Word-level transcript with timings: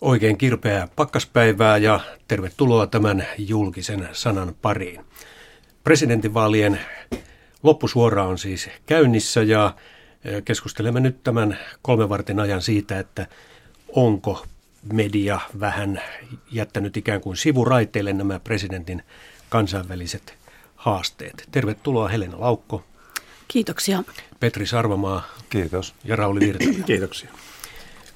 Oikein 0.00 0.38
kirpeää 0.38 0.88
pakkaspäivää 0.96 1.76
ja 1.76 2.00
tervetuloa 2.28 2.86
tämän 2.86 3.26
julkisen 3.38 4.08
sanan 4.12 4.54
pariin. 4.62 5.04
Presidentinvaalien 5.84 6.80
loppusuora 7.62 8.26
on 8.26 8.38
siis 8.38 8.68
käynnissä 8.86 9.42
ja 9.42 9.74
keskustelemme 10.44 11.00
nyt 11.00 11.24
tämän 11.24 11.58
kolmen 11.82 12.08
vartin 12.08 12.40
ajan 12.40 12.62
siitä, 12.62 12.98
että 12.98 13.26
onko 13.88 14.46
media 14.92 15.40
vähän 15.60 16.02
jättänyt 16.52 16.96
ikään 16.96 17.20
kuin 17.20 17.36
sivuraiteille 17.36 18.12
nämä 18.12 18.38
presidentin 18.40 19.02
kansainväliset 19.48 20.34
haasteet. 20.76 21.48
Tervetuloa 21.50 22.08
Helena 22.08 22.40
Laukko. 22.40 22.84
Kiitoksia. 23.48 24.02
Petri 24.40 24.66
Sarvamaa. 24.66 25.26
Kiitos. 25.50 25.94
Ja 26.04 26.16
Rauli 26.16 26.40
Virta. 26.40 26.64
Kiitoksia. 26.86 27.30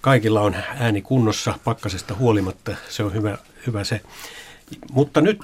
Kaikilla 0.01 0.41
on 0.41 0.57
ääni 0.79 1.03
kunnossa 1.03 1.55
pakkasesta 1.65 2.15
huolimatta, 2.15 2.77
se 2.89 3.03
on 3.03 3.15
hyvä, 3.15 3.39
hyvä 3.67 3.85
se. 3.85 4.01
Mutta 4.93 5.21
nyt 5.21 5.39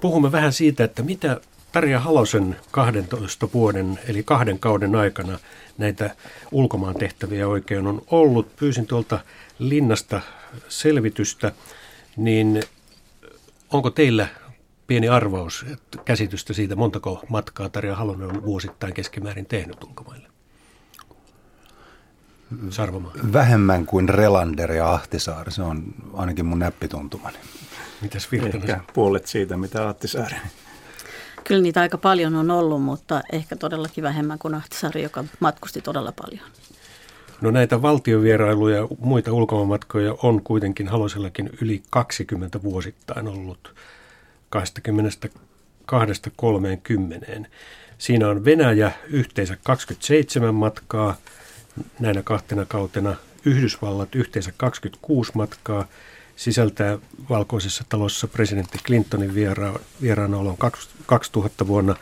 puhumme 0.00 0.32
vähän 0.32 0.52
siitä, 0.52 0.84
että 0.84 1.02
mitä 1.02 1.40
Tarja 1.72 2.00
Halosen 2.00 2.56
12 2.70 3.48
vuoden, 3.54 3.98
eli 4.08 4.22
kahden 4.22 4.58
kauden 4.58 4.94
aikana 4.94 5.38
näitä 5.78 6.14
ulkomaan 6.52 6.94
tehtäviä 6.94 7.48
oikein 7.48 7.86
on 7.86 8.02
ollut. 8.10 8.56
Pyysin 8.56 8.86
tuolta 8.86 9.20
linnasta 9.58 10.20
selvitystä, 10.68 11.52
niin 12.16 12.62
onko 13.70 13.90
teillä 13.90 14.28
pieni 14.86 15.08
arvaus, 15.08 15.66
käsitystä 16.04 16.52
siitä, 16.52 16.76
montako 16.76 17.24
matkaa 17.28 17.68
Tarja 17.68 17.96
Halonen 17.96 18.28
on 18.28 18.44
vuosittain 18.44 18.94
keskimäärin 18.94 19.46
tehnyt 19.46 19.84
ulkomaille? 19.84 20.27
Sarvomaa. 22.70 23.12
Vähemmän 23.32 23.86
kuin 23.86 24.08
Relander 24.08 24.72
ja 24.72 24.92
Ahtisaari, 24.92 25.52
se 25.52 25.62
on 25.62 25.84
ainakin 26.12 26.46
mun 26.46 26.58
näppituntumani. 26.58 27.36
Mitäs 28.02 28.32
Virtanen? 28.32 28.82
Puolet 28.94 29.26
siitä, 29.26 29.56
mitä 29.56 29.88
Ahtisaari. 29.88 30.36
Kyllä 31.44 31.62
niitä 31.62 31.80
aika 31.80 31.98
paljon 31.98 32.34
on 32.36 32.50
ollut, 32.50 32.82
mutta 32.82 33.22
ehkä 33.32 33.56
todellakin 33.56 34.04
vähemmän 34.04 34.38
kuin 34.38 34.54
Ahtisaari, 34.54 35.02
joka 35.02 35.24
matkusti 35.40 35.80
todella 35.80 36.12
paljon. 36.12 36.44
No 37.40 37.50
näitä 37.50 37.82
valtiovierailuja 37.82 38.76
ja 38.76 38.88
muita 38.98 39.32
ulkomaanmatkoja 39.32 40.14
on 40.22 40.42
kuitenkin 40.42 40.88
Halosellakin 40.88 41.50
yli 41.60 41.82
20 41.90 42.62
vuosittain 42.62 43.28
ollut 43.28 43.74
22-30. 47.42 47.46
Siinä 47.98 48.28
on 48.28 48.44
Venäjä 48.44 48.92
yhteensä 49.10 49.56
27 49.62 50.54
matkaa– 50.54 51.16
näinä 52.00 52.22
kahtena 52.22 52.64
kautena. 52.64 53.16
Yhdysvallat 53.44 54.14
yhteensä 54.14 54.52
26 54.56 55.32
matkaa 55.34 55.86
sisältää 56.36 56.98
Valkoisessa 57.30 57.84
talossa 57.88 58.28
presidentti 58.28 58.78
Clintonin 58.86 59.34
viera- 59.34 59.80
vieraanaolon 60.02 60.56
2000 61.06 61.66
vuonna, 61.66 61.96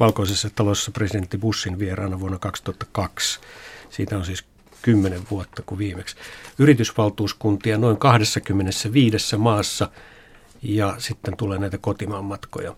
Valkoisessa 0.00 0.50
talossa 0.54 0.90
presidentti 0.90 1.38
Bushin 1.38 1.78
vieraana 1.78 2.20
vuonna 2.20 2.38
2002. 2.38 3.40
Siitä 3.90 4.16
on 4.16 4.24
siis 4.24 4.44
10 4.82 5.22
vuotta 5.30 5.62
kuin 5.66 5.78
viimeksi. 5.78 6.16
Yritysvaltuuskuntia 6.58 7.78
noin 7.78 7.96
25 7.96 9.36
maassa 9.36 9.88
ja 10.62 10.94
sitten 10.98 11.36
tulee 11.36 11.58
näitä 11.58 11.78
kotimaan 11.78 12.24
matkoja. 12.24 12.74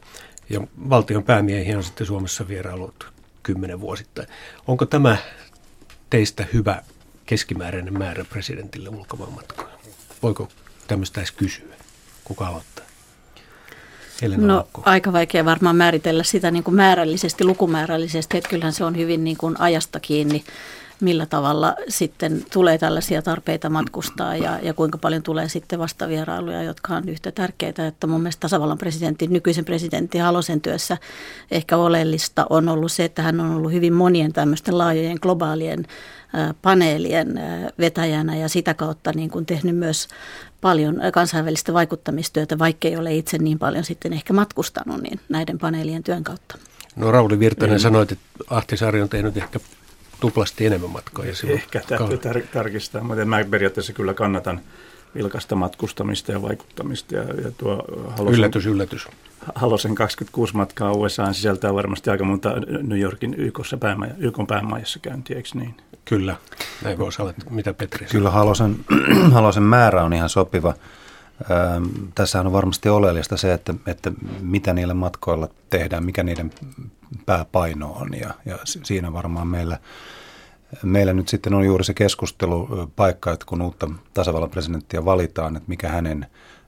Ja 0.51 0.61
valtion 0.91 1.25
päämiehiä 1.25 1.77
on 1.77 1.85
sitten 1.85 2.07
Suomessa 2.07 2.49
vierailut 2.49 3.13
10 3.43 3.81
vuosittain. 3.81 4.29
Onko 4.67 4.87
tämä 4.87 5.17
teistä 6.11 6.47
hyvä 6.53 6.83
keskimääräinen 7.27 7.99
määrä 7.99 8.25
presidentille 8.25 8.89
ulkomaanmatkoja? 8.89 9.79
Voiko 10.23 10.49
tämmöistä 10.87 11.21
edes 11.21 11.33
kysyä? 11.33 11.75
Kuka 12.25 12.47
aloittaa? 12.47 12.85
Helena 14.23 14.47
no 14.47 14.55
Laukko. 14.55 14.83
aika 14.85 15.13
vaikea 15.13 15.45
varmaan 15.45 15.77
määritellä 15.77 16.23
sitä 16.23 16.51
niin 16.51 16.65
kuin 16.65 16.75
määrällisesti, 16.75 17.45
lukumäärällisesti, 17.45 18.39
että 18.39 18.51
kyllähän 18.51 18.73
se 18.73 18.85
on 18.85 18.97
hyvin 18.97 19.25
niin 19.25 19.37
kuin 19.37 19.61
ajasta 19.61 20.01
kiinni, 20.01 20.45
millä 21.01 21.27
tavalla 21.27 21.75
sitten 21.89 22.45
tulee 22.53 22.79
tällaisia 22.79 23.23
tarpeita 23.23 23.71
matkustaa 23.71 24.37
ja, 24.37 24.59
ja 24.63 24.75
kuinka 24.75 24.99
paljon 24.99 25.23
tulee 25.23 25.49
sitten 25.49 25.79
vastavierailuja, 25.79 26.63
jotka 26.63 26.95
on 26.95 27.09
yhtä 27.09 27.33
tärkeitä. 27.33 27.87
Että 27.87 28.07
mun 28.07 28.21
mielestä 28.21 28.41
tasavallan 28.41 28.79
presidentti, 28.79 29.27
nykyisen 29.27 29.65
presidentti 29.65 30.19
Halosen 30.19 30.61
työssä 30.61 30.97
ehkä 31.51 31.77
oleellista 31.77 32.47
on 32.51 32.69
ollut 32.69 32.93
se, 32.93 33.05
että 33.05 33.23
hän 33.23 33.41
on 33.41 33.51
ollut 33.51 33.73
hyvin 33.73 33.93
monien 33.93 34.33
tämmöisten 34.33 34.79
laajojen 34.79 35.19
globaalien 35.23 35.87
paneelien 36.63 37.41
vetäjänä 37.79 38.37
ja 38.37 38.49
sitä 38.49 38.75
kautta 38.75 39.13
niin 39.15 39.31
kuin 39.31 39.47
tehnyt 39.47 39.77
myös 39.77 40.09
paljon 40.61 41.01
kansainvälistä 41.13 41.73
vaikuttamistyötä, 41.73 42.59
vaikkei 42.59 42.97
ole 42.97 43.15
itse 43.15 43.39
niin 43.39 43.59
paljon 43.59 43.85
sitten 43.85 44.13
ehkä 44.13 44.33
matkustanut 44.33 45.03
niin 45.03 45.21
näiden 45.29 45.59
paneelien 45.59 46.03
työn 46.03 46.25
kautta. 46.25 46.59
No 46.97 47.13
Rauli 47.13 47.39
Virtanen 47.39 47.77
mm. 47.77 47.81
sanoi, 47.81 48.03
että 48.03 48.17
Ahtisaari 48.51 49.03
on 49.03 49.09
tehnyt 49.09 49.37
ehkä 49.37 49.61
tuplasti 50.21 50.67
enemmän 50.67 50.91
matkoja. 50.91 51.33
Ehkä 51.49 51.81
täytyy 51.89 52.17
tar- 52.17 52.47
tarkistaa, 52.53 53.03
mutta 53.03 53.25
mä 53.25 53.45
periaatteessa 53.45 53.93
kyllä 53.93 54.15
kannatan 54.15 54.61
vilkasta 55.15 55.57
matkustamista 55.57 56.33
ja 56.33 56.43
vaikuttamista. 56.43 57.15
Ja, 57.15 57.23
ja 57.23 57.51
tuo 57.59 57.85
Halosen, 58.09 58.39
yllätys, 58.39 58.67
yllätys. 58.67 59.09
Halosen 59.55 59.95
26 59.95 60.57
matkaa 60.57 60.93
USA 60.93 61.33
sisältää 61.33 61.75
varmasti 61.75 62.11
aika 62.11 62.25
monta 62.25 62.53
New 62.83 63.01
Yorkin 63.01 63.35
YKssa 63.35 63.77
päämaja, 63.77 64.15
YKn 64.19 64.47
päämajassa 64.47 64.99
käyntiä, 64.99 65.37
eikö 65.37 65.49
niin? 65.55 65.75
Kyllä, 66.05 66.37
näin 66.85 66.99
voisi 66.99 67.23
olla. 67.23 67.35
Mitä 67.51 67.75
Petri 67.75 68.07
Kyllä 68.07 68.31
Halosen, 68.31 68.77
Halosen 69.33 69.63
määrä 69.63 70.05
on 70.05 70.13
ihan 70.13 70.29
sopiva. 70.29 70.75
Ähm, 71.51 71.85
tässä 72.15 72.41
on 72.41 72.53
varmasti 72.53 72.89
oleellista 72.89 73.37
se, 73.37 73.53
että, 73.53 73.75
että 73.87 74.13
mitä 74.41 74.73
niillä 74.73 74.95
matkoilla 74.95 75.49
tehdään, 75.71 76.05
mikä 76.05 76.23
niiden 76.23 76.51
pääpaino 77.27 77.93
on 77.93 78.15
ja, 78.21 78.35
ja 78.45 78.59
siinä 78.65 79.13
varmaan 79.13 79.49
meillä, 79.49 79.79
meillä 80.83 81.13
nyt 81.13 81.29
sitten 81.29 81.55
on 81.55 81.65
juuri 81.65 81.85
se 81.85 81.95
keskustelupaikka, 81.95 83.33
että 83.33 83.47
kun 83.47 83.63
uutta 83.63 83.91
tasavallan 84.15 84.51
presidenttiä 84.51 85.05
valitaan, 85.05 85.57
että 85.57 85.69
mikä 85.69 85.89
hänen 85.89 86.27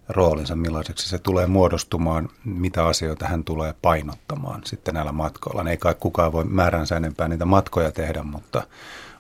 roolinsa, 0.09 0.57
millaiseksi 0.57 1.09
se 1.09 1.19
tulee 1.19 1.47
muodostumaan, 1.47 2.28
mitä 2.45 2.87
asioita 2.87 3.27
hän 3.27 3.45
tulee 3.45 3.75
painottamaan 3.83 4.61
sitten 4.65 4.95
näillä 4.95 5.12
matkoilla. 5.12 5.71
Ei 5.71 5.77
kai 5.77 5.95
kukaan 6.01 6.33
voi 6.33 6.45
määränsä 6.45 6.97
enempää 6.97 7.28
niitä 7.28 7.45
matkoja 7.45 7.93
tehdä, 7.93 8.23
mutta, 8.23 8.62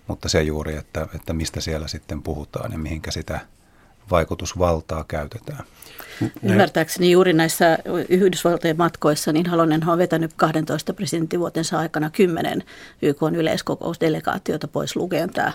mutta 0.06 0.28
se 0.28 0.42
juuri, 0.42 0.76
että, 0.76 1.06
että 1.14 1.32
mistä 1.32 1.60
siellä 1.60 1.88
sitten 1.88 2.22
puhutaan 2.22 2.72
ja 2.72 2.78
mihinkä 2.78 3.10
sitä 3.10 3.40
vaikutusvaltaa 4.10 5.04
käytetään. 5.08 5.64
Ymmärtääkseni 6.42 7.10
juuri 7.10 7.32
näissä 7.32 7.78
Yhdysvaltojen 8.08 8.76
matkoissa, 8.76 9.32
niin 9.32 9.46
Halonen 9.46 9.88
on 9.88 9.98
vetänyt 9.98 10.32
12 10.36 10.92
presidenttivuotensa 10.92 11.78
aikana 11.78 12.10
10 12.10 12.64
YK 13.02 13.18
yleiskokousdelegaatiota 13.36 14.68
pois 14.68 14.96
lukeen 14.96 15.30
tämä 15.30 15.52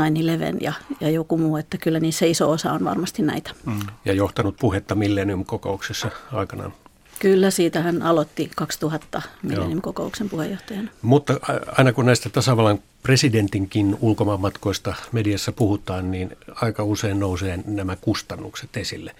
9-11 0.00 0.56
ja, 0.60 0.72
ja 1.00 1.10
joku 1.10 1.38
muu, 1.38 1.56
että 1.56 1.78
kyllä 1.78 2.00
niissä 2.00 2.26
iso 2.26 2.50
osa 2.50 2.72
on 2.72 2.84
varmasti 2.84 3.22
näitä. 3.22 3.50
Mm. 3.66 3.80
Ja 4.04 4.12
johtanut 4.12 4.56
puhetta 4.60 4.94
Millennium-kokouksessa 4.94 6.10
aikanaan. 6.32 6.72
Kyllä, 7.18 7.50
siitä 7.50 7.82
hän 7.82 8.02
aloitti 8.02 8.50
2000 8.56 9.22
Millennium-kokouksen 9.42 10.28
puheenjohtajana. 10.28 10.90
Mutta 11.02 11.40
aina 11.66 11.92
kun 11.92 12.06
näistä 12.06 12.30
tasavallan 12.30 12.78
presidentinkin 13.02 13.96
ulkomaanmatkoista 14.00 14.94
mediassa 15.12 15.52
puhutaan, 15.52 16.10
niin 16.10 16.36
aika 16.54 16.84
usein 16.84 17.20
nousee 17.20 17.58
nämä 17.66 17.96
kustannukset 17.96 18.76
esille 18.76 19.14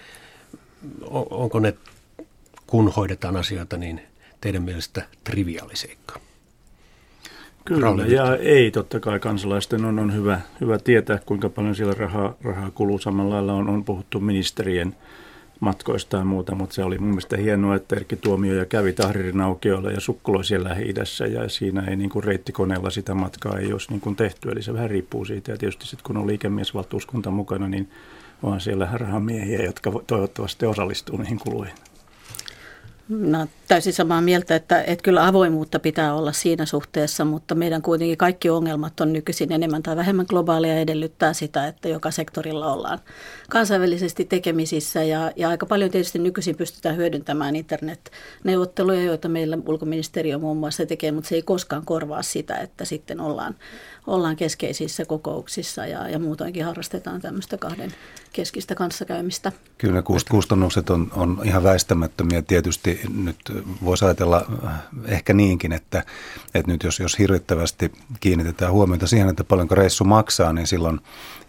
onko 1.30 1.60
ne, 1.60 1.74
kun 2.66 2.92
hoidetaan 2.96 3.36
asioita, 3.36 3.76
niin 3.76 4.00
teidän 4.40 4.62
mielestä 4.62 5.02
triviaaliseikka? 5.24 6.20
Kyllä, 7.64 8.06
ja 8.06 8.36
ei 8.36 8.70
totta 8.70 9.00
kai 9.00 9.20
kansalaisten 9.20 9.84
on, 9.84 9.98
on 9.98 10.14
hyvä, 10.14 10.40
hyvä 10.60 10.78
tietää, 10.78 11.18
kuinka 11.26 11.48
paljon 11.48 11.74
siellä 11.74 11.94
rahaa, 11.94 12.34
rahaa 12.42 12.70
kuluu. 12.70 12.98
Samalla 12.98 13.34
lailla 13.34 13.52
on, 13.52 13.68
on 13.68 13.84
puhuttu 13.84 14.20
ministerien 14.20 14.96
matkoista 15.61 16.17
ja 16.17 16.25
muuta, 16.25 16.55
mutta 16.55 16.75
se 16.75 16.85
oli 16.85 16.99
mun 16.99 17.08
mielestä 17.08 17.37
hienoa, 17.37 17.76
että 17.76 17.97
Erkki 17.97 18.17
Tuomioja 18.17 18.64
kävi 18.64 18.93
Tahririn 18.93 19.41
aukiolla 19.41 19.91
ja 19.91 20.00
sukkuloi 20.00 20.44
siellä 20.44 20.69
lähi 20.69 20.94
ja 21.32 21.49
siinä 21.49 21.82
ei 21.82 21.97
niin 21.97 22.11
kuin 22.11 22.25
reittikoneella 22.25 22.91
sitä 22.91 23.14
matkaa 23.14 23.58
ei 23.58 23.73
olisi 23.73 23.91
niin 23.91 24.00
kuin 24.00 24.17
tehty, 24.17 24.50
eli 24.50 24.62
se 24.62 24.75
vähän 24.75 24.91
riippuu 24.91 25.25
siitä 25.25 25.53
ja 25.53 25.58
tietysti 25.58 25.87
sitten 25.87 26.05
kun 26.06 26.17
on 26.17 26.26
liikemiesvaltuuskunta 26.26 27.31
mukana, 27.31 27.69
niin 27.69 27.91
vaan 28.43 28.61
siellä 28.61 28.88
rahamiehiä, 28.93 29.64
jotka 29.64 29.93
toivottavasti 30.06 30.67
osallistuu 30.67 31.17
niihin 31.17 31.38
kuluihin. 31.38 31.75
No, 33.08 33.47
täysin 33.69 33.93
samaa 33.93 34.20
mieltä, 34.20 34.56
että, 34.56 34.82
että 34.82 35.03
kyllä 35.03 35.26
avoimuutta 35.26 35.79
pitää 35.79 36.14
olla 36.14 36.32
siinä 36.32 36.67
suhteessa, 36.67 37.25
mutta 37.25 37.55
meidän 37.55 37.82
kuitenkin 37.82 38.19
kaikki 38.19 38.50
ongelmat 38.50 39.00
on 39.00 39.12
nykyisin 39.12 39.53
enemmän 39.53 39.82
tai 39.82 39.97
vähemmän 39.97 40.26
globaalia 40.29 40.79
edellyttää 40.79 41.32
sitä, 41.32 41.67
että 41.67 41.88
joka 41.88 42.11
sektorilla 42.11 42.73
ollaan 42.73 42.99
kansainvälisesti 43.50 44.25
tekemisissä. 44.25 45.03
Ja, 45.03 45.32
ja 45.37 45.49
aika 45.49 45.67
paljon 45.67 45.91
tietysti 45.91 46.19
nykyisin 46.19 46.56
pystytään 46.56 46.97
hyödyntämään 46.97 47.56
internetneuvotteluja, 47.56 49.03
joita 49.03 49.29
meillä 49.29 49.59
ulkoministeriö 49.67 50.38
muun 50.38 50.56
muassa 50.56 50.87
tekee, 50.87 51.12
mutta 51.12 51.29
se 51.29 51.35
ei 51.35 51.43
koskaan 51.43 51.85
korvaa 51.85 52.23
sitä, 52.23 52.56
että 52.56 52.85
sitten 52.85 53.20
ollaan 53.20 53.55
ollaan 54.06 54.37
keskeisissä 54.37 55.05
kokouksissa 55.05 55.87
ja, 55.87 56.08
ja 56.08 56.19
muutoinkin 56.19 56.64
harrastetaan 56.64 57.20
tämmöistä 57.20 57.58
kahden 57.58 57.93
keskistä 58.32 58.75
kanssakäymistä. 58.75 59.53
Kyllä 59.79 60.03
kustannukset 60.31 60.91
on, 60.91 61.08
on 61.17 61.41
ihan 61.44 61.62
väistämättömiä. 61.62 62.43
Tietysti 62.43 63.00
nyt 63.14 63.37
voisi 63.85 64.05
ajatella 64.05 64.47
äh, 64.67 64.73
ehkä 65.06 65.32
niinkin, 65.32 65.73
että, 65.73 66.05
että 66.55 66.73
nyt 66.73 66.82
jos, 66.82 67.00
jos 67.00 67.19
hirvittävästi 67.19 67.93
kiinnitetään 68.20 68.73
huomiota 68.73 69.06
siihen, 69.06 69.29
että 69.29 69.44
paljonko 69.44 69.75
reissu 69.75 70.05
maksaa, 70.05 70.52
niin 70.52 70.67
silloin 70.67 71.00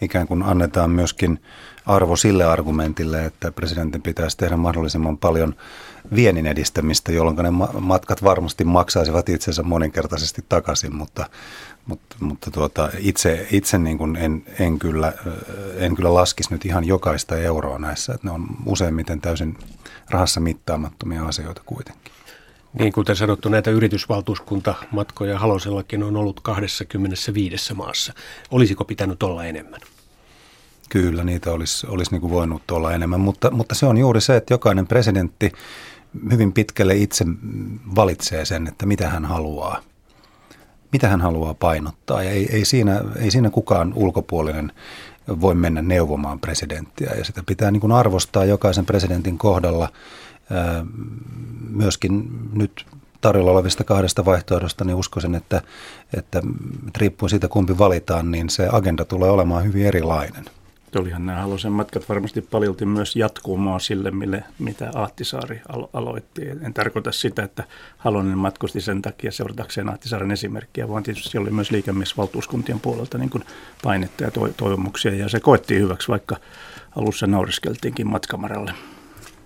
ikään 0.02 0.28
kuin 0.28 0.44
annetaan 0.44 0.90
myöskin 0.90 1.40
arvo 1.86 2.16
sille 2.16 2.46
argumentille, 2.46 3.26
että 3.26 3.52
presidentin 3.52 4.02
pitäisi 4.02 4.38
tehdä 4.38 4.58
mahdollisimman 4.58 5.18
paljon 5.18 5.56
viennin 6.16 6.48
edistämistä, 6.48 7.12
jolloin 7.12 7.38
ne 7.38 7.52
matkat 7.80 8.24
varmasti 8.24 8.64
maksaisivat 8.64 9.30
itsensä 9.30 9.64
moninkertaisesti 9.64 10.46
takaisin, 10.50 10.96
mutta, 10.96 11.30
mutta, 11.86 12.16
mutta 12.20 12.52
tuota, 12.52 12.90
itse, 13.00 13.48
itse 13.52 13.78
niin 13.78 13.98
kuin 13.98 14.16
en, 14.16 14.44
en, 14.60 14.80
kyllä, 14.80 15.14
en 15.76 15.96
kyllä 15.96 16.14
laskisi 16.14 16.52
nyt 16.52 16.66
ihan 16.66 16.84
jokaista 16.84 17.38
euroa 17.38 17.80
näissä, 17.80 18.14
että 18.14 18.28
ne 18.28 18.34
on 18.34 18.48
useimmiten 18.66 19.22
täysin 19.22 19.58
rahassa 20.10 20.40
mittaamattomia 20.40 21.26
asioita 21.26 21.62
kuitenkin. 21.66 22.14
Niin 22.80 22.94
kuten 22.94 23.16
sanottu, 23.16 23.50
näitä 23.50 23.72
yritysvaltuuskuntamatkoja 23.72 25.40
Halosellakin 25.40 26.04
on 26.04 26.16
ollut 26.16 26.40
25 26.40 27.74
maassa. 27.74 28.14
Olisiko 28.52 28.86
pitänyt 28.86 29.24
olla 29.24 29.46
enemmän? 29.46 29.82
Kyllä, 30.90 31.24
niitä 31.24 31.52
olisi, 31.52 31.88
olisi 31.90 32.12
niin 32.12 32.22
kuin 32.22 32.32
voinut 32.32 32.72
olla 32.72 32.94
enemmän, 32.94 33.20
mutta, 33.20 33.52
mutta 33.52 33.76
se 33.76 33.86
on 33.86 33.98
juuri 33.98 34.22
se, 34.22 34.36
että 34.36 34.54
jokainen 34.54 34.88
presidentti 34.88 35.52
hyvin 36.32 36.54
pitkälle 36.54 36.96
itse 36.96 37.26
valitsee 37.96 38.46
sen, 38.46 38.68
että 38.68 38.86
mitä 38.86 39.10
hän 39.10 39.26
haluaa. 39.26 39.82
Mitä 40.92 41.08
hän 41.08 41.22
haluaa 41.22 41.54
painottaa 41.54 42.24
ja 42.24 42.30
ei, 42.30 42.50
ei, 42.52 42.66
siinä, 42.66 43.02
ei 43.16 43.32
siinä 43.32 43.50
kukaan 43.50 43.94
ulkopuolinen 43.96 44.72
voi 45.42 45.56
mennä 45.56 45.82
neuvomaan 45.82 46.40
presidenttiä 46.40 47.12
ja 47.18 47.26
sitä 47.26 47.44
pitää 47.46 47.72
niin 47.72 47.82
kuin 47.82 47.92
arvostaa 47.92 48.46
jokaisen 48.46 48.86
presidentin 48.86 49.38
kohdalla 49.38 49.90
myöskin 51.70 52.30
nyt 52.54 52.86
tarjolla 53.22 53.52
olevista 53.52 53.84
kahdesta 53.84 54.26
vaihtoehdosta, 54.26 54.86
niin 54.86 54.96
uskoisin, 54.96 55.36
että, 55.36 55.62
että 56.18 56.42
riippuen 56.98 57.30
siitä 57.30 57.48
kumpi 57.48 57.78
valitaan, 57.78 58.32
niin 58.32 58.50
se 58.50 58.70
agenda 58.72 59.06
tulee 59.06 59.30
olemaan 59.30 59.64
hyvin 59.64 59.86
erilainen. 59.86 60.46
Olihan 60.96 61.26
nämä 61.26 61.42
Halosen 61.42 61.72
matkat 61.72 62.10
varmasti 62.10 62.42
paljolti 62.42 62.86
myös 62.86 63.16
jatkumoa 63.16 63.80
sille, 63.80 64.12
mille, 64.12 64.44
mitä 64.60 64.92
Ahtisaari 64.96 65.62
alo- 65.70 65.90
aloitti. 65.94 66.42
En 66.62 66.74
tarkoita 66.74 67.12
sitä, 67.12 67.44
että 67.44 67.64
Halonen 67.98 68.38
matkusti 68.38 68.82
sen 68.82 69.02
takia 69.02 69.32
seuratakseen 69.32 69.90
Ahtisaaren 69.90 70.32
esimerkkiä, 70.32 70.90
vaan 70.90 71.04
tietysti 71.04 71.38
oli 71.38 71.52
myös 71.52 71.72
liikemiesvaltuuskuntien 71.72 72.80
puolelta 72.80 73.18
niin 73.18 73.30
kuin 73.30 73.44
painetta 73.84 74.24
ja 74.24 74.32
toivomuksia. 74.58 75.16
Ja 75.16 75.30
se 75.30 75.40
koettiin 75.40 75.82
hyväksi, 75.82 76.08
vaikka 76.08 76.36
alussa 76.96 77.28
nauriskeltiinkin 77.28 78.08
matkamaralle. 78.08 78.74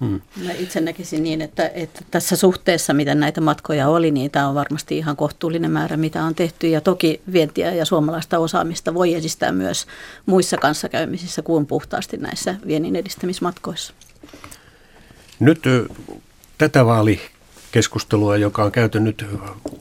Hmm. 0.01 0.21
Mä 0.45 0.51
itse 0.51 0.81
näkisin 0.81 1.23
niin, 1.23 1.41
että, 1.41 1.71
että 1.73 2.01
tässä 2.11 2.35
suhteessa, 2.35 2.93
miten 2.93 3.19
näitä 3.19 3.41
matkoja 3.41 3.87
oli, 3.87 4.11
niin 4.11 4.31
tämä 4.31 4.47
on 4.47 4.55
varmasti 4.55 4.97
ihan 4.97 5.15
kohtuullinen 5.15 5.71
määrä, 5.71 5.97
mitä 5.97 6.23
on 6.23 6.35
tehty. 6.35 6.67
Ja 6.67 6.81
toki 6.81 7.21
vientiä 7.31 7.73
ja 7.73 7.85
suomalaista 7.85 8.39
osaamista 8.39 8.93
voi 8.93 9.13
edistää 9.13 9.51
myös 9.51 9.87
muissa 10.25 10.57
kanssakäymisissä 10.57 11.41
kuin 11.41 11.65
puhtaasti 11.65 12.17
näissä 12.17 12.55
viennin 12.67 12.95
edistämismatkoissa. 12.95 13.93
Nyt 15.39 15.63
tätä 16.57 16.85
vaalikeskustelua, 16.85 18.37
joka 18.37 18.63
on 18.63 18.71
käyty 18.71 18.99
nyt 18.99 19.25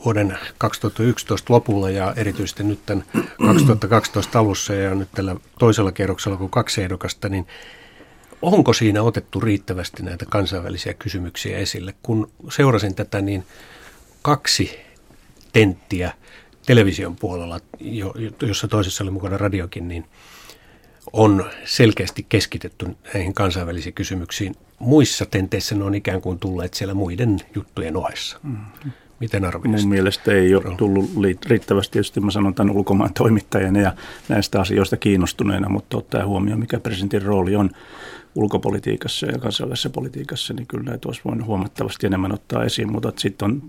vuoden 0.05 0.39
2011 0.59 1.53
lopulla 1.53 1.91
ja 1.91 2.13
erityisesti 2.17 2.63
nyt 2.63 2.87
tämän 2.87 3.05
2012 3.47 4.39
alussa 4.39 4.75
ja 4.75 4.95
nyt 4.95 5.09
tällä 5.15 5.37
toisella 5.59 5.93
kierroksella 5.93 6.37
kuin 6.37 6.51
kaksi 6.51 6.83
ehdokasta, 6.83 7.29
niin 7.29 7.47
onko 8.43 8.73
siinä 8.73 9.03
otettu 9.03 9.41
riittävästi 9.41 10.03
näitä 10.03 10.27
kansainvälisiä 10.29 10.95
kysymyksiä 10.95 11.59
esille? 11.59 11.95
Kun 12.03 12.31
seurasin 12.51 12.95
tätä, 12.95 13.21
niin 13.21 13.45
kaksi 14.23 14.79
tenttiä 15.53 16.13
television 16.67 17.17
puolella, 17.17 17.61
jossa 18.43 18.69
toisessa 18.69 19.05
oli 19.05 19.11
mukana 19.11 19.39
radiokin, 19.39 19.89
niin 19.89 20.05
on 21.13 21.51
selkeästi 21.65 22.27
keskitetty 22.29 22.87
näihin 23.15 23.35
kansainvälisiin 23.35 23.95
kysymyksiin. 23.95 24.57
Muissa 24.79 25.27
tenteissä 25.27 25.75
ne 25.75 25.85
on 25.85 25.95
ikään 25.95 26.21
kuin 26.21 26.39
tulleet 26.39 26.75
siellä 26.75 26.95
muiden 26.95 27.37
juttujen 27.55 27.97
ohessa. 27.97 28.41
Mm. 28.43 28.57
Miten 29.21 29.45
arvioisit? 29.45 29.87
Mun 29.87 29.95
mielestä 29.95 30.33
ei 30.33 30.55
ole 30.55 30.77
tullut 30.77 31.11
riittävästi, 31.47 31.93
tietysti 31.93 32.21
mä 32.21 32.31
sanon 32.31 32.55
tämän 32.55 32.77
ulkomaan 32.77 33.15
toimittajana 33.15 33.81
ja 33.81 33.93
näistä 34.29 34.61
asioista 34.61 34.97
kiinnostuneena, 34.97 35.69
mutta 35.69 35.97
ottaa 35.97 36.27
huomioon, 36.27 36.61
mikä 36.61 36.81
presidentin 36.81 37.23
rooli 37.23 37.57
on 37.57 37.71
ulkopolitiikassa 38.35 39.27
ja 39.27 39.39
kansainvälisessä 39.39 39.91
politiikassa, 39.91 40.55
niin 40.55 40.67
kyllä 40.67 40.85
näitä 40.85 41.09
olisi 41.09 41.21
voinut 41.25 41.47
huomattavasti 41.47 42.07
enemmän 42.07 42.33
ottaa 42.33 42.65
esiin, 42.65 42.93
mutta 42.93 43.13
sitten 43.17 43.51
on 43.51 43.63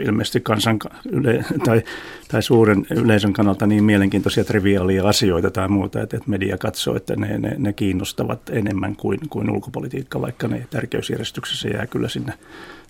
ilmeisesti 0.00 0.40
kansan 0.40 0.78
yle, 1.10 1.44
tai, 1.64 1.82
tai 2.28 2.42
suuren 2.42 2.86
yleisön 2.90 3.32
kannalta 3.32 3.66
niin 3.66 3.84
mielenkiintoisia 3.84 4.44
triviaalia 4.44 5.08
asioita 5.08 5.50
tai 5.50 5.68
muuta, 5.68 6.02
että, 6.02 6.16
että 6.16 6.30
media 6.30 6.58
katsoo, 6.58 6.96
että 6.96 7.16
ne, 7.16 7.38
ne, 7.38 7.54
ne 7.58 7.72
kiinnostavat 7.72 8.50
enemmän 8.50 8.96
kuin, 8.96 9.20
kuin 9.30 9.50
ulkopolitiikka, 9.50 10.20
vaikka 10.20 10.48
ne 10.48 10.66
tärkeysjärjestyksessä 10.70 11.68
jää 11.68 11.86
kyllä 11.86 12.08
sinne, 12.08 12.32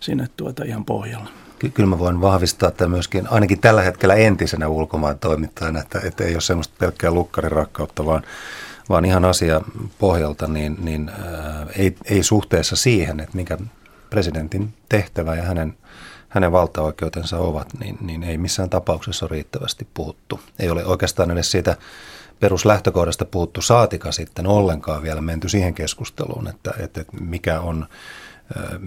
sinne 0.00 0.28
tuota 0.36 0.64
ihan 0.64 0.84
pohjalle. 0.84 1.30
Kyllä 1.74 1.88
mä 1.88 1.98
voin 1.98 2.20
vahvistaa 2.20 2.68
että 2.68 2.88
myöskin, 2.88 3.28
ainakin 3.30 3.60
tällä 3.60 3.82
hetkellä 3.82 4.14
entisenä 4.14 4.68
ulkomaan 4.68 5.18
toimittajana, 5.18 5.80
että, 5.80 6.00
että 6.04 6.24
ei 6.24 6.34
ole 6.34 6.40
semmoista 6.40 6.74
pelkkää 6.78 7.10
lukkarirakkautta, 7.10 8.06
vaan 8.06 8.22
vaan 8.88 9.04
ihan 9.04 9.24
asia 9.24 9.60
pohjalta, 9.98 10.48
niin, 10.48 10.76
niin 10.84 11.08
ää, 11.08 11.66
ei, 11.76 11.96
ei 12.04 12.22
suhteessa 12.22 12.76
siihen, 12.76 13.20
että 13.20 13.36
mikä 13.36 13.58
presidentin 14.10 14.74
tehtävä 14.88 15.34
ja 15.34 15.42
hänen, 15.42 15.76
hänen 16.28 16.52
valtaoikeutensa 16.52 17.38
ovat, 17.38 17.68
niin, 17.80 17.98
niin 18.00 18.22
ei 18.22 18.38
missään 18.38 18.70
tapauksessa 18.70 19.26
ole 19.26 19.30
riittävästi 19.30 19.86
puhuttu. 19.94 20.40
Ei 20.58 20.70
ole 20.70 20.84
oikeastaan 20.84 21.30
edes 21.30 21.50
siitä 21.50 21.76
peruslähtökohdasta 22.40 23.24
puhuttu 23.24 23.62
saatika 23.62 24.12
sitten 24.12 24.46
ollenkaan 24.46 25.02
vielä 25.02 25.20
menty 25.20 25.48
siihen 25.48 25.74
keskusteluun, 25.74 26.48
että, 26.48 26.74
että 26.78 27.04
mikä 27.20 27.60
on, 27.60 27.86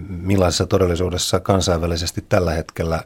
millaisessa 0.08 0.66
todellisuudessa 0.66 1.40
kansainvälisesti 1.40 2.24
tällä 2.28 2.52
hetkellä 2.52 3.02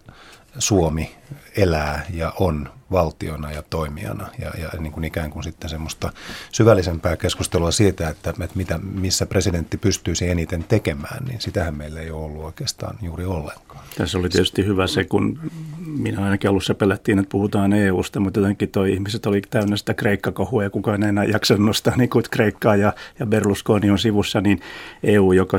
Suomi 0.58 1.16
elää 1.56 2.06
ja 2.10 2.32
on 2.40 2.68
valtiona 2.90 3.52
ja 3.52 3.62
toimijana 3.70 4.28
ja, 4.38 4.52
ja 4.58 4.80
niin 4.80 4.92
kuin 4.92 5.04
ikään 5.04 5.30
kuin 5.30 5.42
sitten 5.42 5.70
semmoista 5.70 6.12
syvällisempää 6.52 7.16
keskustelua 7.16 7.70
siitä, 7.70 8.08
että, 8.08 8.30
että 8.30 8.48
mitä, 8.54 8.78
missä 8.78 9.26
presidentti 9.26 9.76
pystyisi 9.76 10.28
eniten 10.28 10.64
tekemään, 10.64 11.24
niin 11.24 11.40
sitähän 11.40 11.74
meillä 11.74 12.00
ei 12.00 12.10
ole 12.10 12.24
ollut 12.24 12.44
oikeastaan 12.44 12.98
juuri 13.02 13.24
ollenkaan. 13.24 13.84
Tässä 13.96 14.18
oli 14.18 14.28
tietysti 14.28 14.66
hyvä 14.66 14.86
se, 14.86 15.04
kun 15.04 15.40
minä 15.86 16.24
ainakin 16.24 16.50
alussa 16.50 16.74
pelättiin, 16.74 17.18
että 17.18 17.30
puhutaan 17.30 17.72
EU-sta, 17.72 18.20
mutta 18.20 18.40
jotenkin 18.40 18.68
toi 18.68 18.92
ihmiset 18.92 19.26
oli 19.26 19.42
täynnä 19.50 19.76
sitä 19.76 19.94
Kreikka-kohua 19.94 20.62
ja 20.62 20.70
kukaan 20.70 21.02
ei 21.02 21.08
enää 21.08 21.24
jaksa 21.24 21.56
nostaa 21.56 21.96
niin 21.98 22.10
kuin 22.10 22.24
Kreikkaa 22.30 22.76
ja, 22.76 22.92
ja 23.18 23.26
Berlusconi 23.26 23.90
on 23.90 23.98
sivussa, 23.98 24.40
niin 24.40 24.60
EU, 25.02 25.32
joka 25.32 25.56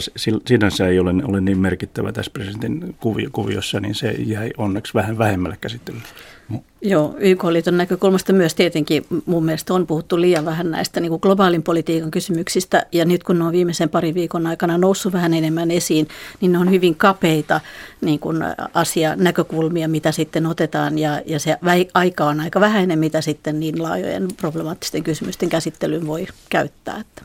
sinänsä 0.48 0.88
ei 0.88 1.00
ole, 1.00 1.13
ole 1.24 1.41
niin 1.41 1.60
merkittävä 1.60 2.12
tässä 2.12 2.31
presidentin 2.31 2.96
kuviossa, 3.31 3.79
niin 3.79 3.96
se 3.96 4.12
jäi 4.12 4.51
onneksi 4.57 4.93
vähän 4.93 5.17
vähemmälle 5.17 5.57
käsittelylle. 5.62 6.07
Joo, 6.82 7.16
YK-liiton 7.20 7.77
näkökulmasta 7.77 8.34
myös 8.34 8.56
tietenkin 8.56 9.06
mun 9.25 9.46
mielestä 9.46 9.74
on 9.74 9.88
puhuttu 9.88 10.22
liian 10.22 10.46
vähän 10.46 10.72
näistä 10.72 11.00
niin 11.00 11.10
kuin 11.10 11.20
globaalin 11.22 11.63
politiikan 11.63 12.12
kysymyksistä. 12.12 12.86
Ja 12.92 13.06
nyt 13.06 13.24
kun 13.24 13.39
ne 13.39 13.46
on 13.46 13.51
viimeisen 13.51 13.89
parin 13.89 14.16
viikon 14.16 14.48
aikana 14.48 14.77
noussut 14.77 15.13
vähän 15.13 15.34
enemmän 15.34 15.72
esiin, 15.72 16.08
niin 16.42 16.51
ne 16.51 16.58
on 16.58 16.72
hyvin 16.72 16.96
kapeita 16.96 17.62
niin 18.01 18.20
kuin 18.20 18.38
asia, 18.74 19.16
näkökulmia, 19.16 19.88
mitä 19.88 20.12
sitten 20.12 20.46
otetaan. 20.46 21.00
Ja, 21.00 21.22
ja 21.25 21.39
se 21.39 21.58
aika 21.94 22.25
on 22.25 22.39
aika 22.39 22.60
vähäinen, 22.60 23.00
mitä 23.00 23.22
sitten 23.22 23.60
niin 23.60 23.84
laajojen 23.84 24.27
problemaattisten 24.38 25.04
kysymysten 25.04 25.50
käsittelyyn 25.50 26.08
voi 26.08 26.27
käyttää. 26.50 27.00
Että. 27.00 27.22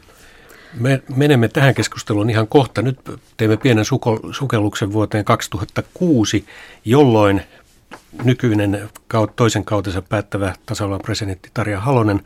Me 0.80 1.02
menemme 1.16 1.48
tähän 1.48 1.74
keskusteluun 1.74 2.30
ihan 2.30 2.48
kohta. 2.48 2.82
Nyt 2.82 2.98
teemme 3.36 3.56
pienen 3.56 3.84
sukelluksen 4.32 4.92
vuoteen 4.92 5.24
2006, 5.24 6.44
jolloin 6.84 7.42
nykyinen 8.24 8.88
toisen 9.36 9.64
kautensa 9.64 10.02
päättävä 10.02 10.54
tasavallan 10.66 11.00
presidentti 11.00 11.50
Tarja 11.54 11.80
Halonen 11.80 12.20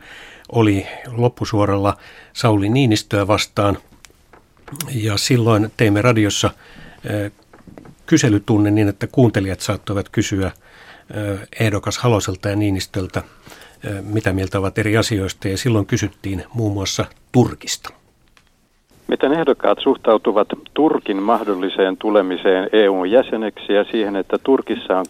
oli 0.51 0.87
loppusuoralla 1.17 1.97
Sauli 2.33 2.69
Niinistöä 2.69 3.27
vastaan. 3.27 3.77
Ja 4.95 5.17
silloin 5.17 5.71
teimme 5.77 6.01
radiossa 6.01 6.49
kyselytunne 8.05 8.71
niin, 8.71 8.87
että 8.87 9.07
kuuntelijat 9.07 9.59
saattoivat 9.59 10.09
kysyä 10.09 10.51
ehdokas 11.59 11.97
Haloselta 11.97 12.49
ja 12.49 12.55
Niinistöltä, 12.55 13.23
mitä 14.01 14.33
mieltä 14.33 14.59
ovat 14.59 14.77
eri 14.77 14.97
asioista, 14.97 15.47
ja 15.47 15.57
silloin 15.57 15.85
kysyttiin 15.85 16.43
muun 16.53 16.73
muassa 16.73 17.05
Turkista. 17.31 17.89
Miten 19.07 19.33
ehdokkaat 19.33 19.77
suhtautuvat 19.83 20.47
Turkin 20.73 21.23
mahdolliseen 21.23 21.97
tulemiseen 21.97 22.69
EUn 22.71 23.11
jäseneksi 23.11 23.73
ja 23.73 23.83
siihen, 23.83 24.15
että 24.15 24.37
Turkissa 24.37 24.99
on 24.99 25.05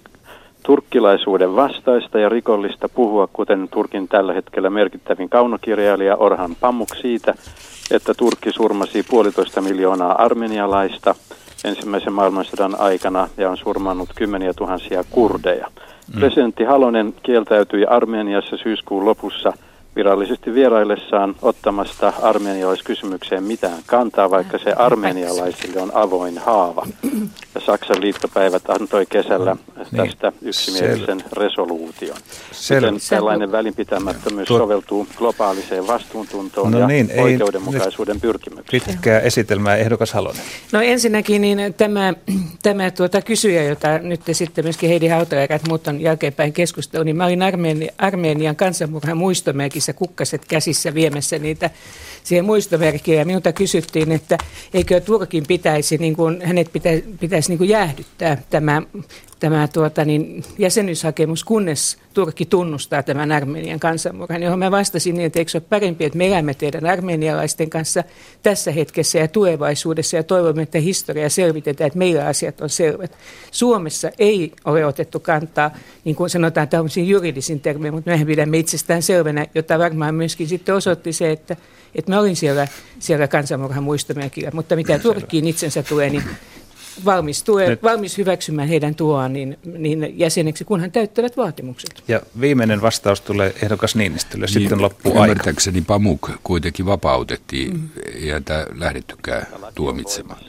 turkkilaisuuden 0.67 1.55
vastaista 1.55 2.19
ja 2.19 2.29
rikollista 2.29 2.89
puhua, 2.89 3.27
kuten 3.33 3.67
Turkin 3.71 4.07
tällä 4.07 4.33
hetkellä 4.33 4.69
merkittävin 4.69 5.29
kaunokirjailija 5.29 6.15
Orhan 6.15 6.55
Pamuk 6.59 6.95
siitä, 7.01 7.33
että 7.91 8.13
Turkki 8.13 8.51
surmasi 8.51 9.03
puolitoista 9.03 9.62
miljoonaa 9.62 10.24
armenialaista 10.24 11.15
ensimmäisen 11.65 12.13
maailmansodan 12.13 12.79
aikana 12.79 13.29
ja 13.38 13.50
on 13.50 13.57
surmannut 13.57 14.09
kymmeniä 14.15 14.53
tuhansia 14.53 15.03
kurdeja. 15.12 15.67
Mm. 15.67 16.19
Presidentti 16.19 16.63
Halonen 16.63 17.13
kieltäytyi 17.24 17.86
Armeniassa 17.86 18.57
syyskuun 18.57 19.05
lopussa– 19.05 19.53
virallisesti 19.98 20.54
vieraillessaan 20.54 21.36
ottamasta 21.42 22.13
armenialaiskysymykseen 22.22 23.44
mitään 23.44 23.80
kantaa, 23.86 24.30
vaikka 24.30 24.58
se 24.58 24.74
armenialaisille 24.74 25.82
on 25.82 25.92
avoin 25.94 26.38
haava. 26.38 26.88
Ja 27.56 27.62
Saksan 27.66 28.01
liittopäivät 28.01 28.70
antoi 28.70 29.06
kesällä 29.06 29.56
tästä 29.96 30.32
niin, 30.32 30.50
yksimielisen 30.50 31.20
sel- 31.20 31.38
resoluution. 31.38 32.18
Sel- 32.51 32.92
Miten 32.92 33.10
tällainen 33.10 33.51
välinpitämättömyys 33.51 34.48
tuo... 34.48 34.58
soveltuu 34.58 35.08
globaaliseen 35.18 35.88
vastuuntuntoon 35.88 36.72
no 36.72 36.88
niin, 36.88 37.10
ja 37.16 37.24
oikeudenmukaisuuden 37.24 38.22
pyrkimykseen? 38.22 38.82
Pitkää 38.86 39.20
esitelmää 39.20 39.75
ehdokas 39.75 40.13
Halonen. 40.13 40.42
No 40.72 40.82
ensinnäkin 40.82 41.42
niin 41.42 41.74
tämä, 41.77 42.13
tämä 42.63 42.92
tuota 42.92 43.22
kysyjä, 43.22 43.63
jota 43.63 44.00
nyt 44.00 44.22
sitten 44.32 44.66
myöskin 44.66 44.89
Heidi 44.89 45.08
Hautala 45.08 45.42
ja 45.42 45.60
muut 45.68 45.88
on 45.88 46.01
jälkeenpäin 46.01 46.54
keskustelu, 46.54 47.04
niin 47.04 47.16
mä 47.16 47.25
olin 47.25 47.42
Armeeni, 47.42 47.89
Armeenian 47.98 48.56
kansanmurhan 48.56 49.18
muistomerkissä 49.18 49.87
kukkaset 49.94 50.46
käsissä 50.46 50.94
viemässä 50.94 51.39
niitä 51.39 51.70
siihen 52.24 52.46
muistomerkkiin. 52.46 53.17
Ja 53.17 53.25
minulta 53.25 53.53
kysyttiin, 53.53 54.12
että 54.12 54.38
eikö 54.74 55.01
Turkin 55.01 55.44
pitäisi, 55.48 55.98
niin 55.98 56.15
kuin, 56.15 56.41
hänet 56.41 56.72
pitäisi, 56.74 57.03
pitäisi 57.20 57.50
niin 57.50 57.58
kuin 57.58 57.70
jäähdyttää 57.70 58.41
tämä 58.50 58.82
tämä 59.39 59.67
tuota, 59.67 60.06
niin, 60.06 60.44
jäsenyyshakemus, 60.58 61.44
kunnes 61.44 61.98
Turkki 62.13 62.46
tunnustaa 62.46 63.03
tämän 63.03 63.32
Armenian 63.32 63.79
kansanmurhan, 63.79 64.44
johon 64.44 64.60
mä 64.60 64.72
vastasin 64.72 65.15
niin, 65.15 65.25
että 65.25 65.39
eikö 65.39 65.51
se 65.51 65.58
ole 65.58 65.65
parempi, 65.70 66.06
että 66.06 66.17
me 66.17 66.27
elämme 66.27 66.53
teidän 66.53 66.86
armenialaisten 66.86 67.70
kanssa 67.70 68.03
tässä 68.44 68.72
hetkessä 68.72 69.20
ja 69.20 69.27
tulevaisuudessa. 69.27 70.17
Ja 70.17 70.24
toivomme, 70.24 70.62
että 70.62 70.79
historia 70.79 71.29
selvitetään, 71.29 71.88
että 71.88 72.00
meillä 72.00 72.25
asiat 72.25 72.62
on 72.62 72.70
selvät. 72.70 73.17
Suomessa 73.51 74.12
ei 74.20 74.51
ole 74.65 74.86
otettu 74.86 75.20
kantaa, 75.20 75.72
niin 76.03 76.15
kuin 76.15 76.29
sanotaan 76.29 76.67
tämmöisiin 76.67 77.08
juridisin 77.08 77.60
termein, 77.60 77.94
mutta 77.94 78.12
mehän 78.12 78.27
pidämme 78.27 78.58
itsestään 78.58 79.01
selvänä, 79.01 79.46
jota 79.56 79.79
varmaan 79.79 80.15
myöskin 80.15 80.48
sitten 80.48 80.75
osoitti 80.75 81.13
se, 81.13 81.32
että, 81.32 81.56
että 81.96 82.12
mä 82.12 82.20
olin 82.20 82.36
siellä, 82.36 82.67
siellä 83.00 83.27
kansanmurhan 83.27 83.84
muistomerkillä, 83.84 84.51
mutta 84.53 84.75
mitä 84.75 85.00
Turkkiin 85.00 85.48
itsensä 85.48 85.84
tulee, 85.84 86.10
niin 86.10 86.24
valmis, 87.06 87.44
tue, 87.44 87.77
valmis 87.84 88.18
hyväksymään 88.18 88.68
heidän 88.68 88.96
tuoaan 88.96 89.34
niin, 89.34 89.58
niin 89.77 90.20
jäseneksi, 90.20 90.63
kunhan 90.66 90.92
täyttävät 90.92 91.38
vaatimukset. 91.38 92.04
Ja 92.08 92.22
viimeinen 92.42 92.82
vastaus 92.82 93.22
tulee 93.22 93.56
ehdokas 93.62 93.96
Niinistölle, 93.96 94.46
niin, 94.46 94.54
sitten 94.54 94.82
loppuu 94.82 95.12
aika. 95.12 95.25
Ymmärtääkseni 95.25 95.82
Pamuk 95.82 96.30
kuitenkin 96.44 96.86
vapautettiin, 96.86 97.74
mm. 97.74 97.89
ei 98.16 98.30
häntä 98.30 98.68
lähdettykään 98.75 99.48
tuomitsemaan. 99.75 100.39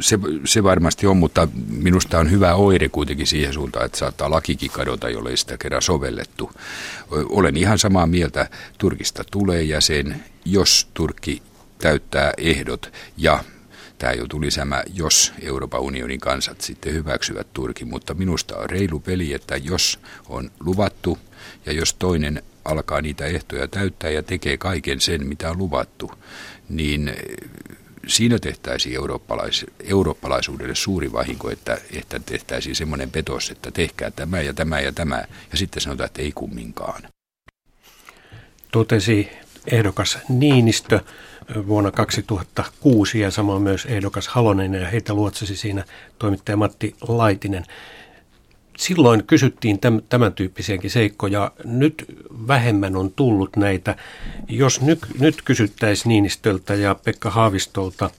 Se, 0.00 0.18
se 0.44 0.62
varmasti 0.62 1.06
on, 1.06 1.16
mutta 1.16 1.48
minusta 1.68 2.18
on 2.18 2.30
hyvä 2.30 2.54
oire 2.54 2.88
kuitenkin 2.88 3.26
siihen 3.26 3.52
suuntaan, 3.52 3.86
että 3.86 3.98
saattaa 3.98 4.30
lakikin 4.30 4.70
kadota, 4.70 5.08
jollei 5.08 5.36
sitä 5.36 5.58
kerran 5.58 5.82
sovellettu. 5.82 6.50
Olen 7.10 7.56
ihan 7.56 7.78
samaa 7.78 8.06
mieltä, 8.06 8.48
Turkista 8.78 9.24
tulee 9.30 9.62
jäsen, 9.62 10.24
jos 10.44 10.88
Turkki 10.94 11.42
täyttää 11.78 12.32
ehdot 12.38 12.92
ja 13.16 13.44
tämä 14.00 14.12
joutuu 14.12 14.40
lisäämään, 14.40 14.84
jos 14.94 15.32
Euroopan 15.42 15.80
unionin 15.80 16.20
kansat 16.20 16.60
sitten 16.60 16.92
hyväksyvät 16.92 17.46
Turkin, 17.52 17.88
mutta 17.88 18.14
minusta 18.14 18.56
on 18.56 18.70
reilu 18.70 19.00
peli, 19.00 19.32
että 19.32 19.56
jos 19.56 19.98
on 20.28 20.50
luvattu 20.60 21.18
ja 21.66 21.72
jos 21.72 21.94
toinen 21.94 22.42
alkaa 22.64 23.00
niitä 23.00 23.26
ehtoja 23.26 23.68
täyttää 23.68 24.10
ja 24.10 24.22
tekee 24.22 24.56
kaiken 24.56 25.00
sen, 25.00 25.26
mitä 25.26 25.50
on 25.50 25.58
luvattu, 25.58 26.12
niin 26.68 27.08
eh, 27.08 27.14
siinä 28.06 28.38
tehtäisiin 28.38 28.96
eurooppalais, 28.96 29.66
eurooppalaisuudelle 29.84 30.74
suuri 30.74 31.12
vahinko, 31.12 31.50
että, 31.50 31.78
että 31.92 32.20
tehtäisiin 32.26 32.76
semmoinen 32.76 33.10
petos, 33.10 33.50
että 33.50 33.70
tehkää 33.70 34.10
tämä 34.10 34.40
ja 34.40 34.54
tämä 34.54 34.80
ja 34.80 34.92
tämä, 34.92 35.24
ja 35.52 35.58
sitten 35.58 35.80
sanotaan, 35.80 36.06
että 36.06 36.22
ei 36.22 36.32
kumminkaan. 36.32 37.02
Totesi 38.72 39.28
ehdokas 39.66 40.18
Niinistö 40.28 41.00
vuonna 41.66 41.90
2006 41.90 43.20
ja 43.20 43.30
samoin 43.30 43.62
myös 43.62 43.86
ehdokas 43.86 44.28
Halonen 44.28 44.74
ja 44.74 44.88
heitä 44.88 45.14
luotsasi 45.14 45.56
siinä 45.56 45.84
toimittaja 46.18 46.56
Matti 46.56 46.94
Laitinen. 47.08 47.64
Silloin 48.76 49.24
kysyttiin 49.24 49.78
tämän 50.08 50.32
tyyppisiäkin 50.32 50.90
seikkoja. 50.90 51.52
Nyt 51.64 52.04
vähemmän 52.48 52.96
on 52.96 53.12
tullut 53.12 53.56
näitä. 53.56 53.96
Jos 54.48 54.80
nyt, 54.80 54.98
nyt 55.18 55.42
kysyttäisiin 55.42 56.08
Niinistöltä 56.08 56.74
ja 56.74 56.94
Pekka 56.94 57.30
Haavistolta, 57.30 58.10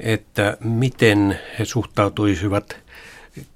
että 0.00 0.56
miten 0.60 1.40
he 1.58 1.64
suhtautuisivat 1.64 2.76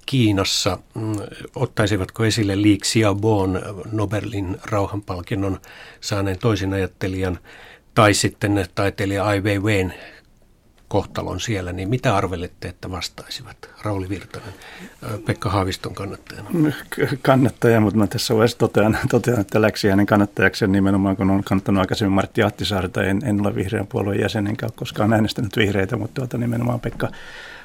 Kiinassa, 0.05 0.77
mm, 0.95 1.15
ottaisivatko 1.55 2.25
esille 2.25 2.61
Li 2.61 2.77
Xiaobon 2.77 3.61
Nobelin 3.91 4.57
rauhanpalkinnon 4.63 5.59
saaneen 6.01 6.39
toisin 6.39 6.73
ajattelijan 6.73 7.39
tai 7.99 8.13
sitten 8.13 8.65
taiteilija 8.75 9.25
Ai 9.25 9.41
Weiweiin 9.41 9.93
kohtalon 10.87 11.39
siellä, 11.39 11.73
niin 11.73 11.89
mitä 11.89 12.15
arvelette, 12.15 12.67
että 12.67 12.91
vastaisivat? 12.91 13.69
Rauli 13.81 14.09
Virtanen, 14.09 14.53
Pekka 15.25 15.49
Haaviston 15.49 15.95
kannattajana. 15.95 16.49
Kannattaja, 17.21 17.79
mutta 17.81 17.97
mä 17.97 18.07
tässä 18.07 18.33
vaiheessa 18.33 18.57
totean, 18.57 18.97
totean 19.09 19.39
että 19.39 19.61
läksi 19.61 19.87
hänen 19.87 20.05
kannattajakseen 20.05 20.71
nimenomaan, 20.71 21.15
kun 21.15 21.29
on 21.29 21.43
kannattanut 21.43 21.79
aikaisemmin 21.79 22.15
Martti 22.15 22.43
Ahtisaarta. 22.43 23.03
En, 23.03 23.21
en 23.25 23.41
ole 23.41 23.55
vihreän 23.55 23.87
puolueen 23.87 24.21
jäsen, 24.21 24.47
enkä 24.47 24.65
ole 24.65 24.73
koskaan 24.75 25.13
äänestänyt 25.13 25.57
vihreitä, 25.57 25.97
mutta 25.97 26.21
tuota, 26.21 26.37
nimenomaan 26.37 26.79
Pekka 26.79 27.07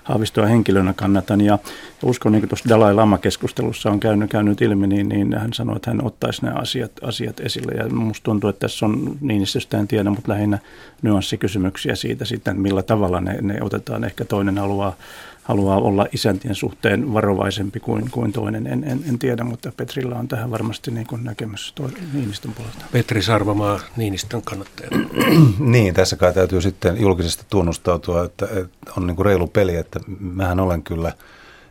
Haavistoa 0.05 0.47
henkilönä 0.47 0.93
kannatan. 0.93 1.41
Ja 1.41 1.59
uskon, 2.03 2.33
niin 2.33 2.43
kuin 2.43 2.49
tuossa 2.49 2.69
Dalai 2.69 2.95
Lama-keskustelussa 2.95 3.91
on 3.91 4.01
käynyt, 4.01 4.31
käynyt 4.31 4.63
ilmi, 4.63 4.87
niin, 4.87 5.09
niin 5.09 5.39
hän 5.39 5.53
sanoi, 5.53 5.77
että 5.77 5.91
hän 5.91 6.05
ottaisi 6.05 6.45
nämä 6.45 6.59
asiat, 6.59 6.93
asiat 7.03 7.41
esille. 7.41 7.73
Ja 7.73 7.89
musta 7.89 8.25
tuntuu, 8.25 8.51
että 8.51 8.61
tässä 8.61 8.87
on, 8.87 9.17
niin 9.21 9.45
en 9.81 9.89
tiedä, 9.89 10.11
mutta 10.11 10.33
lähinnä 10.33 10.59
nyanssikysymyksiä 11.03 11.95
siitä 11.95 12.25
sitten, 12.25 12.61
millä 12.61 12.83
tavalla 12.83 13.21
ne, 13.21 13.39
ne 13.41 13.59
otetaan. 13.61 14.05
Ehkä 14.05 14.25
toinen 14.25 14.59
haluaa 14.59 14.97
haluaa 15.45 15.77
olla 15.77 16.07
isäntien 16.13 16.55
suhteen 16.55 17.13
varovaisempi 17.13 17.81
kuin, 17.81 18.11
kuin 18.11 18.33
toinen, 18.33 18.67
en, 18.67 18.85
en, 18.85 19.05
en 19.09 19.19
tiedä, 19.19 19.45
mutta 19.45 19.73
Petrillä 19.77 20.17
on 20.17 20.29
tähän 20.29 20.51
varmasti 20.51 20.91
niin 20.91 21.07
kuin 21.07 21.25
näkemys 21.25 21.73
toi, 21.73 21.91
Niinistön 22.13 22.53
puolelta. 22.53 22.85
Petri 22.93 23.23
Sarvamaa 23.23 23.81
Niinistön 23.97 24.43
kannattaja. 24.43 24.91
niin, 25.59 25.95
tässä 25.95 26.17
kai 26.17 26.35
täytyy 26.35 26.61
sitten 26.61 27.01
julkisesti 27.01 27.45
tunnustautua, 27.51 28.25
että, 28.25 28.47
että 28.47 28.93
on 28.97 29.07
niin 29.07 29.17
kuin 29.17 29.27
reilu 29.27 29.47
peli, 29.47 29.77
että 29.77 30.01
mähän 30.21 30.61
olen 30.61 30.83
kyllä, 30.83 31.13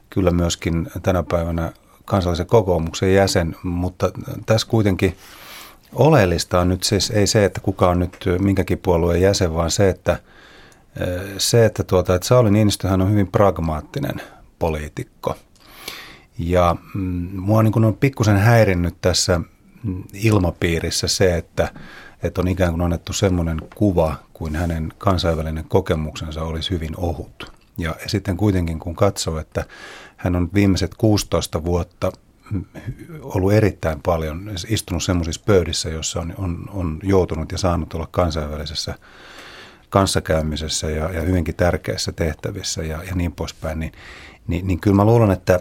kyllä 0.10 0.32
myöskin 0.32 0.88
tänä 1.04 1.24
päivänä 1.24 1.72
kansallisen 2.06 2.46
kokoomuksen 2.46 3.14
jäsen, 3.14 3.56
mutta 3.64 4.12
tässä 4.46 4.68
kuitenkin 4.68 5.18
oleellista 5.94 6.60
on 6.60 6.70
nyt 6.70 6.84
siis 6.84 7.12
ei 7.12 7.28
se, 7.28 7.46
että 7.46 7.62
kuka 7.62 7.90
on 7.90 8.00
nyt 8.00 8.26
minkäkin 8.40 8.78
puolueen 8.78 9.22
jäsen, 9.22 9.54
vaan 9.54 9.72
se, 9.72 9.90
että– 9.90 10.20
se, 11.38 11.66
että, 11.66 11.84
tuota, 11.84 12.16
että 12.16 12.28
Sauli 12.28 12.52
Niinistöhän 12.52 13.02
on 13.02 13.12
hyvin 13.12 13.28
pragmaattinen 13.28 14.22
poliitikko. 14.60 15.36
Ja 16.38 16.76
mm, 16.94 17.30
mua 17.40 17.64
niin 17.64 17.86
on 17.86 17.98
pikkusen 17.98 18.38
häirinnyt 18.38 18.96
tässä 19.02 19.42
mm, 19.84 20.04
ilmapiirissä 20.14 21.08
se, 21.08 21.38
että, 21.38 21.74
että 22.24 22.42
on 22.42 22.48
ikään 22.48 22.72
kuin 22.72 22.82
annettu 22.82 23.14
semmoinen 23.14 23.62
kuva, 23.76 24.16
kuin 24.34 24.56
hänen 24.56 24.94
kansainvälinen 24.98 25.66
kokemuksensa 25.68 26.44
olisi 26.44 26.70
hyvin 26.70 26.98
ohut. 26.98 27.52
Ja 27.78 27.96
sitten 28.08 28.38
kuitenkin 28.38 28.80
kun 28.80 28.96
katsoo, 28.96 29.40
että 29.40 29.66
hän 30.18 30.36
on 30.36 30.50
viimeiset 30.54 30.96
16 30.96 31.64
vuotta 31.66 32.12
mm, 32.52 32.66
ollut 33.22 33.54
erittäin 33.54 34.02
paljon, 34.02 34.52
istunut 34.68 35.04
semmoisissa 35.04 35.42
pöydissä, 35.46 35.90
joissa 35.90 36.22
on, 36.22 36.34
on, 36.38 36.70
on 36.74 37.00
joutunut 37.04 37.52
ja 37.52 37.58
saanut 37.58 37.94
olla 37.94 38.08
kansainvälisessä 38.12 38.96
kanssakäymisessä 39.94 40.90
ja, 40.90 41.10
ja 41.12 41.22
hyvinkin 41.22 41.56
tärkeissä 41.56 42.12
tehtävissä 42.12 42.84
ja, 42.84 43.04
ja 43.04 43.16
niin 43.16 43.32
poispäin, 43.32 43.80
niin, 43.80 43.92
niin, 44.48 44.68
niin 44.68 44.80
kyllä 44.80 44.96
mä 44.96 45.06
luulen, 45.06 45.32
että 45.32 45.60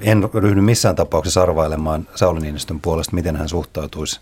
en 0.00 0.28
ryhdy 0.34 0.60
missään 0.60 0.96
tapauksessa 0.96 1.42
arvailemaan 1.42 2.08
Sauli 2.14 2.40
Niinistön 2.40 2.80
puolesta, 2.80 3.14
miten 3.14 3.36
hän 3.36 3.48
suhtautuisi 3.48 4.20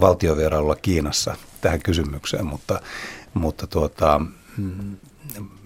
valtiovierailulla 0.00 0.76
Kiinassa 0.76 1.36
tähän 1.60 1.80
kysymykseen, 1.82 2.46
mutta, 2.46 2.80
mutta 3.34 3.66
tuota, 3.66 4.20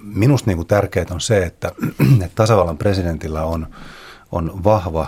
minusta 0.03 0.51
niin 0.51 0.57
kuin 0.57 0.69
tärkeää 0.69 1.07
on 1.11 1.21
se, 1.21 1.43
että, 1.43 1.73
että 2.25 2.35
tasavallan 2.35 2.79
presidentillä 2.79 3.45
on, 3.45 3.67
on 4.33 4.65
vahva 4.65 5.07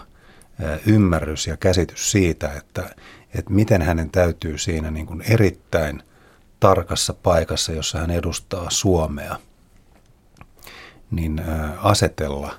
ymmärrys 0.87 1.47
ja 1.47 1.57
käsitys 1.57 2.11
siitä, 2.11 2.53
että, 2.53 2.95
että 3.35 3.53
miten 3.53 3.83
hänen 3.83 4.11
täytyy 4.11 4.59
siinä 4.59 4.91
niin 4.91 5.07
kuin 5.07 5.23
erittäin 5.23 6.03
tarkassa 6.61 7.14
paikassa, 7.14 7.73
jossa 7.73 7.99
hän 7.99 8.11
edustaa 8.11 8.67
Suomea, 8.71 9.37
niin 11.11 11.43
asetella 11.83 12.55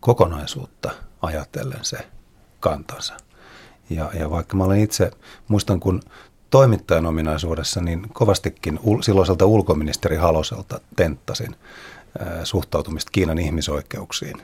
kokonaisuutta 0.00 0.90
ajatellen 1.22 1.84
se 1.84 1.98
kantansa. 2.60 3.14
Ja, 3.90 4.10
ja 4.14 4.30
vaikka 4.30 4.56
mä 4.56 4.64
olen 4.64 4.80
itse, 4.80 5.10
muistan 5.48 5.80
kun 5.80 6.02
toimittajan 6.50 7.06
ominaisuudessa, 7.06 7.80
niin 7.80 8.06
kovastikin 8.12 8.80
silloiselta 9.02 9.46
ulkoministeri 9.46 10.16
Haloselta 10.16 10.80
tenttasin 10.96 11.56
suhtautumista 12.44 13.10
Kiinan 13.12 13.38
ihmisoikeuksiin. 13.38 14.36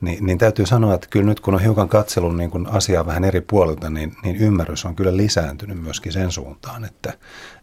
Niin, 0.00 0.26
niin 0.26 0.38
täytyy 0.38 0.66
sanoa, 0.66 0.94
että 0.94 1.06
kyllä 1.10 1.26
nyt 1.26 1.40
kun 1.40 1.54
on 1.54 1.60
hiukan 1.60 1.88
katselun 1.88 2.36
niin 2.36 2.50
kun 2.50 2.68
asiaa 2.70 3.06
vähän 3.06 3.24
eri 3.24 3.40
puolilta, 3.40 3.90
niin, 3.90 4.16
niin 4.22 4.36
ymmärrys 4.36 4.84
on 4.84 4.96
kyllä 4.96 5.16
lisääntynyt 5.16 5.82
myöskin 5.82 6.12
sen 6.12 6.32
suuntaan, 6.32 6.84
että, 6.84 7.12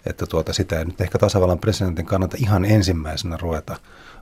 että 0.05 0.25
tuota, 0.25 0.53
sitä 0.53 0.79
ei 0.79 0.85
nyt 0.85 1.01
ehkä 1.01 1.17
tasavallan 1.17 1.59
presidentin 1.59 2.05
kannata 2.05 2.37
ihan 2.39 2.65
ensimmäisenä 2.65 3.37
ruveta 3.37 3.77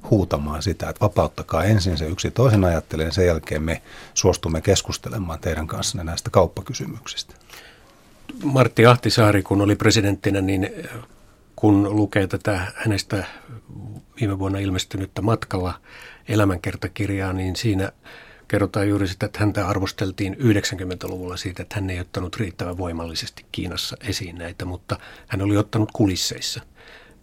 huutamaan 0.10 0.64
sitä, 0.64 0.90
että 0.90 1.06
vapauttakaa 1.06 1.64
ensin 1.64 1.98
se 1.98 2.08
yksi 2.08 2.32
toisen 2.32 2.64
ajattelee 2.64 3.06
ja 3.06 3.12
sen 3.12 3.26
jälkeen 3.26 3.64
me 3.64 3.82
suostumme 4.14 4.62
keskustelemaan 4.62 5.40
teidän 5.40 5.68
kanssanne 5.68 6.04
näistä 6.04 6.30
kauppakysymyksistä. 6.30 7.36
Martti 8.44 8.86
Ahtisaari, 8.86 9.44
kun 9.44 9.62
oli 9.62 9.76
presidenttinä, 9.76 10.42
niin 10.42 10.70
kun 11.60 11.96
lukee 11.96 12.28
tätä 12.28 12.62
hänestä 12.76 13.24
viime 14.20 14.40
vuonna 14.40 14.60
ilmestynyttä 14.60 15.22
matkalla 15.22 15.74
elämänkertakirjaa, 16.28 17.34
niin 17.34 17.56
siinä 17.56 17.92
kerrotaan 18.48 18.90
juuri 18.90 19.08
sitä, 19.08 19.26
että 19.26 19.40
häntä 19.40 19.68
arvosteltiin 19.68 20.34
90-luvulla 20.34 21.38
siitä, 21.38 21.64
että 21.64 21.76
hän 21.76 21.90
ei 21.90 22.00
ottanut 22.00 22.36
riittävän 22.36 22.78
voimallisesti 22.78 23.46
Kiinassa 23.52 23.98
esiin 24.02 24.38
näitä, 24.38 24.66
mutta 24.66 25.00
hän 25.28 25.42
oli 25.42 25.58
ottanut 25.58 25.92
kulisseissa, 25.92 26.62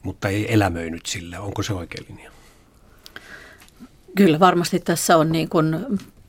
mutta 0.02 0.28
ei 0.28 0.55
elämöinyt 0.55 1.07
sillä. 1.07 1.40
Onko 1.40 1.62
se 1.62 1.73
oikein 1.73 2.07
linja? 2.09 2.31
Kyllä 4.16 4.40
varmasti 4.40 4.81
tässä 4.81 5.16
on 5.16 5.33
niin 5.33 5.49
kuin 5.49 5.76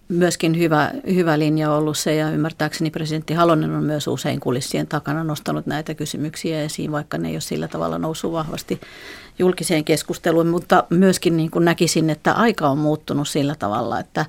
myöskin 0.09 0.59
hyvä, 0.59 0.91
hyvä 1.13 1.39
linja 1.39 1.71
ollut 1.71 1.97
se 1.97 2.15
ja 2.15 2.29
ymmärtääkseni 2.29 2.91
presidentti 2.91 3.33
Halonen 3.33 3.71
on 3.71 3.83
myös 3.83 4.07
usein 4.07 4.39
kulissien 4.39 4.87
takana 4.87 5.23
nostanut 5.23 5.65
näitä 5.65 5.93
kysymyksiä 5.93 6.61
esiin, 6.61 6.91
vaikka 6.91 7.17
ne 7.17 7.27
ei 7.27 7.35
ole 7.35 7.41
sillä 7.41 7.67
tavalla 7.67 7.97
noussut 7.97 8.31
vahvasti 8.31 8.81
julkiseen 9.39 9.83
keskusteluun, 9.83 10.47
mutta 10.47 10.83
myöskin 10.89 11.37
niin 11.37 11.51
kuin 11.51 11.65
näkisin, 11.65 12.09
että 12.09 12.33
aika 12.33 12.69
on 12.69 12.77
muuttunut 12.77 13.27
sillä 13.27 13.55
tavalla, 13.55 13.99
että 13.99 14.25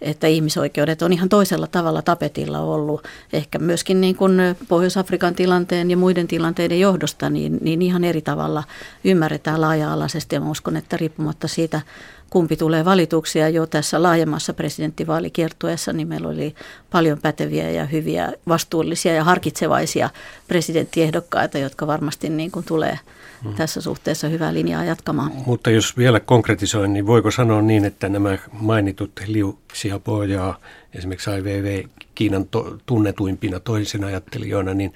että 0.00 0.26
ihmisoikeudet 0.26 1.02
on 1.02 1.12
ihan 1.12 1.28
toisella 1.28 1.66
tavalla 1.66 2.02
tapetilla 2.02 2.60
ollut. 2.60 3.08
Ehkä 3.32 3.58
myöskin 3.58 4.00
niin 4.00 4.16
kuin 4.16 4.32
Pohjois-Afrikan 4.68 5.34
tilanteen 5.34 5.90
ja 5.90 5.96
muiden 5.96 6.28
tilanteiden 6.28 6.80
johdosta, 6.80 7.30
niin, 7.30 7.58
niin 7.60 7.82
ihan 7.82 8.04
eri 8.04 8.22
tavalla 8.22 8.64
ymmärretään 9.04 9.60
laaja-alaisesti. 9.60 10.36
Ja 10.36 10.40
mä 10.40 10.50
uskon, 10.50 10.76
että 10.76 10.96
riippumatta 10.96 11.48
siitä, 11.48 11.80
kumpi 12.34 12.56
tulee 12.56 12.84
valituksia 12.84 13.48
jo 13.48 13.66
tässä 13.66 14.02
laajemmassa 14.02 14.54
presidenttivaalikiertueessa, 14.54 15.92
niin 15.92 16.08
meillä 16.08 16.28
oli 16.28 16.54
paljon 16.90 17.18
päteviä 17.22 17.70
ja 17.70 17.84
hyviä, 17.84 18.32
vastuullisia 18.48 19.14
ja 19.14 19.24
harkitsevaisia 19.24 20.10
presidenttiehdokkaita, 20.48 21.58
jotka 21.58 21.86
varmasti 21.86 22.28
niin 22.28 22.50
kuin 22.50 22.66
tulee 22.66 22.98
mm. 23.44 23.54
tässä 23.54 23.80
suhteessa 23.80 24.28
hyvää 24.28 24.54
linjaa 24.54 24.84
jatkamaan. 24.84 25.32
Mutta 25.46 25.70
jos 25.70 25.96
vielä 25.96 26.20
konkretisoin, 26.20 26.92
niin 26.92 27.06
voiko 27.06 27.30
sanoa 27.30 27.62
niin, 27.62 27.84
että 27.84 28.08
nämä 28.08 28.38
mainitut 28.52 29.10
Liu 29.26 29.58
Xiaobo 29.72 30.22
ja 30.22 30.54
esimerkiksi 30.94 31.30
IVV 31.30 31.84
Kiinan 32.14 32.48
to, 32.48 32.78
tunnetuimpina 32.86 33.60
toisina 33.60 34.06
ajattelijoina, 34.06 34.74
niin 34.74 34.94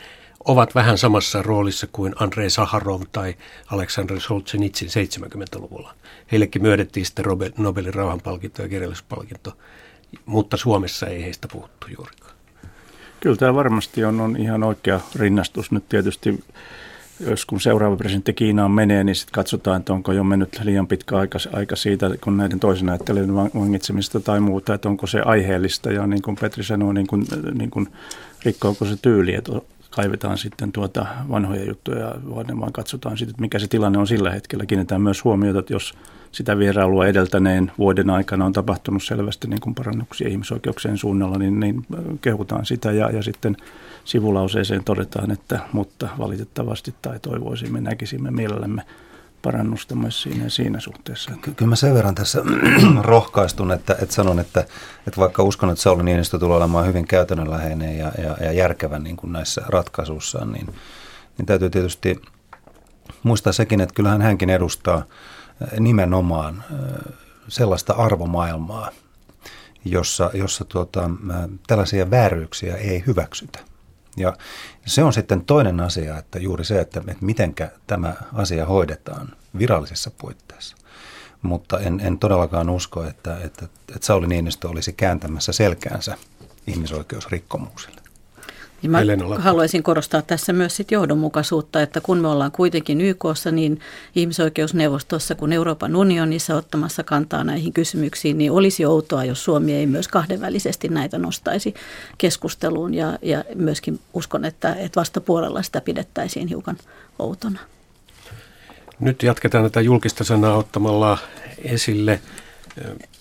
ovat 0.49 0.75
vähän 0.75 0.99
samassa 0.99 1.43
roolissa 1.43 1.87
kuin 1.93 2.15
Andrei 2.19 2.51
Saharov 2.51 3.03
tai 3.13 3.35
Aleksandr 3.67 4.21
Solzhenitsin 4.21 4.89
70-luvulla. 4.89 5.95
Heillekin 6.33 6.63
myönnettiin 6.63 7.07
sitten 7.07 7.25
Nobelin 7.59 7.95
rauhanpalkinto 7.95 8.63
ja 8.63 8.69
kirjallisuuspalkinto, 8.69 9.53
mutta 10.27 10.57
Suomessa 10.57 11.07
ei 11.07 11.23
heistä 11.23 11.49
puhuttu 11.53 11.87
juurikaan. 11.97 12.33
Kyllä 13.21 13.37
tämä 13.37 13.55
varmasti 13.55 14.05
on, 14.05 14.21
on 14.21 14.37
ihan 14.37 14.63
oikea 14.63 15.01
rinnastus. 15.17 15.73
Nyt 15.73 15.89
tietysti 15.89 16.45
jos 17.21 17.47
kun 17.47 17.61
seuraava 17.61 17.97
presidentti 17.97 18.33
Kiinaan 18.33 18.71
menee, 18.71 19.05
niin 19.05 19.15
sitten 19.15 19.33
katsotaan, 19.33 19.81
että 19.81 19.93
onko 19.93 20.13
jo 20.13 20.25
mennyt 20.25 20.61
liian 20.65 20.87
pitkä 20.87 21.17
aika, 21.17 21.39
aika 21.53 21.77
siitä, 21.77 22.11
kun 22.21 22.37
näiden 22.37 22.61
toisen 22.61 22.89
ajattelijoiden 22.89 23.35
vangitsemista 23.35 24.21
tai 24.21 24.41
muuta, 24.41 24.75
että 24.75 24.89
onko 24.89 25.07
se 25.07 25.21
aiheellista 25.21 25.93
ja 25.93 26.07
niin 26.07 26.23
kuin 26.23 26.37
Petri 26.41 26.65
sanoi, 26.65 26.95
niin 26.95 27.07
kuin, 27.07 27.25
niin 27.55 27.71
kuin 27.71 27.89
rikkoako 28.45 28.85
se 28.85 28.97
tyyli, 29.03 29.35
että 29.35 29.53
kaivetaan 29.99 30.39
sitten 30.39 30.73
tuota 30.73 31.07
vanhoja 31.31 31.65
juttuja, 31.65 32.15
vaan 32.61 32.73
katsotaan 32.73 33.19
sitten, 33.19 33.31
että 33.33 33.41
mikä 33.41 33.59
se 33.59 33.69
tilanne 33.69 33.99
on 33.99 34.07
sillä 34.07 34.31
hetkellä. 34.31 34.67
Kiinnitetään 34.67 35.03
myös 35.03 35.25
huomiota, 35.25 35.59
että 35.59 35.73
jos 35.73 35.95
sitä 36.33 36.59
vierailua 36.59 37.07
edeltäneen 37.07 37.73
vuoden 37.79 38.11
aikana 38.11 38.45
on 38.45 38.53
tapahtunut 38.53 39.03
selvästi 39.03 39.49
niin 39.49 39.61
kuin 39.61 39.75
parannuksia 39.75 40.29
ihmisoikeuksien 40.29 40.99
suunnalla, 40.99 41.39
niin, 41.39 41.61
niin 41.61 41.87
kehutaan 42.21 42.67
sitä 42.67 42.93
ja, 42.93 43.11
ja 43.11 43.23
sitten 43.23 43.57
sivulauseeseen 44.05 44.85
todetaan, 44.85 45.31
että 45.31 45.61
mutta 45.73 46.09
valitettavasti 46.19 46.95
tai 47.03 47.21
toivoisimme, 47.21 47.81
näkisimme 47.81 48.31
mielellämme 48.31 48.83
parannusta 49.43 49.95
myös 49.95 50.23
siinä, 50.23 50.49
siinä 50.49 50.81
suhteessa. 50.81 51.31
Kyllä 51.57 51.69
mä 51.69 51.77
sen 51.77 51.95
verran 51.95 52.15
tässä 52.15 52.43
rohkaistun, 53.01 53.73
että, 53.73 53.97
että 54.03 54.15
sanon, 54.15 54.39
että, 54.39 54.61
että 55.07 55.21
vaikka 55.21 55.43
uskon, 55.43 55.71
että 55.71 55.83
Sauli 55.83 56.03
Niinistö 56.03 56.39
tulee 56.39 56.57
olemaan 56.57 56.87
hyvin 56.87 57.07
käytännönläheinen 57.07 57.99
ja, 57.99 58.13
ja, 58.19 58.37
ja 58.41 58.53
järkevä 58.53 58.99
niin 58.99 59.17
kuin 59.17 59.33
näissä 59.33 59.63
ratkaisuissaan, 59.67 60.53
niin, 60.53 60.67
niin 61.39 61.47
täytyy 61.47 61.71
tietysti 61.71 62.23
muistaa 63.23 63.53
sekin, 63.53 63.81
että 63.81 63.95
kyllähän 63.95 64.23
hänkin 64.23 64.51
edustaa 64.51 65.05
nimenomaan 65.81 66.65
sellaista 67.49 67.93
arvomaailmaa, 67.93 68.91
jossa, 69.85 70.31
jossa 70.35 70.65
tuota, 70.65 71.11
tällaisia 71.67 72.11
vääryyksiä 72.11 72.77
ei 72.77 73.05
hyväksytä. 73.07 73.59
Ja 74.19 74.37
se 74.87 75.03
on 75.05 75.13
sitten 75.13 75.45
toinen 75.45 75.81
asia, 75.81 76.19
että 76.19 76.39
juuri 76.39 76.65
se, 76.65 76.81
että, 76.81 77.01
että 77.01 77.25
miten 77.25 77.55
tämä 77.87 78.15
asia 78.33 78.67
hoidetaan 78.67 79.29
virallisissa 79.59 80.11
puitteissa. 80.11 80.77
Mutta 81.43 81.81
en, 81.81 82.01
en 82.01 82.19
todellakaan 82.19 82.71
usko, 82.71 83.05
että, 83.05 83.37
että, 83.45 83.65
että 83.95 84.07
Sauli 84.07 84.27
Niinistö 84.27 84.69
olisi 84.69 84.93
kääntämässä 84.93 85.53
selkäänsä 85.53 86.17
ihmisoikeusrikkomuksille. 86.67 88.01
Niin 88.83 88.91
mä 88.91 89.01
haluaisin 89.39 89.83
korostaa 89.83 90.23
tässä 90.23 90.53
myös 90.53 90.77
sit 90.77 90.91
johdonmukaisuutta, 90.91 91.83
että 91.83 92.01
kun 92.01 92.19
me 92.19 92.29
ollaan 92.29 92.53
kuitenkin 92.53 93.01
YKssa, 93.01 93.51
niin 93.51 93.81
ihmisoikeusneuvostossa 94.15 95.35
kuin 95.35 95.53
Euroopan 95.53 95.97
unionissa 95.97 96.57
ottamassa 96.57 97.03
kantaa 97.03 97.45
näihin 97.45 97.73
kysymyksiin, 97.73 98.39
niin 98.39 98.53
olisi 98.53 98.85
outoa, 98.85 99.25
jos 99.25 99.45
Suomi 99.45 99.75
ei 99.75 99.87
myös 99.87 100.09
kahdenvälisesti 100.09 100.89
näitä 100.89 101.19
nostaisi 101.19 101.75
keskusteluun. 102.19 102.95
Ja, 102.95 103.19
ja 103.23 103.45
myöskin 103.55 104.01
uskon, 104.15 104.45
että, 104.45 104.75
että 104.75 105.01
vastapuolella 105.01 105.63
sitä 105.63 105.81
pidettäisiin 105.81 106.49
hiukan 106.49 106.77
outona. 107.19 107.61
Nyt 109.01 109.23
jatketaan 109.23 109.65
tätä 109.65 109.81
julkista 109.81 110.25
sanaa 110.25 110.57
ottamalla 110.57 111.19
esille 111.65 112.21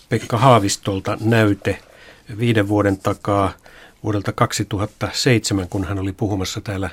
Pekka 0.09 0.37
Haavistolta 0.37 1.17
näyte 1.21 1.79
viiden 2.39 2.67
vuoden 2.67 2.97
takaa– 2.97 3.53
vuodelta 4.07 4.31
2007, 4.31 5.67
kun 5.69 5.83
hän 5.83 5.99
oli 5.99 6.13
puhumassa 6.13 6.61
täällä 6.61 6.89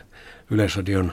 Yleisradion 0.50 1.12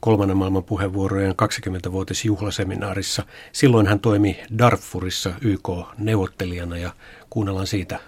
kolmannen 0.00 0.36
maailman 0.36 0.64
puheenvuorojen 0.64 1.34
20-vuotisjuhlaseminaarissa. 1.42 3.22
Silloin 3.52 3.86
hän 3.86 4.00
toimi 4.00 4.40
Darfurissa 4.58 5.30
YK-neuvottelijana 5.40 6.78
ja 6.78 6.90
kuunnellaan 7.30 7.66
siitä 7.66 7.98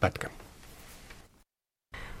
pätkä. 0.00 0.28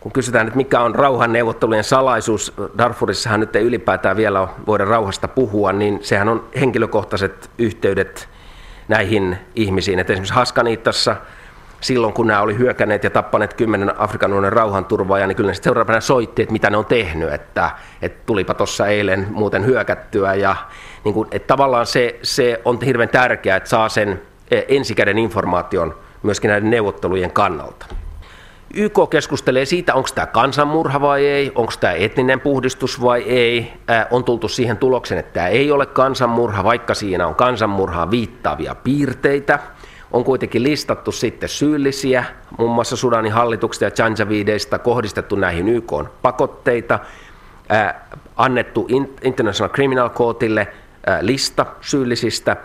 Kun 0.00 0.12
kysytään, 0.12 0.46
että 0.46 0.56
mikä 0.56 0.80
on 0.80 0.94
rauhan 0.94 1.32
neuvottelujen 1.32 1.84
salaisuus, 1.84 2.52
Darfurissahan 2.78 3.40
nyt 3.40 3.56
ei 3.56 3.64
ylipäätään 3.64 4.16
vielä 4.16 4.48
voida 4.66 4.84
rauhasta 4.84 5.28
puhua, 5.28 5.72
niin 5.72 5.98
sehän 6.02 6.28
on 6.28 6.48
henkilökohtaiset 6.60 7.50
yhteydet 7.58 8.28
näihin 8.88 9.38
ihmisiin. 9.56 9.98
Että 9.98 10.12
esimerkiksi 10.12 10.34
Haskaniittassa– 10.34 11.16
silloin, 11.80 12.12
kun 12.12 12.26
nämä 12.26 12.40
oli 12.40 12.58
hyökänneet 12.58 13.04
ja 13.04 13.10
tappaneet 13.10 13.54
kymmenen 13.54 14.00
Afrikan 14.00 14.32
unionin 14.32 14.52
rauhanturvaajaa, 14.52 15.26
niin 15.26 15.36
kyllä 15.36 15.50
ne 15.50 15.54
seuraavana 15.54 16.00
soitti, 16.00 16.42
että 16.42 16.52
mitä 16.52 16.70
ne 16.70 16.76
on 16.76 16.86
tehnyt, 16.86 17.32
että, 17.32 17.70
että 18.02 18.22
tulipa 18.26 18.54
tuossa 18.54 18.86
eilen 18.86 19.26
muuten 19.30 19.66
hyökättyä. 19.66 20.34
Ja 20.34 20.56
niin 21.04 21.14
kuin, 21.14 21.28
että 21.30 21.46
tavallaan 21.46 21.86
se, 21.86 22.18
se 22.22 22.60
on 22.64 22.78
hirveän 22.84 23.08
tärkeää, 23.08 23.56
että 23.56 23.68
saa 23.68 23.88
sen 23.88 24.22
e, 24.50 24.60
ensikäden 24.68 25.18
informaation 25.18 25.94
myöskin 26.22 26.48
näiden 26.48 26.70
neuvottelujen 26.70 27.30
kannalta. 27.30 27.86
YK 28.74 28.98
keskustelee 29.10 29.64
siitä, 29.64 29.94
onko 29.94 30.08
tämä 30.14 30.26
kansanmurha 30.26 31.00
vai 31.00 31.26
ei, 31.26 31.52
onko 31.54 31.72
tämä 31.80 31.92
etninen 31.92 32.40
puhdistus 32.40 33.02
vai 33.02 33.22
ei. 33.22 33.72
Ää, 33.88 34.06
on 34.10 34.24
tultu 34.24 34.48
siihen 34.48 34.76
tulokseen, 34.76 35.18
että 35.18 35.32
tämä 35.32 35.48
ei 35.48 35.72
ole 35.72 35.86
kansanmurha, 35.86 36.64
vaikka 36.64 36.94
siinä 36.94 37.26
on 37.26 37.34
kansanmurhaa 37.34 38.10
viittaavia 38.10 38.74
piirteitä. 38.74 39.58
On 40.12 40.24
kuitenkin 40.24 40.62
listattu 40.62 41.12
sitten 41.12 41.48
syyllisiä, 41.48 42.24
muun 42.58 42.70
muassa 42.70 42.96
Sudanin 42.96 43.32
hallituksesta 43.32 43.84
ja 43.84 43.90
Janjavideista, 43.98 44.78
kohdistettu 44.78 45.36
näihin 45.36 45.68
YK 45.68 45.92
pakotteita, 46.22 46.98
annettu 48.36 48.88
International 49.22 49.72
Criminal 49.72 50.10
Courtille 50.10 50.68
lista 51.20 51.66
syyllisistä. 51.80 52.56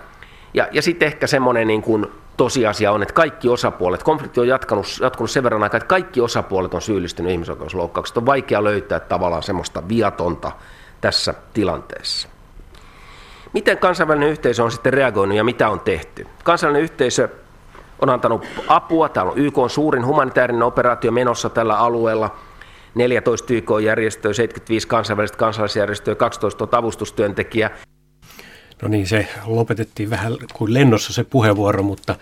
Ja, 0.53 0.67
ja 0.71 0.81
sitten 0.81 1.05
ehkä 1.05 1.27
semmoinen 1.27 1.67
niin 1.67 1.81
kuin 1.81 2.07
tosiasia 2.37 2.91
on, 2.91 3.01
että 3.01 3.13
kaikki 3.13 3.49
osapuolet, 3.49 4.03
konflikti 4.03 4.39
on 4.39 4.47
jatkunut, 4.47 4.85
jatkunut 5.01 5.31
sen 5.31 5.43
verran 5.43 5.63
aikaa, 5.63 5.77
että 5.77 5.87
kaikki 5.87 6.21
osapuolet 6.21 6.73
on 6.73 6.81
syyllistynyt 6.81 7.31
ihmisoikeusloukkauksista. 7.31 8.19
On 8.19 8.25
vaikea 8.25 8.63
löytää 8.63 8.99
tavallaan 8.99 9.43
semmoista 9.43 9.87
viatonta 9.87 10.51
tässä 11.01 11.33
tilanteessa. 11.53 12.32
Miten 13.53 13.77
kansainvälinen 13.77 14.29
yhteisö 14.29 14.63
on 14.63 14.71
sitten 14.71 14.93
reagoinut 14.93 15.37
ja 15.37 15.43
mitä 15.43 15.69
on 15.69 15.79
tehty? 15.79 16.27
Kansainvälinen 16.43 16.83
yhteisö 16.83 17.29
on 18.01 18.09
antanut 18.09 18.45
apua. 18.67 19.09
Täällä 19.09 19.31
on 19.31 19.37
YK 19.37 19.57
on 19.57 19.69
suurin 19.69 20.05
humanitaarinen 20.05 20.63
operaatio 20.63 21.11
menossa 21.11 21.49
tällä 21.49 21.77
alueella. 21.77 22.35
14 22.95 23.53
YK-järjestöä, 23.53 24.33
75 24.33 24.87
kansainvälistä 24.87 25.37
kansalaisjärjestöä, 25.37 26.15
12 26.15 26.67
avustustyöntekijää. 26.71 27.69
No 28.81 28.87
niin, 28.87 29.07
se 29.07 29.27
lopetettiin 29.45 30.09
vähän 30.09 30.33
kuin 30.53 30.73
lennossa 30.73 31.13
se 31.13 31.23
puheenvuoro, 31.23 31.83
mutta 31.83 32.15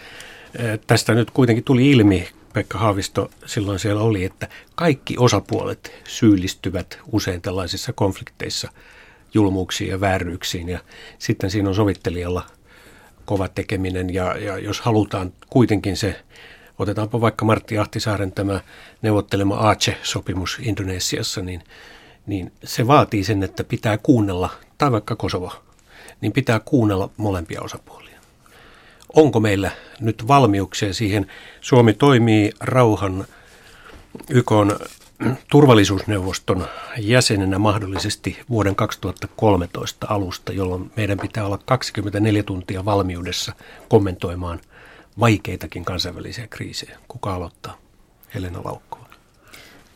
tästä 0.88 1.14
nyt 1.14 1.32
kuitenkin 1.32 1.64
tuli 1.64 1.92
ilmi, 1.92 2.30
Pekka 2.54 2.78
Haavisto 2.78 3.30
silloin 3.46 3.80
siellä 3.80 4.02
oli, 4.02 4.24
että 4.24 4.48
kaikki 4.76 5.16
osapuolet 5.20 6.02
syyllistyvät 6.04 7.00
usein 7.12 7.42
tällaisissa 7.42 7.94
konflikteissa 7.94 8.72
julmuuksiin 9.34 9.90
ja 9.90 10.02
vääryyksiin. 10.02 10.70
Ja 10.70 10.80
sitten 11.20 11.52
siinä 11.52 11.70
on 11.70 11.76
sovittelijalla 11.76 12.46
kova 13.26 13.48
tekeminen 13.48 14.14
ja, 14.14 14.38
ja 14.38 14.58
jos 14.58 14.82
halutaan 14.82 15.34
kuitenkin 15.50 15.98
se, 15.98 16.22
otetaanpa 16.80 17.22
vaikka 17.22 17.46
Martti 17.46 17.78
Ahtisaaren 17.78 18.32
tämä 18.32 18.62
neuvottelema 19.02 19.70
ACE-sopimus 19.70 20.60
Indonesiassa, 20.62 21.42
niin, 21.42 21.64
niin 22.26 22.52
se 22.64 22.88
vaatii 22.88 23.24
sen, 23.24 23.44
että 23.44 23.64
pitää 23.64 23.98
kuunnella, 23.98 24.50
tai 24.78 24.92
vaikka 24.92 25.16
Kosovo 25.16 25.52
niin 26.22 26.32
pitää 26.34 26.60
kuunnella 26.60 27.10
molempia 27.18 27.62
osapuolia. 27.62 28.20
Onko 29.16 29.40
meillä 29.40 29.72
nyt 30.00 30.28
valmiuksia 30.28 30.94
siihen? 30.94 31.28
Suomi 31.62 31.94
toimii 31.94 32.52
rauhan 32.60 33.26
YK 34.30 34.52
turvallisuusneuvoston 35.52 36.68
jäsenenä 36.98 37.60
mahdollisesti 37.60 38.40
vuoden 38.50 38.76
2013 38.76 40.08
alusta, 40.10 40.54
jolloin 40.54 40.92
meidän 40.96 41.20
pitää 41.20 41.46
olla 41.46 41.60
24 41.66 42.44
tuntia 42.44 42.86
valmiudessa 42.86 43.54
kommentoimaan 43.90 44.60
vaikeitakin 45.20 45.86
kansainvälisiä 45.86 46.48
kriisejä. 46.48 46.98
Kuka 47.08 47.34
aloittaa? 47.34 47.78
Helena 48.34 48.62
Laukko. 48.64 49.11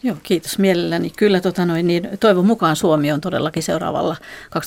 Joo, 0.06 0.18
kiitos 0.24 0.60
mielelläni. 0.60 1.10
Kyllä 1.18 1.42
tota 1.42 1.66
noin, 1.66 1.88
niin 1.88 2.10
toivon 2.20 2.46
mukaan 2.46 2.76
Suomi 2.76 3.12
on 3.12 3.22
todellakin 3.22 3.64
seuraavalla 3.64 4.16
2013-2014 4.46 4.60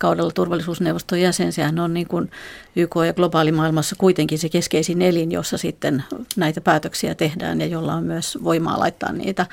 kaudella 0.00 0.30
turvallisuusneuvoston 0.30 1.20
jäsen. 1.20 1.52
Sehän 1.52 1.78
on 1.78 1.94
niin 1.94 2.08
kuin 2.08 2.30
YK 2.76 2.94
ja 3.06 3.12
globaalimaailmassa 3.12 3.96
kuitenkin 3.98 4.38
se 4.38 4.48
keskeisin 4.48 5.02
elin, 5.02 5.32
jossa 5.32 5.58
sitten 5.58 6.04
näitä 6.36 6.60
päätöksiä 6.60 7.14
tehdään 7.14 7.60
ja 7.60 7.66
jolla 7.66 7.94
on 7.94 8.04
myös 8.04 8.38
voimaa 8.44 8.78
laittaa 8.78 9.12
niitä 9.12 9.46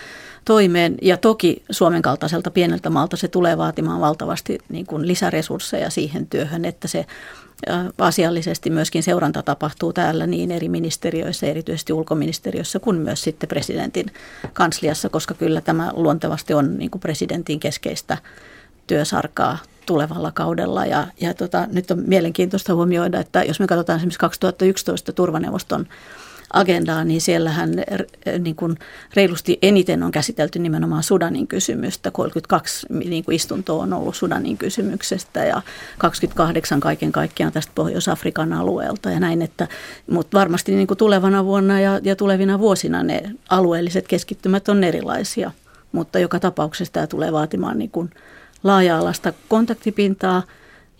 toimeen. 0.45 0.97
Ja 1.01 1.17
toki 1.17 1.63
Suomen 1.69 2.01
kaltaiselta 2.01 2.51
pieneltä 2.51 2.89
maalta 2.89 3.17
se 3.17 3.27
tulee 3.27 3.57
vaatimaan 3.57 4.01
valtavasti 4.01 4.59
niin 4.69 4.85
kuin 4.85 5.07
lisäresursseja 5.07 5.89
siihen 5.89 6.27
työhön, 6.27 6.65
että 6.65 6.87
se 6.87 7.05
asiallisesti 7.98 8.70
myöskin 8.70 9.04
seuranta 9.04 9.43
tapahtuu 9.43 9.93
täällä 9.93 10.28
niin 10.28 10.52
eri 10.52 10.70
ministeriöissä, 10.70 11.48
erityisesti 11.48 11.93
ulkoministeriössä, 11.93 12.80
kuin 12.80 12.98
myös 12.98 13.22
sitten 13.22 13.50
presidentin 13.50 14.12
kansliassa, 14.54 15.10
koska 15.10 15.34
kyllä 15.34 15.62
tämä 15.62 15.91
luontevasti 15.96 16.54
on 16.54 16.78
niin 16.78 16.91
kuin 16.91 17.00
presidentin 17.02 17.60
keskeistä 17.60 18.17
työsarkaa 18.88 19.58
tulevalla 19.86 20.32
kaudella. 20.32 20.86
Ja, 20.86 21.08
ja 21.22 21.34
tota, 21.34 21.67
nyt 21.72 21.91
on 21.91 22.04
mielenkiintoista 22.08 22.76
huomioida, 22.76 23.20
että 23.20 23.43
jos 23.43 23.60
me 23.60 23.67
katsotaan 23.67 23.98
esimerkiksi 23.98 24.20
2011 24.20 25.13
turvaneuvoston 25.13 25.88
agendaa, 26.53 27.03
niin 27.03 27.21
siellähän 27.21 27.71
niin 28.39 28.55
kuin 28.55 28.77
reilusti 29.13 29.60
eniten 29.62 30.03
on 30.03 30.12
käsitelty 30.12 30.60
nimenomaan 30.60 31.03
Sudanin 31.03 31.47
kysymystä. 31.47 32.12
32 32.12 32.88
niin 32.89 33.25
kuin 33.25 33.36
istuntoa 33.36 33.83
on 33.83 33.93
ollut 33.93 34.15
Sudanin 34.15 34.57
kysymyksestä 34.57 35.45
ja 35.45 35.62
28 35.97 36.79
kaiken 36.79 37.12
kaikkiaan 37.12 37.53
tästä 37.53 37.71
Pohjois-Afrikan 37.75 38.53
alueelta 38.53 39.12
ja 39.12 39.19
näin, 39.19 39.41
että, 39.41 39.67
mutta 40.12 40.38
varmasti 40.38 40.75
niin 40.75 40.88
kuin 40.88 40.97
tulevana 40.97 41.45
vuonna 41.45 41.79
ja, 41.79 41.99
ja 42.03 42.15
tulevina 42.15 42.60
vuosina 42.60 43.03
ne 43.03 43.21
alueelliset 43.49 44.07
keskittymät 44.07 44.69
on 44.69 44.83
erilaisia, 44.83 45.51
mutta 45.91 46.19
joka 46.19 46.39
tapauksessa 46.39 46.93
tämä 46.93 47.07
tulee 47.07 47.31
vaatimaan 47.31 47.77
niin 47.77 47.91
kuin 47.91 48.10
laaja-alaista 48.63 49.33
kontaktipintaa– 49.49 50.43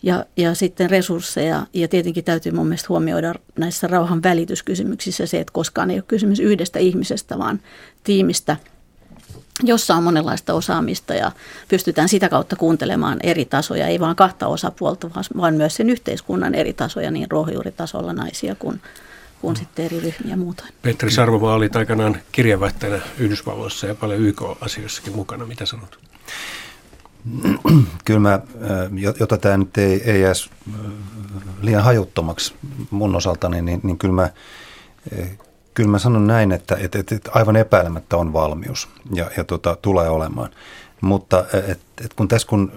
ja, 0.04 0.26
ja 0.38 0.56
sitten 0.56 0.90
resursseja. 0.90 1.68
Ja 1.74 1.88
tietenkin 1.88 2.24
täytyy 2.24 2.52
mun 2.52 2.68
mielestä 2.68 2.88
huomioida 2.90 3.36
näissä 3.58 3.88
rauhan 3.88 4.24
välityskysymyksissä 4.24 5.26
se, 5.26 5.40
että 5.40 5.54
koskaan 5.54 5.92
ei 5.92 5.98
ole 5.98 6.04
kysymys 6.08 6.40
yhdestä 6.40 6.80
ihmisestä, 6.80 7.38
vaan 7.38 7.60
tiimistä, 8.04 8.58
jossa 9.64 9.96
on 9.96 10.04
monenlaista 10.04 10.54
osaamista 10.54 11.14
ja 11.14 11.32
pystytään 11.68 12.10
sitä 12.10 12.30
kautta 12.30 12.56
kuuntelemaan 12.56 13.20
eri 13.24 13.46
tasoja, 13.46 13.88
ei 13.88 14.00
vain 14.00 14.16
kahta 14.16 14.48
osapuolta, 14.48 15.10
vaan 15.38 15.54
myös 15.56 15.76
sen 15.76 15.90
yhteiskunnan 15.90 16.56
eri 16.56 16.74
tasoja, 16.74 17.12
niin 17.12 17.32
ruohonjuuritasolla 17.32 18.14
naisia 18.14 18.56
kuin, 18.56 18.82
kuin 19.42 19.56
sitten 19.56 19.86
eri 19.86 20.00
ryhmiä 20.00 20.38
muuta. 20.38 20.64
Petri 20.82 21.12
Sarvomaa 21.12 21.56
oli 21.56 21.70
aikanaan 21.74 22.18
kirjeenvaihtajana 22.32 23.04
Yhdysvalloissa 23.20 23.88
ja 23.88 23.96
paljon 23.96 24.22
YK-asioissakin 24.22 25.16
mukana. 25.16 25.46
Mitä 25.46 25.66
sanot? 25.66 26.00
Kyllä 28.06 28.20
mä, 28.20 28.40
jota 29.20 29.38
tämä 29.38 29.58
nyt 29.58 29.78
ei, 29.78 30.12
ei 30.12 30.24
edes 30.24 30.50
liian 31.62 31.84
hajuttomaksi 31.84 32.56
mun 32.92 33.16
osaltani, 33.16 33.62
niin, 33.62 33.80
niin 33.84 33.98
kyllä, 33.98 34.14
mä, 34.14 34.30
kyllä 35.74 35.90
mä 35.90 36.00
sanon 36.00 36.28
näin, 36.28 36.52
että, 36.52 36.78
että, 36.80 37.00
että 37.00 37.32
aivan 37.34 37.56
epäilemättä 37.56 38.18
on 38.18 38.34
valmius 38.34 38.90
ja, 39.14 39.32
ja 39.38 39.44
tota, 39.44 39.78
tulee 39.82 40.10
olemaan. 40.10 40.50
Mutta 41.02 41.46
et, 41.68 41.80
et 42.06 42.14
kun 42.14 42.28
tässä 42.28 42.48
kun 42.48 42.72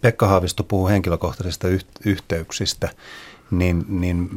Pekka 0.00 0.26
Haavisto 0.26 0.64
puhuu 0.64 0.88
henkilökohtaisista 0.88 1.68
yhteyksistä, 2.04 2.88
niin, 3.50 3.84
niin 3.88 4.30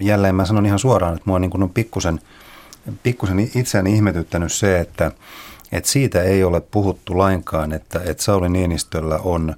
jälleen 0.00 0.34
mä 0.34 0.46
sanon 0.46 0.66
ihan 0.66 0.78
suoraan, 0.78 1.14
että 1.14 1.30
mua 1.30 1.38
niin 1.38 1.50
kuin 1.50 1.62
on 1.62 1.70
pikkusen, 1.70 2.20
pikkusen 3.02 3.50
itseäni 3.54 3.94
ihmetyttänyt 3.94 4.52
se, 4.52 4.80
että– 4.80 5.12
et 5.72 5.84
siitä 5.84 6.22
ei 6.22 6.44
ole 6.44 6.60
puhuttu 6.60 7.18
lainkaan, 7.18 7.72
että, 7.72 8.00
että 8.04 8.22
Sauli 8.22 8.48
Niinistöllä 8.48 9.18
on, 9.18 9.56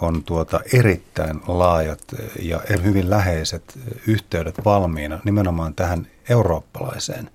on 0.00 0.22
tuota 0.24 0.60
erittäin 0.72 1.40
laajat 1.46 2.02
ja 2.42 2.60
hyvin 2.84 3.10
läheiset 3.10 3.78
yhteydet 4.06 4.64
valmiina 4.64 5.18
nimenomaan 5.24 5.74
tähän 5.74 6.06
eurooppalaiseen 6.28 7.30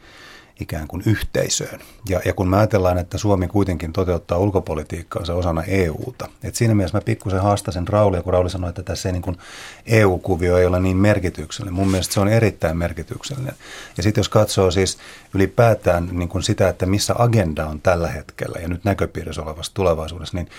ikään 0.60 0.88
kuin 0.88 1.04
yhteisöön. 1.06 1.80
Ja, 2.10 2.22
ja 2.26 2.34
kun 2.34 2.48
mä 2.48 2.58
ajatellaan, 2.58 2.98
että 2.98 3.18
Suomi 3.18 3.48
kuitenkin 3.48 3.94
toteuttaa 3.94 4.38
ulkopolitiikkaansa 4.38 5.34
osana 5.34 5.64
EUta, 5.64 6.30
että 6.44 6.58
siinä 6.58 6.76
mielessä 6.76 6.98
mä 6.98 7.02
pikkusen 7.02 7.42
haastasin 7.42 7.88
Raulia, 7.88 8.22
kun 8.22 8.34
Rauli 8.34 8.50
sanoi, 8.50 8.70
että 8.70 8.84
tässä 8.84 9.10
ei 9.10 9.14
niin 9.14 9.22
kuin 9.22 9.38
EU-kuvio 9.86 10.58
ei 10.58 10.66
ole 10.66 10.80
niin 10.80 10.98
merkityksellinen. 10.98 11.74
Mun 11.74 11.92
mielestä 11.92 12.14
se 12.14 12.20
on 12.20 12.28
erittäin 12.28 12.78
merkityksellinen. 12.78 13.54
Ja 13.98 14.04
sitten 14.04 14.20
jos 14.20 14.30
katsoo 14.30 14.72
siis 14.72 14.98
ylipäätään 15.34 16.10
niin 16.12 16.30
kuin 16.30 16.44
sitä, 16.44 16.70
että 16.70 16.86
missä 16.86 17.16
agenda 17.18 17.68
on 17.68 17.82
tällä 17.82 18.08
hetkellä 18.08 18.60
ja 18.62 18.68
nyt 18.68 18.84
näköpiirissä 18.84 19.42
olevassa 19.42 19.74
tulevaisuudessa, 19.74 20.38
niin, 20.38 20.50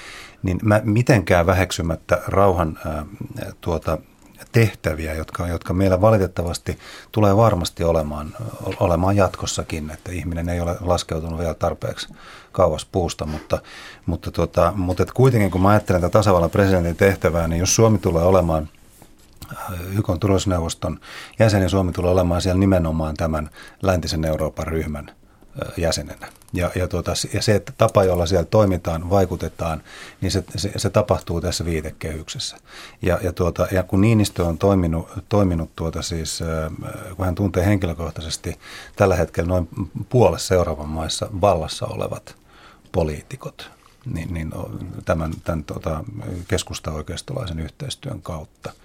niin 0.42 0.58
mä 0.62 0.80
mitenkään 0.84 1.46
väheksymättä 1.46 2.22
rauhan 2.26 2.78
ää, 2.86 3.06
tuota, 3.60 3.98
tehtäviä, 4.52 5.14
jotka, 5.14 5.48
jotka 5.48 5.74
meillä 5.74 6.00
valitettavasti 6.00 6.78
tulee 7.12 7.36
varmasti 7.36 7.84
olemaan, 7.84 8.34
olemaan 8.80 9.16
jatkossakin, 9.16 9.90
että 9.90 10.12
ihminen 10.12 10.48
ei 10.48 10.60
ole 10.60 10.76
laskeutunut 10.80 11.38
vielä 11.38 11.54
tarpeeksi 11.54 12.08
kauas 12.52 12.84
puusta, 12.84 13.26
mutta, 13.26 13.58
mutta, 14.06 14.30
tuota, 14.30 14.72
mutta 14.76 15.02
että 15.02 15.14
kuitenkin 15.14 15.50
kun 15.50 15.60
mä 15.62 15.68
ajattelen 15.68 16.00
tätä 16.00 16.12
tasavallan 16.12 16.50
presidentin 16.50 16.96
tehtävää, 16.96 17.48
niin 17.48 17.60
jos 17.60 17.74
Suomi 17.74 17.98
tulee 17.98 18.24
olemaan 18.24 18.68
äh, 19.52 19.96
YK 19.98 20.06
turvallisuusneuvoston 20.20 21.00
jäsen 21.38 21.62
ja 21.62 21.68
Suomi 21.68 21.92
tulee 21.92 22.10
olemaan 22.10 22.42
siellä 22.42 22.60
nimenomaan 22.60 23.16
tämän 23.16 23.50
läntisen 23.82 24.24
Euroopan 24.24 24.66
ryhmän 24.66 25.19
jäsenenä. 25.76 26.28
Ja, 26.52 26.70
ja, 26.74 26.88
tuota, 26.88 27.12
ja 27.34 27.42
se 27.42 27.54
että 27.54 27.72
tapa, 27.78 28.04
jolla 28.04 28.26
siellä 28.26 28.44
toimitaan, 28.44 29.10
vaikutetaan, 29.10 29.82
niin 30.20 30.32
se, 30.32 30.44
se, 30.56 30.72
se 30.76 30.90
tapahtuu 30.90 31.40
tässä 31.40 31.64
viitekehyksessä. 31.64 32.56
Ja, 33.02 33.18
ja, 33.22 33.32
tuota, 33.32 33.66
ja 33.72 33.82
kun 33.82 34.00
Niinistö 34.00 34.44
on 34.44 34.58
toiminut, 34.58 35.08
toiminut 35.28 35.70
tuota 35.76 36.02
siis, 36.02 36.42
kun 37.16 37.24
hän 37.24 37.34
tuntee 37.34 37.66
henkilökohtaisesti 37.66 38.58
tällä 38.96 39.16
hetkellä 39.16 39.48
noin 39.48 39.68
puolessa 40.08 40.48
seuraavan 40.48 40.88
maissa 40.88 41.28
vallassa 41.40 41.86
olevat 41.86 42.36
poliitikot, 42.92 43.70
niin, 44.06 44.34
niin 44.34 44.50
tämän, 45.04 45.32
tämän 45.44 45.64
tuota, 45.64 46.04
keskusta-oikeistolaisen 46.48 47.60
yhteistyön 47.60 48.22
kautta– 48.22 48.72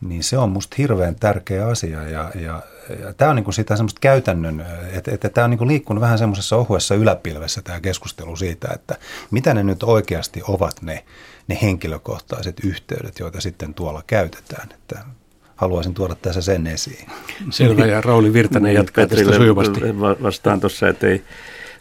niin 0.00 0.24
se 0.24 0.38
on 0.38 0.50
musta 0.50 0.74
hirveän 0.78 1.14
tärkeä 1.14 1.66
asia 1.66 2.02
ja, 2.02 2.30
ja, 2.34 2.62
ja 3.00 3.14
tämä 3.16 3.30
on 3.30 3.36
niin 3.36 3.44
kuin 3.44 3.54
sitä 3.54 3.76
semmoista 3.76 4.00
käytännön, 4.00 4.66
että, 4.92 5.10
että 5.10 5.28
tämä 5.28 5.44
on 5.44 5.50
niin 5.50 5.58
kuin 5.58 5.68
liikkunut 5.68 6.00
vähän 6.00 6.18
semmoisessa 6.18 6.56
ohuessa 6.56 6.94
yläpilvessä 6.94 7.62
tämä 7.62 7.80
keskustelu 7.80 8.36
siitä, 8.36 8.68
että 8.74 8.96
mitä 9.30 9.54
ne 9.54 9.62
nyt 9.62 9.82
oikeasti 9.82 10.42
ovat 10.48 10.82
ne, 10.82 11.04
ne 11.48 11.58
henkilökohtaiset 11.62 12.60
yhteydet, 12.64 13.18
joita 13.18 13.40
sitten 13.40 13.74
tuolla 13.74 14.02
käytetään, 14.06 14.68
että 14.74 15.04
haluaisin 15.56 15.94
tuoda 15.94 16.14
tässä 16.14 16.42
sen 16.42 16.66
esiin. 16.66 17.08
Selvä 17.50 17.86
ja 17.86 18.00
Rauli 18.00 18.32
Virtanen 18.32 18.74
jatkaa 18.74 19.06
tästä 19.06 19.36
sujuvasti. 19.36 19.80
Vastaan 20.22 20.60
tuossa, 20.60 20.88
että 20.88 21.06
ei, 21.06 21.24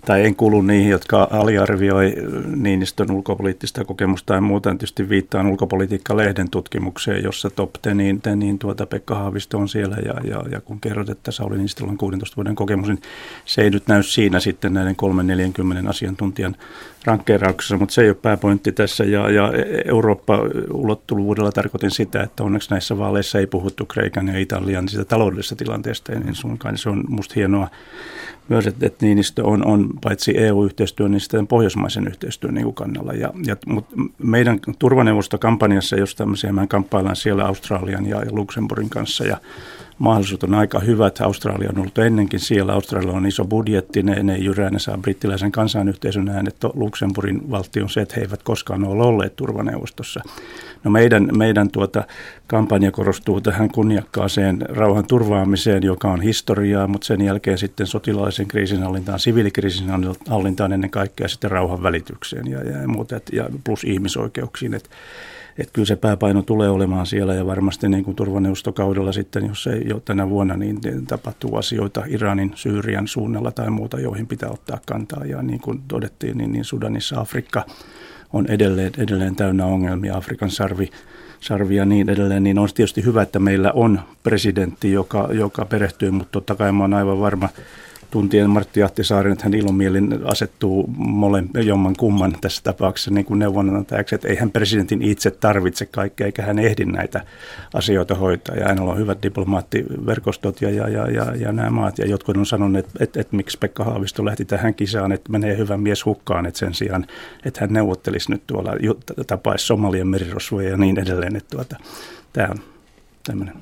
tai 0.06 0.26
en 0.26 0.36
kuulu 0.36 0.62
niihin, 0.62 0.90
jotka 0.90 1.28
aliarvioi 1.32 2.14
Niinistön 2.56 3.12
ulkopoliittista 3.12 3.86
kokemusta 3.86 4.34
ja 4.34 4.42
muuta. 4.42 4.70
Tietysti 4.70 5.10
viittaan 5.10 5.48
ulkopolitiikka-lehden 5.48 6.50
tutkimukseen, 6.50 7.24
jossa 7.24 7.50
top 7.50 7.74
teniin, 7.82 8.22
teniin 8.22 8.60
tuota 8.60 8.86
Pekka 8.86 9.16
Haavisto 9.16 9.58
on 9.58 9.70
siellä 9.70 9.98
ja, 10.06 10.14
ja, 10.24 10.44
ja 10.52 10.62
kun 10.62 10.82
kerrot, 10.82 11.10
että 11.10 11.32
Sauli 11.32 11.56
Niinistöllä 11.56 11.92
on 11.92 11.98
16 11.98 12.36
vuoden 12.36 12.56
kokemus, 12.56 12.88
niin 12.88 13.02
se 13.46 13.62
ei 13.62 13.70
nyt 13.70 13.88
näy 13.88 14.04
siinä 14.04 14.40
sitten 14.40 14.74
näiden 14.74 14.96
340 14.96 15.90
asiantuntijan 15.90 16.56
rankkeerauksessa, 17.06 17.78
mutta 17.78 17.94
se 17.94 18.02
ei 18.02 18.10
ole 18.10 18.18
pääpointti 18.22 18.72
tässä. 18.72 19.04
Ja, 19.04 19.30
ja 19.32 19.52
Eurooppa-ulottuvuudella 19.86 21.52
tarkoitin 21.52 21.92
sitä, 21.92 22.24
että 22.24 22.44
onneksi 22.44 22.70
näissä 22.72 22.98
vaaleissa 22.98 23.40
ei 23.40 23.48
puhuttu 23.48 23.86
Kreikan 23.86 24.28
ja 24.28 24.40
Italian 24.40 24.90
sitä 24.90 25.06
taloudellisesta 25.06 25.56
tilanteesta, 25.56 26.12
niin 26.12 26.36
suinkaan 26.36 26.78
se 26.78 26.90
on 26.90 27.04
musta 27.10 27.34
hienoa 27.36 27.68
myös, 28.50 28.68
että, 28.68 28.86
että 28.86 29.06
Niinistö 29.06 29.44
on, 29.44 29.66
on 29.66 29.90
paitsi 30.04 30.38
EU-yhteistyön, 30.38 31.12
niin 31.12 31.22
sitten 31.22 31.48
pohjoismaisen 31.48 32.08
yhteistyön 32.08 32.54
niin 32.54 32.64
kuin 32.64 32.76
kannalla. 32.76 33.14
Ja, 33.14 33.34
ja, 33.46 33.58
mutta 33.66 33.96
meidän 34.18 34.60
turvaneuvostokampanjassa, 34.80 35.96
jos 35.96 36.16
tämmöisiä 36.16 36.54
me 36.54 36.68
kamppaillaan 36.68 37.16
siellä 37.16 37.46
Australian 37.46 38.06
ja, 38.06 38.20
ja 38.20 38.32
Luxemburgin 38.32 38.90
kanssa 38.90 39.26
ja 39.26 39.38
mahdollisuudet 40.00 40.44
on 40.44 40.54
aika 40.54 40.80
hyvät. 40.80 41.22
Australia 41.22 41.70
on 41.70 41.80
ollut 41.80 41.98
ennenkin 41.98 42.40
siellä. 42.40 42.74
Australia 42.74 43.12
on 43.12 43.26
iso 43.26 43.46
budjetti, 43.46 44.04
ne, 44.04 44.24
ne 44.24 44.38
jyrää, 44.38 44.70
ne 44.70 44.80
saa 44.80 44.98
brittiläisen 44.98 45.52
kansanyhteisön 45.52 46.30
äänet. 46.30 46.56
Luxemburgin 46.74 47.52
valtion 47.52 47.90
se, 47.90 48.02
että 48.02 48.16
he 48.16 48.22
eivät 48.22 48.44
koskaan 48.44 48.84
ole 48.84 49.04
olleet 49.04 49.36
turvaneuvostossa. 49.36 50.22
No 50.84 50.92
meidän, 50.92 51.30
meidän 51.38 51.72
tuota, 51.72 52.04
kampanja 52.48 52.92
korostuu 52.92 53.42
tähän 53.42 53.70
kunniakkaaseen 53.70 54.62
rauhan 54.70 55.08
turvaamiseen, 55.08 55.84
joka 55.84 56.12
on 56.12 56.22
historiaa, 56.22 56.88
mutta 56.88 57.08
sen 57.08 57.22
jälkeen 57.22 57.58
sitten 57.58 57.88
sotilaallisen 57.88 58.48
kriisinhallintaan, 58.48 59.20
siviilikriisinhallintaan 59.20 60.74
ennen 60.74 60.90
kaikkea 60.90 61.28
sitten 61.28 61.52
rauhan 61.52 61.84
välitykseen 61.84 62.48
ja, 62.48 62.64
ja 62.64 62.88
muuta, 62.88 63.20
ja 63.32 63.50
plus 63.64 63.84
ihmisoikeuksiin. 63.84 64.74
Että 64.74 64.90
että 65.58 65.74
kyllä 65.74 65.86
se 65.86 65.96
pääpaino 65.96 66.42
tulee 66.42 66.70
olemaan 66.70 67.06
siellä 67.06 67.34
ja 67.34 67.46
varmasti 67.46 67.90
niin 67.90 68.04
kuin 68.04 68.16
turvaneuvostokaudella 68.16 69.12
sitten, 69.12 69.46
jos 69.46 69.68
ei 69.68 69.82
jo 69.90 70.00
tänä 70.00 70.30
vuonna, 70.30 70.58
niin 70.58 70.80
tapahtuu 71.08 71.56
asioita 71.56 72.04
Iranin, 72.08 72.52
Syyrian 72.56 73.08
suunnalla 73.08 73.52
tai 73.52 73.70
muuta, 73.70 74.00
joihin 74.00 74.28
pitää 74.28 74.50
ottaa 74.50 74.80
kantaa. 74.86 75.26
Ja 75.26 75.42
niin 75.42 75.60
kuin 75.62 75.82
todettiin, 75.88 76.38
niin, 76.38 76.52
niin 76.52 76.66
Sudanissa 76.66 77.20
Afrikka 77.20 77.66
on 78.34 78.46
edelleen, 78.48 78.92
edelleen 78.98 79.36
täynnä 79.36 79.66
ongelmia, 79.66 80.18
Afrikan 80.18 80.50
sarvi, 80.50 80.90
sarvi 81.40 81.76
ja 81.76 81.86
niin 81.86 82.10
edelleen, 82.10 82.44
niin 82.44 82.60
on 82.60 82.70
tietysti 82.76 83.06
hyvä, 83.06 83.22
että 83.22 83.40
meillä 83.40 83.72
on 83.72 84.00
presidentti, 84.24 84.92
joka, 84.92 85.30
joka 85.32 85.66
perehtyy, 85.66 86.12
mutta 86.12 86.32
totta 86.32 86.56
kai 86.56 86.72
mä 86.72 86.84
olen 86.84 86.94
aivan 86.94 87.20
varma, 87.20 87.50
tuntien 88.12 88.50
Martti 88.50 88.84
Ahtisaaren, 88.84 89.32
että 89.32 89.44
hän 89.44 89.54
ilomielin 89.54 90.20
asettuu 90.26 90.86
molen, 90.98 91.50
jomman 91.64 91.96
kumman 91.96 92.36
tässä 92.42 92.64
tapauksessa 92.64 93.12
niin 93.12 93.26
kuin 93.26 93.40
neuvonantajaksi, 93.40 94.16
että 94.16 94.28
eihän 94.28 94.52
presidentin 94.52 95.02
itse 95.02 95.32
tarvitse 95.32 95.86
kaikkea, 95.86 96.26
eikä 96.26 96.42
hän 96.42 96.60
ehdi 96.60 96.86
näitä 96.86 97.22
asioita 97.74 98.16
hoitaa. 98.16 98.56
Ja 98.56 98.68
hänellä 98.68 98.92
on 98.92 98.98
hyvät 98.98 99.24
diplomaattiverkostot 99.24 100.62
ja, 100.62 100.70
ja, 100.70 100.90
ja, 100.90 101.12
ja, 101.12 101.36
ja 101.36 101.52
nämä 101.52 101.70
maat. 101.70 101.98
Ja 101.98 102.08
jotkut 102.08 102.38
on 102.38 102.46
sanonut, 102.46 102.80
että, 102.80 102.92
että, 103.00 103.22
että 103.22 103.36
miksi 103.36 103.58
Pekka 103.58 103.84
Haavisto 103.84 104.26
lähti 104.26 104.46
tähän 104.46 104.76
kisaan, 104.76 105.12
että 105.12 105.32
menee 105.32 105.58
hyvä 105.58 105.78
mies 105.78 106.06
hukkaan, 106.06 106.46
että 106.46 106.60
sen 106.60 106.74
sijaan, 106.74 107.08
että 107.46 107.62
hän 107.62 107.74
neuvottelisi 107.74 108.32
nyt 108.32 108.42
tuolla, 108.48 108.72
tapaisi 109.28 109.66
Somalian 109.66 110.08
merirosvoja 110.08 110.70
ja 110.70 110.78
niin 110.78 111.00
edelleen. 111.00 111.36
Että 111.36 111.58
tuota, 111.58 111.76
tämä 112.34 112.48
on 112.52 112.75
tämmöinen 113.26 113.54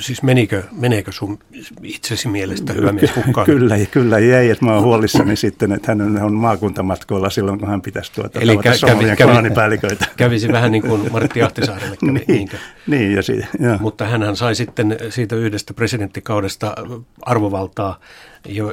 Siis 0.00 0.22
menikö, 0.22 0.62
meneekö 0.72 1.12
sun 1.12 1.38
itsesi 1.82 2.28
mielestä 2.28 2.72
hyvä 2.72 2.92
mies 2.92 3.16
hukkaan? 3.16 3.46
Kyllä, 3.46 3.76
kyllä. 3.90 4.18
Jäi, 4.18 4.50
että 4.50 4.64
mä 4.64 4.74
oon 4.74 4.82
huolissani 4.82 5.36
sitten, 5.36 5.72
että 5.72 5.92
hän 5.92 6.22
on 6.22 6.34
maakuntamatkoilla 6.34 7.30
silloin, 7.30 7.58
kun 7.58 7.68
hän 7.68 7.82
pitäisi 7.82 8.12
tuota 8.12 8.40
Eli 8.40 8.56
kävi, 8.56 8.78
kävi, 9.16 9.78
kävisi 10.16 10.48
vähän 10.52 10.72
niin 10.72 10.82
kuin 10.82 11.12
Martti 11.12 11.42
Ahtisaarelle 11.42 11.96
kävi, 11.96 12.12
niin, 12.28 12.50
niin 12.86 13.12
ja 13.12 13.22
siitä, 13.22 13.46
Mutta 13.80 14.06
hän 14.06 14.36
sai 14.36 14.54
sitten 14.54 14.96
siitä 15.10 15.36
yhdestä 15.36 15.74
presidenttikaudesta 15.74 16.74
arvovaltaa 17.22 18.00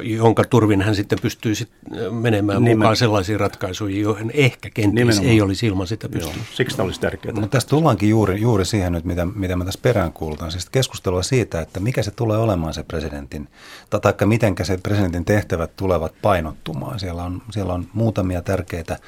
jonka 0.02 0.44
turvin 0.44 0.82
hän 0.82 0.94
sitten 0.94 1.18
pystyy 1.22 1.54
sit 1.54 1.68
menemään 2.10 2.64
Nimen... 2.64 2.78
mukaan 2.78 2.96
sellaisiin 2.96 3.40
ratkaisuihin, 3.40 4.02
joihin 4.02 4.30
ehkä 4.34 4.70
kenties 4.70 4.94
Nimenomaan. 4.94 5.32
ei 5.32 5.40
olisi 5.40 5.66
ilman 5.66 5.86
sitä 5.86 6.08
pystynyt. 6.08 6.36
Joo, 6.36 6.46
siksi 6.54 6.76
tämä 6.76 6.84
olisi 6.84 7.00
tärkeää. 7.00 7.34
Mutta 7.34 7.48
tästä 7.48 7.70
tullaankin 7.70 8.08
juuri, 8.08 8.40
juuri 8.40 8.64
siihen 8.64 8.92
nyt, 8.92 9.04
mitä, 9.04 9.24
mitä 9.24 9.56
mä 9.56 9.64
tässä 9.64 9.80
peräänkuulutan. 9.82 10.50
Siis 10.50 10.70
keskustelua 10.70 11.22
siitä, 11.22 11.60
että 11.60 11.80
mikä 11.80 12.02
se 12.02 12.10
tulee 12.10 12.38
olemaan 12.38 12.74
se 12.74 12.82
presidentin, 12.82 13.48
tai 13.90 14.14
miten 14.24 14.54
se 14.62 14.78
presidentin 14.82 15.24
tehtävät 15.24 15.76
tulevat 15.76 16.12
painottumaan. 16.22 17.00
Siellä 17.00 17.24
on, 17.24 17.42
siellä 17.50 17.72
on 17.72 17.86
muutamia 17.94 18.42
tärkeitä 18.42 18.98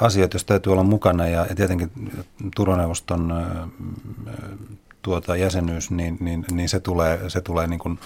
asioita, 0.00 0.34
jos 0.34 0.44
täytyy 0.44 0.72
olla 0.72 0.82
mukana 0.82 1.28
ja, 1.28 1.46
ja 1.48 1.54
tietenkin 1.54 1.90
turvaneuvoston 2.56 3.32
tuota 5.02 5.36
jäsenyys, 5.36 5.90
niin, 5.90 6.16
niin, 6.20 6.44
niin 6.50 6.68
se 6.68 6.80
tulee, 6.80 7.30
se 7.30 7.40
tulee 7.40 7.66
niin 7.66 7.80
kuin 7.80 7.98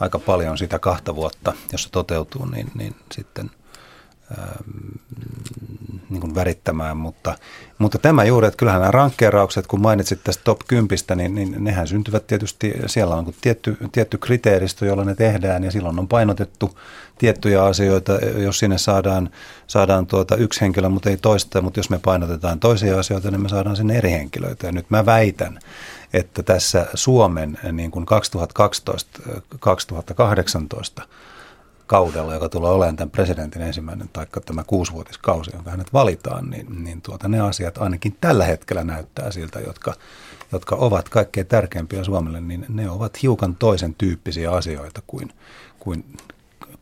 aika 0.00 0.18
paljon 0.18 0.58
sitä 0.58 0.78
kahta 0.78 1.14
vuotta, 1.14 1.52
jos 1.72 1.82
se 1.82 1.90
toteutuu, 1.90 2.44
niin, 2.44 2.70
niin 2.74 2.96
sitten 3.12 3.50
ähm, 4.38 4.98
niin 6.10 6.20
kuin 6.20 6.34
värittämään, 6.34 6.96
mutta, 6.96 7.34
mutta 7.78 7.98
tämä 7.98 8.24
juuri, 8.24 8.46
että 8.46 8.58
kyllähän 8.58 8.80
nämä 8.80 8.90
rankkeeraukset, 8.90 9.66
kun 9.66 9.80
mainitsit 9.80 10.24
tästä 10.24 10.44
top 10.44 10.58
10, 10.68 10.88
niin, 11.16 11.34
niin 11.34 11.64
nehän 11.64 11.86
syntyvät 11.86 12.26
tietysti, 12.26 12.74
siellä 12.86 13.14
on 13.14 13.34
tietty, 13.40 13.76
tietty 13.92 14.18
kriteeristö, 14.18 14.86
jolla 14.86 15.04
ne 15.04 15.14
tehdään 15.14 15.64
ja 15.64 15.70
silloin 15.70 15.98
on 15.98 16.08
painotettu 16.08 16.78
tiettyjä 17.18 17.64
asioita, 17.64 18.12
jos 18.36 18.58
sinne 18.58 18.78
saadaan, 18.78 19.30
saadaan 19.66 20.06
tuota 20.06 20.36
yksi 20.36 20.60
henkilö, 20.60 20.88
mutta 20.88 21.10
ei 21.10 21.16
toista, 21.16 21.62
mutta 21.62 21.78
jos 21.78 21.90
me 21.90 21.98
painotetaan 21.98 22.60
toisia 22.60 22.98
asioita, 22.98 23.30
niin 23.30 23.42
me 23.42 23.48
saadaan 23.48 23.76
sinne 23.76 23.98
eri 23.98 24.10
henkilöitä. 24.10 24.66
Ja 24.66 24.72
nyt 24.72 24.90
mä 24.90 25.06
väitän, 25.06 25.58
että 26.12 26.42
tässä 26.42 26.86
Suomen 26.94 27.58
niin 27.72 27.90
kuin 27.90 28.06
2012-2018 31.00 31.02
kaudella, 31.86 32.34
joka 32.34 32.48
tulee 32.48 32.70
olemaan 32.70 32.96
tämän 32.96 33.10
presidentin 33.10 33.62
ensimmäinen 33.62 34.08
tai 34.12 34.26
tämä 34.46 34.64
kuusivuotiskausi, 34.64 35.50
jonka 35.54 35.70
hänet 35.70 35.92
valitaan, 35.92 36.50
niin, 36.50 36.84
niin 36.84 37.02
tuota, 37.02 37.28
ne 37.28 37.40
asiat 37.40 37.78
ainakin 37.78 38.16
tällä 38.20 38.44
hetkellä 38.44 38.84
näyttää 38.84 39.30
siltä, 39.30 39.60
jotka, 39.60 39.94
jotka 40.52 40.76
ovat 40.76 41.08
kaikkein 41.08 41.46
tärkeimpiä 41.46 42.04
Suomelle, 42.04 42.40
niin 42.40 42.66
ne 42.68 42.90
ovat 42.90 43.22
hiukan 43.22 43.56
toisen 43.56 43.94
tyyppisiä 43.94 44.52
asioita 44.52 45.02
kuin, 45.06 45.32
kuin, 45.78 46.04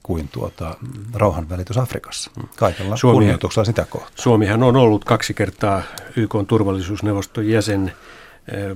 kuin 0.03 0.29
tuota, 0.29 0.75
rauhanvälitys 1.15 1.79
Afrikassa. 1.79 2.31
Kaikella 2.57 2.97
Suomi, 2.97 3.15
kunnioituksella 3.15 3.65
sitä 3.65 3.87
kohtaa. 3.91 4.11
Suomihan 4.15 4.63
on 4.63 4.77
ollut 4.77 5.05
kaksi 5.05 5.35
kertaa 5.35 5.83
YK 6.17 6.35
turvallisuusneuvoston 6.49 7.49
jäsen 7.49 7.93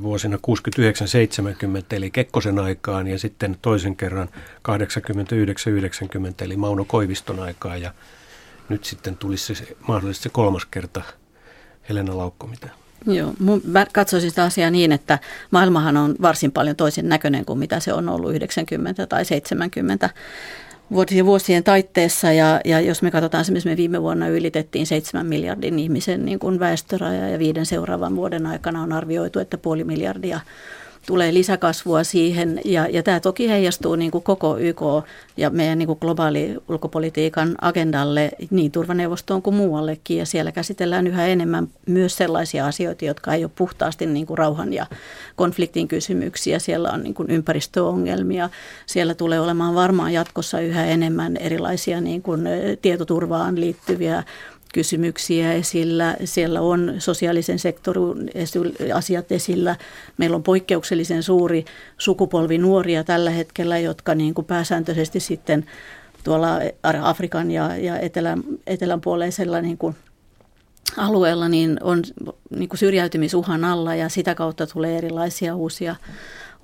vuosina 0.02 0.36
69-70 0.36 0.40
eli 1.90 2.10
Kekkosen 2.10 2.58
aikaan 2.58 3.06
ja 3.06 3.18
sitten 3.18 3.56
toisen 3.62 3.96
kerran 3.96 4.28
89-90 4.68 4.74
eli 6.40 6.56
Mauno 6.56 6.84
Koiviston 6.84 7.40
aikaan 7.40 7.82
ja 7.82 7.94
nyt 8.68 8.84
sitten 8.84 9.16
tulisi 9.16 9.54
se, 9.54 9.76
mahdollisesti 9.88 10.22
se 10.22 10.28
kolmas 10.28 10.66
kerta. 10.66 11.02
Helena 11.88 12.16
Laukko, 12.16 12.46
mitä? 12.46 12.68
Joo, 13.06 13.34
mä 13.64 13.86
katsoisin 13.92 14.30
sitä 14.30 14.44
asiaa 14.44 14.70
niin, 14.70 14.92
että 14.92 15.18
maailmahan 15.50 15.96
on 15.96 16.14
varsin 16.22 16.52
paljon 16.52 16.76
toisen 16.76 17.08
näköinen 17.08 17.44
kuin 17.44 17.58
mitä 17.58 17.80
se 17.80 17.92
on 17.92 18.08
ollut 18.08 18.34
90 18.34 19.06
tai 19.06 19.24
70 19.24 20.10
vuosien, 21.24 21.64
taitteessa 21.64 22.32
ja, 22.32 22.60
ja 22.64 22.80
jos 22.80 23.02
me 23.02 23.10
katsotaan 23.10 23.42
esimerkiksi 23.42 23.68
me 23.68 23.76
viime 23.76 24.02
vuonna 24.02 24.28
ylitettiin 24.28 24.86
7 24.86 25.26
miljardin 25.26 25.78
ihmisen 25.78 26.24
niin 26.24 26.38
kuin 26.38 26.58
väestöraja 26.58 27.28
ja 27.28 27.38
viiden 27.38 27.66
seuraavan 27.66 28.16
vuoden 28.16 28.46
aikana 28.46 28.82
on 28.82 28.92
arvioitu, 28.92 29.38
että 29.38 29.58
puoli 29.58 29.84
miljardia 29.84 30.40
tulee 31.06 31.34
lisäkasvua 31.34 32.04
siihen. 32.04 32.60
Ja, 32.64 32.86
ja 32.90 33.02
tämä 33.02 33.20
toki 33.20 33.48
heijastuu 33.48 33.96
niin 33.96 34.10
kuin 34.10 34.24
koko 34.24 34.58
YK 34.58 34.80
ja 35.36 35.50
meidän 35.50 35.78
niin 35.78 35.86
kuin 35.86 35.98
globaali 36.00 36.56
ulkopolitiikan 36.68 37.54
agendalle 37.60 38.30
niin 38.50 38.72
turvaneuvostoon 38.72 39.42
kuin 39.42 39.56
muuallekin. 39.56 40.16
Ja 40.16 40.26
siellä 40.26 40.52
käsitellään 40.52 41.06
yhä 41.06 41.26
enemmän 41.26 41.68
myös 41.86 42.16
sellaisia 42.16 42.66
asioita, 42.66 43.04
jotka 43.04 43.34
ei 43.34 43.44
ole 43.44 43.50
puhtaasti 43.56 44.06
niin 44.06 44.26
kuin 44.26 44.38
rauhan 44.38 44.72
ja 44.72 44.86
konfliktin 45.36 45.88
kysymyksiä. 45.88 46.58
Siellä 46.58 46.90
on 46.90 47.02
niin 47.02 47.14
kuin 47.14 47.30
ympäristöongelmia, 47.30 48.50
siellä 48.86 49.14
tulee 49.14 49.40
olemaan 49.40 49.74
varmaan 49.74 50.12
jatkossa 50.12 50.60
yhä 50.60 50.86
enemmän 50.86 51.36
erilaisia 51.36 52.00
niin 52.00 52.22
kuin 52.22 52.48
tietoturvaan 52.82 53.60
liittyviä 53.60 54.22
kysymyksiä 54.74 55.52
esillä. 55.52 56.16
Siellä 56.24 56.60
on 56.60 56.94
sosiaalisen 56.98 57.58
sektorin 57.58 58.30
asiat 58.94 59.32
esillä. 59.32 59.76
Meillä 60.18 60.36
on 60.36 60.42
poikkeuksellisen 60.42 61.22
suuri 61.22 61.64
sukupolvi 61.98 62.58
nuoria 62.58 63.04
tällä 63.04 63.30
hetkellä, 63.30 63.78
jotka 63.78 64.14
niin 64.14 64.34
kuin 64.34 64.44
pääsääntöisesti 64.44 65.20
sitten 65.20 65.64
tuolla 66.24 66.48
Afrikan 67.02 67.50
ja, 67.50 67.76
ja 67.76 67.98
etelän, 67.98 68.42
etelän 68.66 69.00
puoleisella 69.00 69.60
niin 69.60 69.78
kuin 69.78 69.96
alueella 70.96 71.48
niin 71.48 71.78
on 71.82 72.02
niin 72.50 72.68
kuin 72.68 72.78
syrjäytymisuhan 72.78 73.64
alla 73.64 73.94
ja 73.94 74.08
sitä 74.08 74.34
kautta 74.34 74.66
tulee 74.66 74.98
erilaisia 74.98 75.56
uusia 75.56 75.96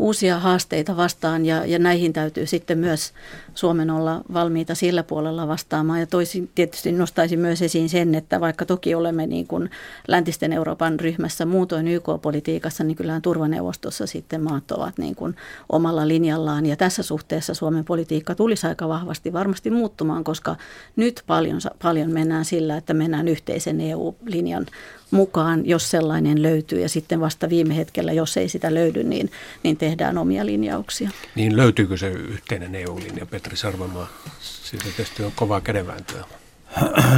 uusia 0.01 0.39
haasteita 0.39 0.97
vastaan 0.97 1.47
ja, 1.47 1.67
ja 1.67 1.79
näihin 1.79 2.13
täytyy 2.13 2.47
sitten 2.47 2.79
myös 2.79 3.13
Suomen 3.55 3.91
olla 3.91 4.21
valmiita 4.33 4.75
sillä 4.75 5.03
puolella 5.03 5.49
vastaamaan. 5.49 6.01
Ja 6.01 6.07
toisin 6.07 6.51
tietysti 6.55 6.93
nostaisin 6.93 7.39
myös 7.39 7.63
esiin 7.63 7.89
sen, 7.89 8.15
että 8.15 8.41
vaikka 8.41 8.67
toki 8.67 8.95
olemme 8.95 9.27
niin 9.27 9.47
kuin 9.47 9.71
läntisten 10.09 10.53
Euroopan 10.53 11.01
ryhmässä 11.01 11.47
muutoin 11.47 11.89
YK-politiikassa, 11.89 12.85
niin 12.85 12.97
kyllähän 12.97 13.23
turvaneuvostossa 13.23 14.07
sitten 14.07 14.43
maat 14.43 14.71
ovat 14.71 14.99
niin 14.99 15.15
kuin 15.15 15.37
omalla 15.69 16.09
linjallaan. 16.09 16.67
Ja 16.67 16.77
tässä 16.77 17.03
suhteessa 17.03 17.55
Suomen 17.55 17.85
politiikka 17.85 18.35
tulisi 18.35 18.67
aika 18.67 18.89
vahvasti 18.89 19.33
varmasti 19.33 19.71
muuttumaan, 19.71 20.25
koska 20.25 20.57
nyt 20.97 21.23
paljon, 21.27 21.61
paljon 21.83 22.11
mennään 22.11 22.45
sillä, 22.45 22.77
että 22.77 22.95
mennään 22.95 23.29
yhteisen 23.29 23.81
EU-linjan 23.81 24.67
mukaan, 25.11 25.67
jos 25.67 25.91
sellainen 25.91 26.43
löytyy. 26.43 26.81
Ja 26.81 26.89
sitten 26.89 27.21
vasta 27.21 27.49
viime 27.49 27.77
hetkellä, 27.77 28.13
jos 28.13 28.37
ei 28.37 28.49
sitä 28.49 28.75
löydy, 28.75 29.05
niin, 29.05 29.31
niin 29.63 29.77
tehdään 29.77 30.19
omia 30.19 30.47
linjauksia. 30.47 31.11
Niin 31.35 31.57
löytyykö 31.57 31.97
se 31.97 32.09
yhteinen 32.09 32.75
EU-linja, 32.75 33.27
Petri 33.27 33.57
Sarvamaa? 33.57 34.09
Siitä 34.41 34.85
tietysti 34.85 35.23
on 35.23 35.33
kovaa 35.37 35.61
kädenvääntöä. 35.61 36.25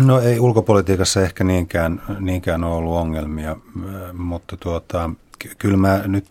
No 0.00 0.20
ei 0.20 0.40
ulkopolitiikassa 0.40 1.22
ehkä 1.22 1.44
niinkään, 1.44 2.02
niinkään 2.20 2.64
ole 2.64 2.74
ollut 2.74 2.96
ongelmia, 2.96 3.56
mutta 4.12 4.56
tuota, 4.56 5.10
kyllä 5.58 5.76
mä 5.76 6.02
nyt, 6.06 6.26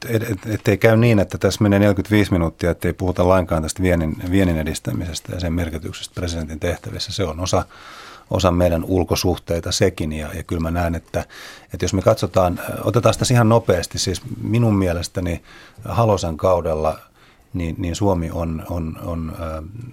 ettei 0.46 0.78
käy 0.78 0.98
niin, 0.98 1.20
että 1.20 1.38
tässä 1.38 1.64
menee 1.64 1.80
45 1.80 2.32
minuuttia, 2.32 2.72
ettei 2.72 2.94
puhuta 2.94 3.28
lainkaan 3.28 3.64
tästä 3.64 3.84
viennin, 3.84 4.16
viennin 4.32 4.58
edistämisestä 4.58 5.34
ja 5.34 5.40
sen 5.40 5.54
merkityksestä 5.54 6.16
presidentin 6.16 6.60
tehtävissä. 6.60 7.14
Se 7.14 7.24
on 7.24 7.40
osa 7.40 7.66
osa 8.32 8.52
meidän 8.52 8.84
ulkosuhteita 8.84 9.72
sekin. 9.72 10.14
Ja, 10.14 10.30
ja 10.34 10.44
kyllä 10.44 10.62
mä 10.62 10.72
näen, 10.72 10.96
että, 10.96 11.26
että 11.74 11.84
jos 11.86 11.94
me 11.94 12.02
katsotaan, 12.02 12.60
otetaan 12.84 13.14
sitä 13.14 13.34
ihan 13.34 13.50
nopeasti, 13.50 14.00
siis 14.00 14.22
minun 14.42 14.76
mielestäni 14.76 15.42
Halosen 15.86 16.38
kaudella 16.38 17.00
niin, 17.54 17.76
niin 17.78 17.96
Suomi 17.96 18.30
on, 18.32 18.64
on, 18.70 19.00
on 19.04 19.36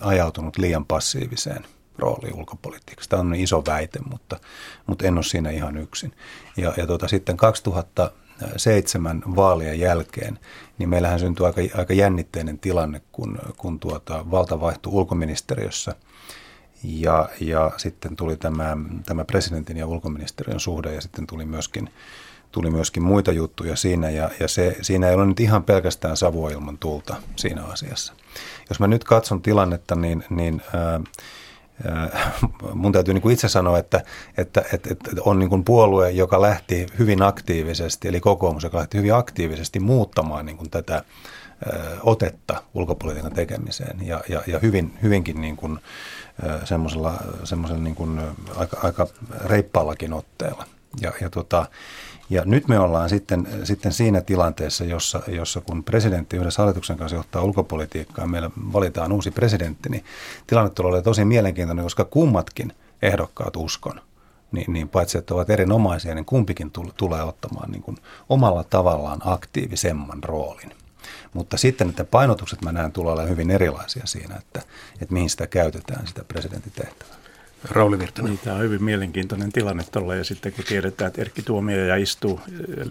ajautunut 0.00 0.58
liian 0.58 0.84
passiiviseen 0.84 1.64
rooliin 1.98 2.34
ulkopolitiikassa. 2.34 3.10
Tämä 3.10 3.20
on 3.20 3.34
iso 3.34 3.62
väite, 3.66 3.98
mutta, 4.10 4.40
mutta 4.86 5.06
en 5.06 5.14
ole 5.14 5.24
siinä 5.24 5.50
ihan 5.50 5.76
yksin. 5.76 6.12
Ja, 6.56 6.74
ja 6.76 6.86
tuota, 6.86 7.08
sitten 7.08 7.36
2007 7.36 9.22
vaalien 9.36 9.80
jälkeen, 9.80 10.38
niin 10.78 10.88
meillähän 10.88 11.20
syntyi 11.20 11.46
aika, 11.46 11.60
aika 11.78 11.94
jännitteinen 11.94 12.58
tilanne, 12.58 13.00
kun, 13.12 13.38
kun 13.56 13.80
tuota, 13.80 14.30
valta 14.30 14.60
vaihtui 14.60 14.92
ulkoministeriössä– 14.92 15.94
ja, 16.82 17.28
ja 17.40 17.70
sitten 17.76 18.16
tuli 18.16 18.36
tämä, 18.36 18.76
tämä 19.06 19.24
presidentin 19.24 19.76
ja 19.76 19.86
ulkoministeriön 19.86 20.60
suhde 20.60 20.94
ja 20.94 21.00
sitten 21.00 21.26
tuli 21.26 21.44
myöskin, 21.44 21.90
tuli 22.52 22.70
myöskin 22.70 23.02
muita 23.02 23.32
juttuja 23.32 23.76
siinä 23.76 24.10
ja, 24.10 24.30
ja 24.40 24.48
se, 24.48 24.76
siinä 24.82 25.08
ei 25.08 25.14
ole 25.14 25.26
nyt 25.26 25.40
ihan 25.40 25.64
pelkästään 25.64 26.16
savua 26.16 26.50
ilman 26.50 26.78
tulta 26.78 27.16
siinä 27.36 27.64
asiassa. 27.64 28.12
Jos 28.68 28.80
mä 28.80 28.86
nyt 28.86 29.04
katson 29.04 29.42
tilannetta, 29.42 29.94
niin, 29.94 30.24
niin 30.30 30.62
ää, 30.74 31.00
mun 32.74 32.92
täytyy 32.92 33.14
niin 33.14 33.22
kuin 33.22 33.32
itse 33.32 33.48
sanoa, 33.48 33.78
että, 33.78 34.02
että, 34.36 34.64
että, 34.72 34.90
että 34.90 35.10
on 35.20 35.38
niin 35.38 35.50
kuin 35.50 35.64
puolue, 35.64 36.10
joka 36.10 36.42
lähti 36.42 36.86
hyvin 36.98 37.22
aktiivisesti, 37.22 38.08
eli 38.08 38.20
kokoomus, 38.20 38.62
joka 38.62 38.78
lähti 38.78 38.98
hyvin 38.98 39.14
aktiivisesti 39.14 39.80
muuttamaan 39.80 40.46
niin 40.46 40.56
kuin 40.56 40.70
tätä 40.70 41.04
otetta 42.02 42.62
ulkopolitiikan 42.74 43.32
tekemiseen 43.32 44.06
ja, 44.06 44.20
ja, 44.28 44.42
ja 44.46 44.58
hyvin, 44.58 44.98
hyvinkin 45.02 45.40
niin 45.40 45.56
kuin, 45.56 45.78
semmoisella, 46.64 47.14
semmoisella 47.44 47.82
niin 47.82 47.94
kuin 47.94 48.20
aika, 48.56 48.80
aika 48.82 49.06
reippaallakin 49.44 50.12
otteella. 50.12 50.64
Ja, 51.00 51.12
ja, 51.20 51.30
tota, 51.30 51.66
ja 52.30 52.42
nyt 52.44 52.68
me 52.68 52.78
ollaan 52.78 53.08
sitten, 53.08 53.48
sitten 53.64 53.92
siinä 53.92 54.20
tilanteessa, 54.20 54.84
jossa, 54.84 55.22
jossa 55.28 55.60
kun 55.60 55.84
presidentti 55.84 56.36
yhdessä 56.36 56.62
hallituksen 56.62 56.96
kanssa 56.96 57.16
johtaa 57.16 57.42
ulkopolitiikkaa 57.42 58.22
ja 58.22 58.28
meillä 58.28 58.50
valitaan 58.72 59.12
uusi 59.12 59.30
presidentti, 59.30 59.88
niin 59.88 60.04
tilanne 60.46 60.70
tulee 60.70 61.02
tosi 61.02 61.24
mielenkiintoinen, 61.24 61.84
koska 61.84 62.04
kummatkin 62.04 62.72
ehdokkaat 63.02 63.56
uskon, 63.56 64.00
niin, 64.52 64.72
niin 64.72 64.88
paitsi 64.88 65.18
että 65.18 65.34
ovat 65.34 65.50
erinomaisia, 65.50 66.14
niin 66.14 66.24
kumpikin 66.24 66.70
tulee 66.96 67.22
ottamaan 67.22 67.70
niin 67.70 67.82
kuin 67.82 67.96
omalla 68.28 68.64
tavallaan 68.64 69.20
aktiivisemman 69.24 70.24
roolin. 70.24 70.72
Mutta 71.32 71.56
sitten 71.56 71.88
että 71.88 72.04
painotukset 72.04 72.62
mä 72.62 72.72
näen 72.72 72.92
tulee 72.92 73.12
olemaan 73.12 73.30
hyvin 73.30 73.50
erilaisia 73.50 74.06
siinä, 74.06 74.36
että, 74.36 74.62
että 75.00 75.14
mihin 75.14 75.30
sitä 75.30 75.46
käytetään, 75.46 76.06
sitä 76.06 76.24
presidentin 76.24 76.72
tehtävää. 76.72 77.18
Rauli 77.64 77.98
Virtanen. 77.98 78.30
Niin, 78.30 78.40
tämä 78.44 78.56
on 78.56 78.62
hyvin 78.62 78.84
mielenkiintoinen 78.84 79.52
tilanne 79.52 79.84
tuolla 79.92 80.14
ja 80.14 80.24
sitten 80.24 80.52
kun 80.52 80.64
tiedetään, 80.64 81.08
että 81.08 81.20
Erkki 81.20 81.42
Tuomioja 81.42 81.96
istuu 81.96 82.40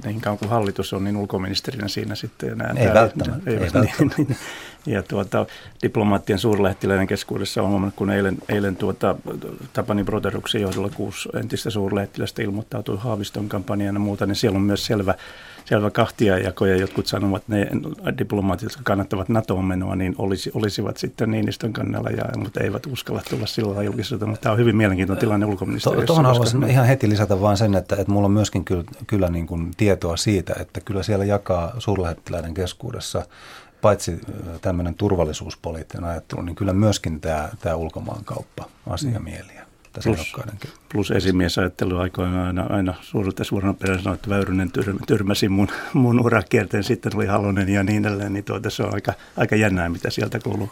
niin 0.06 0.22
kauan 0.22 0.38
kuin 0.38 0.50
hallitus 0.50 0.94
on, 0.94 1.04
niin 1.04 1.18
ulkoministerinä 1.18 1.88
siinä 1.88 2.16
sitten. 2.16 2.50
Ja 2.50 2.56
nämä, 2.56 2.80
ei 2.80 2.88
tämä, 2.88 2.94
välttämättä. 2.94 3.50
Ei, 3.50 3.56
ei 3.56 3.62
välttämättä. 3.62 4.04
Niin, 4.18 4.28
niin, 4.28 4.38
ja 4.96 5.04
tuota, 5.04 5.46
diplomaattien 5.84 6.40
suurlähettiläinen 6.40 7.08
keskuudessa 7.08 7.62
on 7.62 7.70
huomannut, 7.70 7.96
kun 7.96 8.10
eilen, 8.10 8.38
eilen 8.50 8.76
tuota, 8.76 9.16
Tapani 9.74 10.04
Broderuksen 10.04 10.62
johdolla 10.62 10.90
kuusi 10.90 11.30
entistä 11.40 11.70
suurlähettilästä 11.70 12.42
ilmoittautui 12.42 12.98
Haaviston 13.00 13.50
kampanjaan 13.50 13.96
ja 13.96 14.00
muuta, 14.00 14.26
niin 14.26 14.36
siellä 14.36 14.58
on 14.58 14.64
myös 14.64 14.86
selvä 14.86 15.16
selvä 15.70 15.92
kahtiajako 15.92 16.66
ja 16.66 16.76
jotkut 16.76 17.08
sanovat, 17.08 17.42
että 17.42 17.54
ne 17.56 17.68
diplomaatit, 18.18 18.64
jotka 18.64 18.82
kannattavat 18.84 19.30
NATOon 19.30 19.66
menoa, 19.66 19.96
niin 19.96 20.16
olisi, 20.18 20.52
olisivat 20.54 20.98
sitten 20.98 21.32
Niinistön 21.32 21.74
kannalla, 21.74 22.10
ja, 22.10 22.24
mutta 22.38 22.64
eivät 22.64 22.86
uskalla 22.86 23.22
tulla 23.30 23.46
sillä 23.46 23.84
julkisuuteen. 23.84 24.30
Mutta 24.30 24.44
tämä 24.44 24.54
on 24.54 24.60
hyvin 24.60 24.76
mielenkiintoinen 24.76 25.20
tilanne 25.20 25.46
ulkoministeriössä. 25.46 26.08
Tuohon 26.08 26.26
haluaisin 26.26 26.64
ihan 26.64 26.88
heti 26.88 27.10
lisätä 27.10 27.42
vain 27.42 27.58
sen, 27.58 27.76
että, 27.76 27.96
että 27.96 28.12
mulla 28.12 28.26
on 28.26 28.32
myöskin 28.32 28.66
kyllä, 28.66 28.84
kyllä 29.08 29.30
niin 29.30 29.48
kuin 29.48 29.72
tietoa 29.78 30.18
siitä, 30.18 30.54
että 30.60 30.82
kyllä 30.82 31.04
siellä 31.04 31.26
jakaa 31.26 31.74
suurlähettiläiden 31.80 32.54
keskuudessa 32.54 33.26
paitsi 33.82 34.22
tämmöinen 34.62 34.94
turvallisuuspoliittinen 34.96 36.10
ajattelu, 36.10 36.42
niin 36.42 36.56
kyllä 36.56 36.74
myöskin 36.74 37.22
tämä, 37.22 37.50
tämä 37.60 37.76
ulkomaankauppa 37.76 38.66
asiamieliä 39.98 40.26
plus, 40.62 40.74
plus 40.92 41.12
esimiesajattelu 41.12 41.98
aikoina 41.98 42.48
aina, 42.48 42.64
aina 42.64 42.94
suurta 43.02 43.44
suurena 43.44 43.74
perään 43.74 44.04
sanoi, 44.04 44.16
että 44.16 44.30
Väyrynen 44.30 44.72
tyrmäsi 45.08 45.50
mun, 45.50 45.68
mun 45.94 46.26
urakierteen, 46.26 46.84
sitten 46.84 47.12
tuli 47.12 47.26
Halonen 47.26 47.70
ja 47.70 47.84
niin 47.84 48.06
edelleen, 48.06 48.34
niin 48.34 48.46
tuota, 48.46 48.70
se 48.70 48.84
on 48.84 48.94
aika, 48.94 49.14
aika 49.38 49.56
jännää, 49.56 49.90
mitä 49.90 50.10
sieltä 50.10 50.40
kuuluu. 50.40 50.72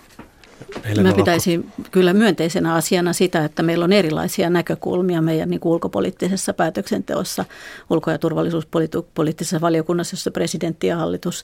Mä 1.04 1.14
pitäisin 1.14 1.72
kyllä 1.92 2.14
myönteisenä 2.14 2.74
asiana 2.74 3.14
sitä, 3.14 3.46
että 3.46 3.64
meillä 3.64 3.86
on 3.86 3.94
erilaisia 3.94 4.50
näkökulmia 4.50 5.22
meidän 5.22 5.50
niin 5.50 5.60
ulkopoliittisessa 5.64 6.54
päätöksenteossa, 6.54 7.46
ulko- 7.90 8.12
ja 8.12 8.18
turvallisuuspoliittisessa 8.18 9.62
valiokunnassa, 9.62 10.14
jossa 10.14 10.32
presidentti 10.32 10.88
ja 10.88 10.98
hallitus, 10.98 11.44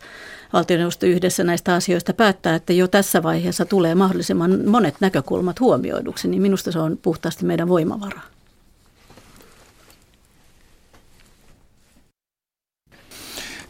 valtioneuvosto 0.53 1.05
yhdessä 1.05 1.43
näistä 1.43 1.75
asioista 1.75 2.13
päättää, 2.13 2.55
että 2.55 2.73
jo 2.73 2.87
tässä 2.87 3.23
vaiheessa 3.23 3.65
tulee 3.65 3.95
mahdollisimman 3.95 4.69
monet 4.69 4.95
näkökulmat 4.99 5.59
huomioiduksi, 5.59 6.27
niin 6.27 6.41
minusta 6.41 6.71
se 6.71 6.79
on 6.79 6.97
puhtaasti 7.01 7.45
meidän 7.45 7.67
voimavara. 7.67 8.21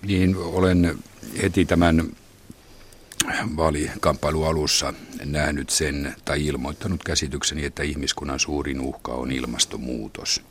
Niin, 0.08 0.36
olen 0.38 0.97
heti 1.41 1.65
tämän 1.65 2.04
vaalikamppailu 3.58 4.43
alussa 4.43 4.93
nähnyt 5.25 5.69
sen 5.69 6.15
tai 6.25 6.45
ilmoittanut 6.45 7.04
käsitykseni, 7.04 7.65
että 7.65 7.84
ihmiskunnan 7.84 8.39
suurin 8.39 8.82
uhka 8.82 9.12
on 9.12 9.32
ilmastonmuutos. 9.32 10.43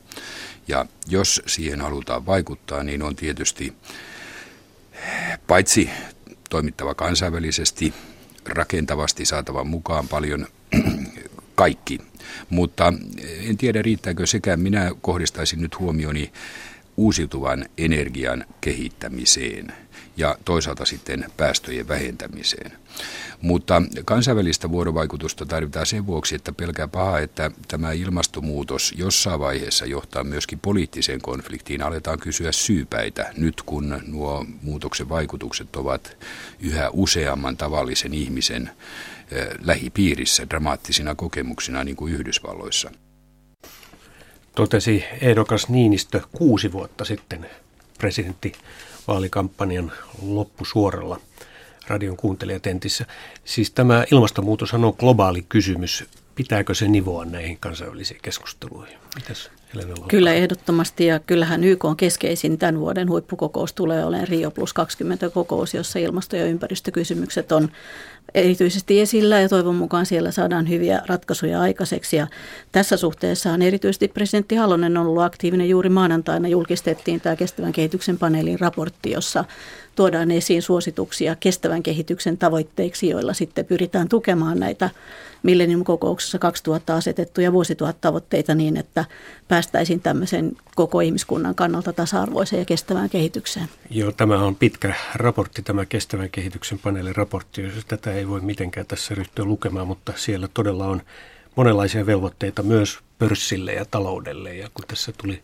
Ja 0.68 0.87
jos 1.09 1.42
siihen 1.46 1.81
halutaan 1.81 2.26
vaikuttaa, 2.26 2.83
niin 2.83 3.03
on 3.03 3.16
tietysti 3.16 3.72
paitsi 5.46 5.90
toimittava 6.50 6.94
kansainvälisesti, 6.94 7.94
rakentavasti 8.46 9.24
saatava 9.24 9.64
mukaan 9.64 10.09
paljon 10.09 10.46
kaikki. 11.55 11.98
Mutta 12.50 12.92
en 13.48 13.57
tiedä 13.57 13.83
riittääkö 13.83 14.26
sekä 14.26 14.57
minä 14.57 14.90
kohdistaisin 15.00 15.61
nyt 15.61 15.79
huomioni 15.79 16.33
uusiutuvan 16.96 17.66
energian 17.79 18.44
kehittämiseen 18.61 19.72
ja 20.20 20.37
toisaalta 20.44 20.85
sitten 20.85 21.24
päästöjen 21.37 21.88
vähentämiseen. 21.88 22.72
Mutta 23.42 23.83
kansainvälistä 24.04 24.70
vuorovaikutusta 24.70 25.46
tarvitaan 25.46 25.87
sen 25.87 26.06
vuoksi, 26.06 26.35
että 26.35 26.52
pelkää 26.52 26.88
paha, 26.88 27.18
että 27.18 27.50
tämä 27.68 27.92
ilmastonmuutos 27.92 28.94
jossain 28.96 29.40
vaiheessa 29.40 29.87
johtaa 29.87 30.25
myöskin 30.25 30.58
poliittiseen 30.58 31.21
konfliktiin. 31.21 31.83
Aletaan 31.83 32.18
kysyä 32.18 32.52
syypäitä 32.52 33.33
nyt, 33.37 33.62
kun 33.62 34.02
nuo 34.06 34.46
muutoksen 34.62 35.08
vaikutukset 35.08 35.77
ovat 35.77 36.16
yhä 36.60 36.90
useamman 36.92 37.56
tavallisen 37.56 38.14
ihmisen 38.14 38.71
eh, 39.31 39.46
lähipiirissä 39.64 40.46
dramaattisina 40.50 41.14
kokemuksina, 41.14 41.85
niin 41.85 41.96
kuin 41.96 42.14
Yhdysvalloissa. 42.14 42.90
Totesi 44.54 45.04
ehdokas 45.21 45.68
Niinistö 45.68 46.21
kuusi 46.33 46.73
vuotta 46.73 47.04
sitten 47.04 47.46
presidenttivaalikampanjan 49.01 49.92
loppusuoralla 50.23 51.21
radion 51.88 52.17
kuuntelijatentissä. 52.17 53.07
Siis 53.44 53.71
tämä 53.71 54.05
ilmastonmuutos 54.13 54.75
on 54.75 54.94
globaali 54.98 55.42
kysymys. 55.48 56.05
Pitääkö 56.35 56.75
se 56.75 56.88
nivoa 56.88 57.25
näihin 57.25 57.59
kansainvälisiin 57.61 58.21
keskusteluihin? 58.23 58.98
Mitäs 59.15 59.51
Kyllä 60.08 60.35
ehdottomasti 60.35 61.06
ja 61.06 61.21
kyllähän 61.21 61.64
YK 61.64 61.85
on 61.85 61.96
keskeisin 61.96 62.58
tämän 62.58 62.81
vuoden 62.81 63.08
huippukokous 63.10 63.73
tulee 63.73 64.04
olemaan 64.04 64.29
Rio 64.29 64.50
plus 64.50 64.73
20 64.73 65.31
kokous, 65.31 65.75
jossa 65.75 65.98
ilmasto- 65.98 66.37
ja 66.37 66.44
ympäristökysymykset 66.44 67.52
on 67.52 67.68
erityisesti 68.35 69.00
esillä 69.00 69.40
ja 69.40 69.48
toivon 69.48 69.75
mukaan 69.75 70.06
siellä 70.06 70.31
saadaan 70.31 70.68
hyviä 70.68 71.02
ratkaisuja 71.06 71.60
aikaiseksi. 71.60 72.16
Ja 72.16 72.27
tässä 72.73 72.96
suhteessa 72.96 73.52
on 73.52 73.62
erityisesti 73.62 74.08
presidentti 74.08 74.56
Halonen 74.56 74.96
on 74.96 75.06
ollut 75.06 75.23
aktiivinen. 75.23 75.68
Juuri 75.68 75.88
maanantaina 75.88 76.48
julkistettiin 76.48 77.21
tämä 77.21 77.37
kestävän 77.37 77.73
kehityksen 77.73 78.18
paneelin 78.18 78.60
raportti, 78.60 79.10
jossa 79.10 79.44
tuodaan 80.01 80.31
esiin 80.31 80.63
suosituksia 80.63 81.37
kestävän 81.37 81.83
kehityksen 81.83 82.38
tavoitteiksi, 82.38 83.09
joilla 83.09 83.33
sitten 83.33 83.65
pyritään 83.65 84.09
tukemaan 84.09 84.61
näitä 84.61 84.90
Millennium-kokouksessa 85.42 86.38
2000 86.38 86.96
asetettuja 86.96 87.53
vuosituhattavoitteita 87.53 88.55
niin, 88.55 88.77
että 88.77 89.05
päästäisiin 89.48 90.01
tämmöisen 90.01 90.53
koko 90.75 91.01
ihmiskunnan 91.01 91.55
kannalta 91.55 91.92
tasa-arvoiseen 91.92 92.61
ja 92.61 92.65
kestävään 92.65 93.11
kehitykseen. 93.11 93.69
Joo, 93.90 94.13
tämä 94.13 94.44
on 94.44 94.57
pitkä 94.57 94.94
raportti, 95.15 95.63
tämä 95.63 95.87
kestävän 95.87 96.31
kehityksen 96.31 96.79
paneelin 96.79 97.17
raportti. 97.17 97.63
Tätä 97.88 98.13
ei 98.13 98.29
voi 98.29 98.40
mitenkään 98.40 98.87
tässä 98.87 99.15
ryhtyä 99.15 99.44
lukemaan, 99.44 99.87
mutta 99.87 100.13
siellä 100.17 100.48
todella 100.55 100.87
on 100.87 101.03
monenlaisia 101.57 102.07
velvoitteita 102.07 102.63
myös 102.63 102.98
pörssille 103.19 103.73
ja 103.73 103.85
taloudelle. 103.85 104.55
Ja 104.55 104.69
kun 104.75 104.85
tässä 104.88 105.13
tuli 105.23 105.42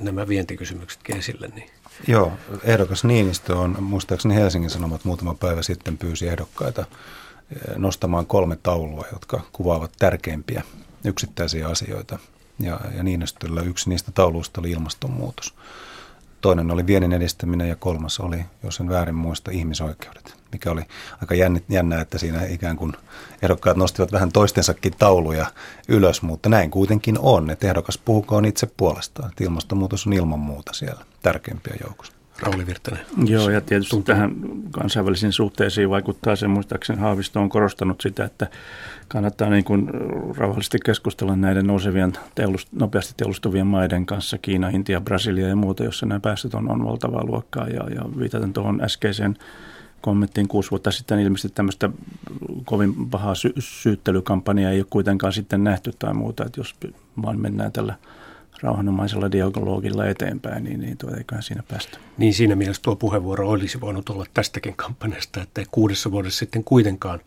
nämä 0.00 0.28
vientikysymyksetkin 0.28 1.16
esille, 1.16 1.48
niin 1.54 1.70
Joo, 2.06 2.32
ehdokas 2.62 3.04
Niinistö 3.04 3.58
on, 3.58 3.76
muistaakseni 3.82 4.34
Helsingin 4.34 4.70
Sanomat 4.70 5.04
muutama 5.04 5.34
päivä 5.34 5.62
sitten 5.62 5.98
pyysi 5.98 6.28
ehdokkaita 6.28 6.80
eh, 6.80 7.76
nostamaan 7.76 8.26
kolme 8.26 8.56
taulua, 8.56 9.04
jotka 9.12 9.40
kuvaavat 9.52 9.92
tärkeimpiä 9.98 10.62
yksittäisiä 11.04 11.68
asioita. 11.68 12.18
Ja, 12.60 12.80
ja 12.96 13.02
Niinistöllä 13.02 13.60
yksi 13.60 13.88
niistä 13.88 14.12
tauluista 14.12 14.60
oli 14.60 14.70
ilmastonmuutos. 14.70 15.54
Toinen 16.40 16.70
oli 16.70 16.86
viennin 16.86 17.12
edistäminen 17.12 17.68
ja 17.68 17.76
kolmas 17.76 18.20
oli, 18.20 18.44
jos 18.62 18.80
en 18.80 18.88
väärin 18.88 19.14
muista, 19.14 19.50
ihmisoikeudet, 19.50 20.36
mikä 20.56 20.70
oli 20.70 20.82
aika 21.20 21.34
jännä, 21.68 22.00
että 22.00 22.18
siinä 22.18 22.44
ikään 22.44 22.76
kuin 22.76 22.92
ehdokkaat 23.42 23.76
nostivat 23.76 24.12
vähän 24.12 24.32
toistensakin 24.32 24.92
tauluja 24.98 25.46
ylös, 25.88 26.22
mutta 26.22 26.48
näin 26.48 26.70
kuitenkin 26.70 27.18
on, 27.18 27.50
että 27.50 27.66
ehdokas 27.66 27.98
puhukoon 27.98 28.44
itse 28.44 28.66
puolestaan, 28.76 29.28
että 29.28 29.44
ilmastonmuutos 29.44 30.06
on 30.06 30.12
ilman 30.12 30.38
muuta 30.38 30.72
siellä 30.72 31.04
tärkeimpiä 31.22 31.76
joukossa. 31.86 32.16
Rauli 32.42 32.66
Virtanen. 32.66 33.06
Joo, 33.26 33.50
ja 33.50 33.60
tietysti 33.60 33.90
Tuntuu. 33.90 34.14
tähän 34.14 34.36
kansainvälisiin 34.70 35.32
suhteisiin 35.32 35.90
vaikuttaa 35.90 36.36
se, 36.36 36.48
muistaakseni 36.48 37.00
Haavisto 37.00 37.40
on 37.40 37.48
korostanut 37.48 38.00
sitä, 38.00 38.24
että 38.24 38.46
kannattaa 39.08 39.50
niin 39.50 39.64
kuin 39.64 39.90
rauhallisesti 40.36 40.78
keskustella 40.84 41.36
näiden 41.36 41.66
nousevien 41.66 42.12
teollust, 42.34 42.68
nopeasti 42.72 43.14
teollistuvien 43.16 43.66
maiden 43.66 44.06
kanssa, 44.06 44.38
Kiina, 44.38 44.68
Intia, 44.68 45.00
Brasilia 45.00 45.48
ja 45.48 45.56
muuta, 45.56 45.84
jossa 45.84 46.06
nämä 46.06 46.20
päästöt 46.20 46.54
on, 46.54 46.70
on 46.70 46.84
valtavaa 46.84 47.24
luokkaa. 47.24 47.68
Ja, 47.68 47.90
ja 47.94 48.02
viitaten 48.18 48.52
tuohon 48.52 48.80
äskeiseen 48.84 49.36
kommenttiin 50.06 50.48
kuusi 50.48 50.70
vuotta 50.70 50.90
sitten 50.90 51.20
ilmeisesti 51.20 51.54
tämmöistä 51.54 51.90
kovin 52.64 53.10
pahaa 53.10 53.34
sy- 53.34 53.54
syyttelykampanjaa 53.58 54.70
ei 54.70 54.80
ole 54.80 54.86
kuitenkaan 54.90 55.32
sitten 55.32 55.64
nähty 55.64 55.92
tai 55.98 56.14
muuta, 56.14 56.44
että 56.44 56.60
jos 56.60 56.74
vaan 57.22 57.40
mennään 57.40 57.72
tällä 57.72 57.94
rauhanomaisella 58.62 59.32
dialogilla 59.32 60.06
eteenpäin, 60.06 60.64
niin, 60.64 60.80
niin 60.80 60.98
tuo, 60.98 61.10
eiköhän 61.14 61.42
siinä 61.42 61.62
päästä. 61.68 61.98
Niin 62.18 62.34
siinä 62.34 62.56
mielessä 62.56 62.82
tuo 62.82 62.96
puheenvuoro 62.96 63.48
olisi 63.48 63.80
voinut 63.80 64.08
olla 64.08 64.24
tästäkin 64.34 64.76
kampanjasta, 64.76 65.42
että 65.42 65.62
kuudessa 65.70 66.10
vuodessa 66.10 66.38
sitten 66.38 66.64
kuitenkaan 66.64 67.20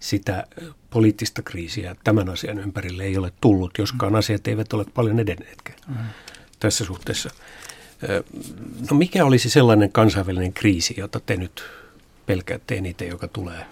sitä 0.00 0.46
poliittista 0.90 1.42
kriisiä 1.42 1.96
tämän 2.04 2.28
asian 2.28 2.58
ympärille 2.58 3.04
ei 3.04 3.18
ole 3.18 3.32
tullut, 3.40 3.78
joskaan 3.78 4.16
asiat 4.16 4.48
eivät 4.48 4.72
ole 4.72 4.84
paljon 4.94 5.20
edenneetkään 5.20 5.78
mm. 5.88 5.96
tässä 6.60 6.84
suhteessa. 6.84 7.30
No 8.90 8.96
mikä 8.96 9.24
olisi 9.24 9.50
sellainen 9.50 9.92
kansainvälinen 9.92 10.52
kriisi, 10.52 10.94
jota 10.98 11.20
te 11.20 11.36
nyt 11.36 11.64
pelkäätte 12.26 12.74
eniten, 12.76 13.08
joka 13.08 13.28
tulee 13.28 13.66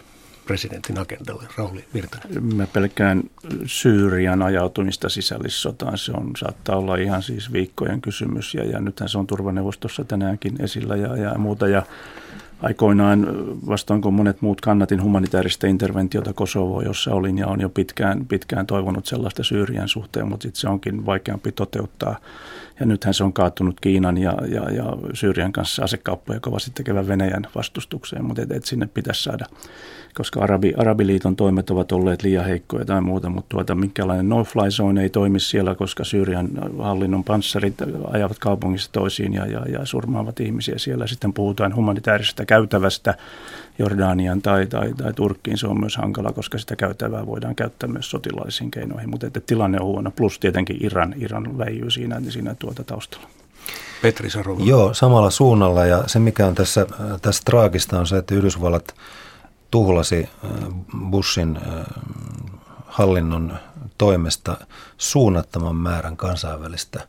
presidentin 0.47 0.99
agendalle, 0.99 1.45
Rauli 1.57 1.85
Virtanen? 1.95 2.45
Mä 2.55 2.67
pelkään 2.67 3.23
Syyrian 3.67 4.43
ajautumista 4.43 5.09
sisällissotaan. 5.09 5.99
Se 5.99 6.13
on, 6.13 6.31
saattaa 6.39 6.77
olla 6.77 6.97
ihan 6.97 7.23
siis 7.23 7.53
viikkojen 7.53 8.01
kysymys 8.01 8.55
ja, 8.55 8.65
ja 8.65 8.81
nythän 8.81 9.09
se 9.09 9.19
on 9.19 9.27
turvaneuvostossa 9.27 10.05
tänäänkin 10.05 10.63
esillä 10.63 10.97
ja, 10.97 11.17
ja 11.17 11.39
muuta. 11.39 11.69
Ja 11.69 11.83
aikoinaan 12.63 13.27
kuin 14.03 14.15
monet 14.15 14.43
muut 14.43 14.61
kannatin 14.61 15.03
humanitaarista 15.03 15.67
interventiota 15.67 16.33
Kosovoa, 16.33 16.83
jossa 16.83 17.15
olin 17.15 17.39
ja 17.39 17.47
on 17.47 17.61
jo 17.61 17.69
pitkään, 17.69 18.27
pitkään 18.27 18.67
toivonut 18.67 19.07
sellaista 19.07 19.43
Syyrian 19.43 19.89
suhteen, 19.89 20.29
mutta 20.29 20.43
sitten 20.43 20.61
se 20.61 20.69
onkin 20.69 21.07
vaikeampi 21.07 21.53
toteuttaa. 21.53 22.17
Ja 22.81 22.87
nythän 22.87 23.15
se 23.15 23.25
on 23.25 23.33
kaatunut 23.33 23.81
Kiinan 23.81 24.19
ja, 24.19 24.35
ja, 24.49 24.71
ja 24.71 24.85
Syyrian 25.15 25.53
kanssa 25.53 25.85
asekauppoja 25.85 26.41
kovasti 26.41 26.71
tekevän 26.75 27.09
Venäjän 27.09 27.47
vastustukseen, 27.55 28.25
mutta 28.25 28.43
et, 28.43 28.51
et 28.51 28.65
sinne 28.65 28.87
pitäisi 28.87 29.23
saada 29.23 29.47
koska 30.15 30.41
Arabi, 30.41 30.75
Arabiliiton 30.77 31.37
toimet 31.37 31.71
ovat 31.71 31.93
olleet 31.93 32.23
liian 32.23 32.45
heikkoja 32.45 32.85
tai 32.85 33.01
muuta, 33.01 33.29
mutta 33.29 33.49
tuota, 33.49 33.75
minkälainen 33.75 34.29
no-fly 34.29 34.71
zone 34.71 35.03
ei 35.03 35.11
toimi 35.11 35.41
siellä, 35.41 35.75
koska 35.75 36.05
Syyrian 36.05 36.49
hallinnon 36.79 37.25
panssarit 37.25 37.75
ajavat 38.11 38.39
kaupungissa 38.39 38.93
toisiin 38.93 39.35
ja, 39.35 39.47
ja, 39.47 39.61
ja 39.69 39.87
surmaavat 39.87 40.41
ihmisiä 40.41 40.79
siellä. 40.79 41.07
Sitten 41.07 41.33
puhutaan 41.33 41.75
humanitaarisesta 41.75 42.45
käytävästä 42.45 43.15
Jordanian 43.79 44.43
tai, 44.43 44.67
tai, 44.67 44.93
tai 44.95 45.13
Turkkiin, 45.13 45.59
se 45.59 45.67
on 45.67 45.81
myös 45.81 45.97
hankala, 45.97 46.33
koska 46.33 46.59
sitä 46.59 46.77
käytävää 46.77 47.27
voidaan 47.27 47.55
käyttää 47.55 47.89
myös 47.89 48.11
sotilaallisiin 48.11 48.71
keinoihin, 48.71 49.11
mutta 49.11 49.27
että 49.27 49.41
tilanne 49.41 49.81
on 49.81 49.87
huono, 49.87 50.11
plus 50.11 50.39
tietenkin 50.39 50.77
Iran, 50.81 51.15
Iran 51.17 51.59
väijyy 51.59 51.91
siinä, 51.91 52.21
siinä 52.29 52.55
tuota 52.75 52.85
taustalla. 52.85 53.29
Petri 54.03 54.31
Sarova. 54.31 54.65
Joo, 54.65 54.95
samalla 54.95 55.31
suunnalla 55.31 55.87
ja 55.87 56.05
se 56.07 56.19
mikä 56.19 56.47
on 56.47 56.55
tässä, 56.55 56.87
tässä 57.23 57.43
traagista 57.45 57.99
on 57.99 58.07
se, 58.07 58.17
että 58.17 58.35
Yhdysvallat– 58.35 58.95
tuhlasi 59.71 60.29
äh, 60.45 60.51
Bushin 61.11 61.57
äh, 61.57 61.87
hallinnon 62.87 63.59
toimesta 63.99 64.57
suunnattoman 64.99 65.77
määrän 65.77 66.17
kansainvälistä 66.17 67.09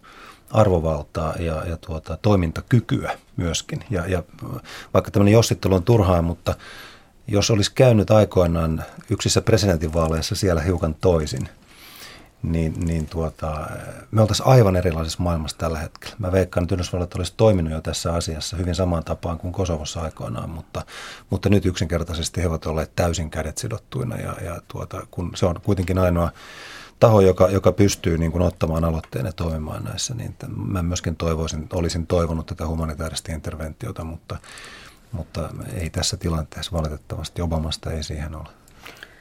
arvovaltaa 0.52 1.36
ja, 1.40 1.66
ja 1.66 1.78
tuota, 1.78 2.18
toimintakykyä 2.22 3.20
myöskin. 3.38 3.84
Ja, 3.90 4.08
ja 4.08 4.24
vaikka 4.94 5.12
tämmöinen 5.12 5.34
jossittelu 5.34 5.76
on 5.76 5.84
turhaa, 5.84 6.22
mutta 6.22 6.56
jos 7.28 7.52
olisi 7.52 7.72
käynyt 7.76 8.12
aikoinaan 8.12 8.84
yksissä 9.10 9.42
presidentinvaaleissa 9.42 10.36
siellä 10.36 10.62
hiukan 10.62 10.96
toisin– 11.02 11.50
niin, 12.44 12.74
niin 12.80 13.08
tuota, 13.08 13.68
me 14.12 14.22
oltaisiin 14.22 14.48
aivan 14.48 14.76
erilaisessa 14.76 15.24
maailmassa 15.24 15.58
tällä 15.58 15.80
hetkellä. 15.80 16.16
Mä 16.20 16.32
veikkaan, 16.32 16.64
että 16.64 16.76
Yhdysvallat 16.76 17.16
olisi 17.16 17.34
toiminut 17.38 17.74
jo 17.74 17.82
tässä 17.82 18.14
asiassa 18.14 18.58
hyvin 18.58 18.76
samaan 18.76 19.04
tapaan 19.04 19.38
kuin 19.38 19.54
Kosovossa 19.54 20.02
aikoinaan, 20.02 20.50
mutta, 20.50 20.86
mutta 21.30 21.50
nyt 21.50 21.66
yksinkertaisesti 21.66 22.42
he 22.42 22.48
ovat 22.48 22.66
olleet 22.66 22.96
täysin 22.96 23.30
kädet 23.30 23.58
sidottuina 23.58 24.18
ja, 24.18 24.36
ja 24.42 24.62
tuota, 24.68 25.08
kun 25.12 25.32
se 25.36 25.46
on 25.46 25.62
kuitenkin 25.64 25.98
ainoa 25.98 26.32
taho, 27.00 27.22
joka, 27.22 27.50
joka 27.50 27.72
pystyy 27.72 28.18
niin 28.18 28.32
kuin 28.32 28.42
ottamaan 28.42 28.84
aloitteen 28.84 29.26
ja 29.26 29.34
toimimaan 29.34 29.84
näissä, 29.84 30.14
niin 30.14 30.36
mä 30.56 30.84
myöskin 30.84 31.16
toivoisin, 31.16 31.70
olisin 31.74 32.08
toivonut 32.08 32.46
tätä 32.46 32.68
humanitaarista 32.68 33.32
interventiota, 33.32 34.04
mutta, 34.04 34.38
mutta 35.12 35.50
ei 35.74 35.90
tässä 35.90 36.18
tilanteessa 36.18 36.72
valitettavasti 36.72 37.42
Obamasta 37.42 37.92
ei 37.92 38.04
siihen 38.04 38.36
ole. 38.36 38.61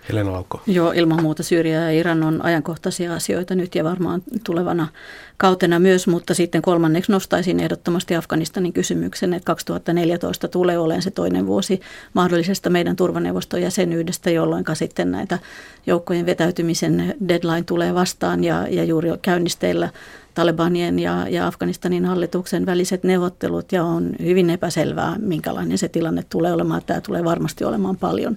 Helena 0.08 0.32
Lauko. 0.32 0.60
Joo, 0.66 0.92
ilman 0.92 1.22
muuta 1.22 1.42
Syyria 1.42 1.80
ja 1.80 1.90
Iran 1.90 2.22
on 2.22 2.44
ajankohtaisia 2.44 3.14
asioita 3.14 3.54
nyt 3.54 3.74
ja 3.74 3.84
varmaan 3.84 4.22
tulevana 4.44 4.88
kautena 5.36 5.78
myös, 5.78 6.06
mutta 6.06 6.34
sitten 6.34 6.62
kolmanneksi 6.62 7.12
nostaisin 7.12 7.60
ehdottomasti 7.60 8.16
Afganistanin 8.16 8.72
kysymyksen, 8.72 9.34
että 9.34 9.46
2014 9.46 10.48
tulee 10.48 10.78
olemaan 10.78 11.02
se 11.02 11.10
toinen 11.10 11.46
vuosi 11.46 11.80
mahdollisesta 12.14 12.70
meidän 12.70 12.96
turvaneuvoston 12.96 13.62
jäsenyydestä, 13.62 14.30
jolloin 14.30 14.64
sitten 14.74 15.10
näitä 15.10 15.38
joukkojen 15.86 16.26
vetäytymisen 16.26 17.14
deadline 17.28 17.62
tulee 17.62 17.94
vastaan 17.94 18.44
ja, 18.44 18.66
ja 18.70 18.84
juuri 18.84 19.10
käynnisteillä 19.22 19.88
Talebanien 20.34 20.98
ja, 20.98 21.28
ja 21.28 21.46
Afganistanin 21.46 22.04
hallituksen 22.04 22.66
väliset 22.66 23.04
neuvottelut 23.04 23.72
ja 23.72 23.84
on 23.84 24.10
hyvin 24.22 24.50
epäselvää, 24.50 25.16
minkälainen 25.18 25.78
se 25.78 25.88
tilanne 25.88 26.24
tulee 26.28 26.52
olemaan. 26.52 26.82
Tämä 26.86 27.00
tulee 27.00 27.24
varmasti 27.24 27.64
olemaan 27.64 27.96
paljon 27.96 28.36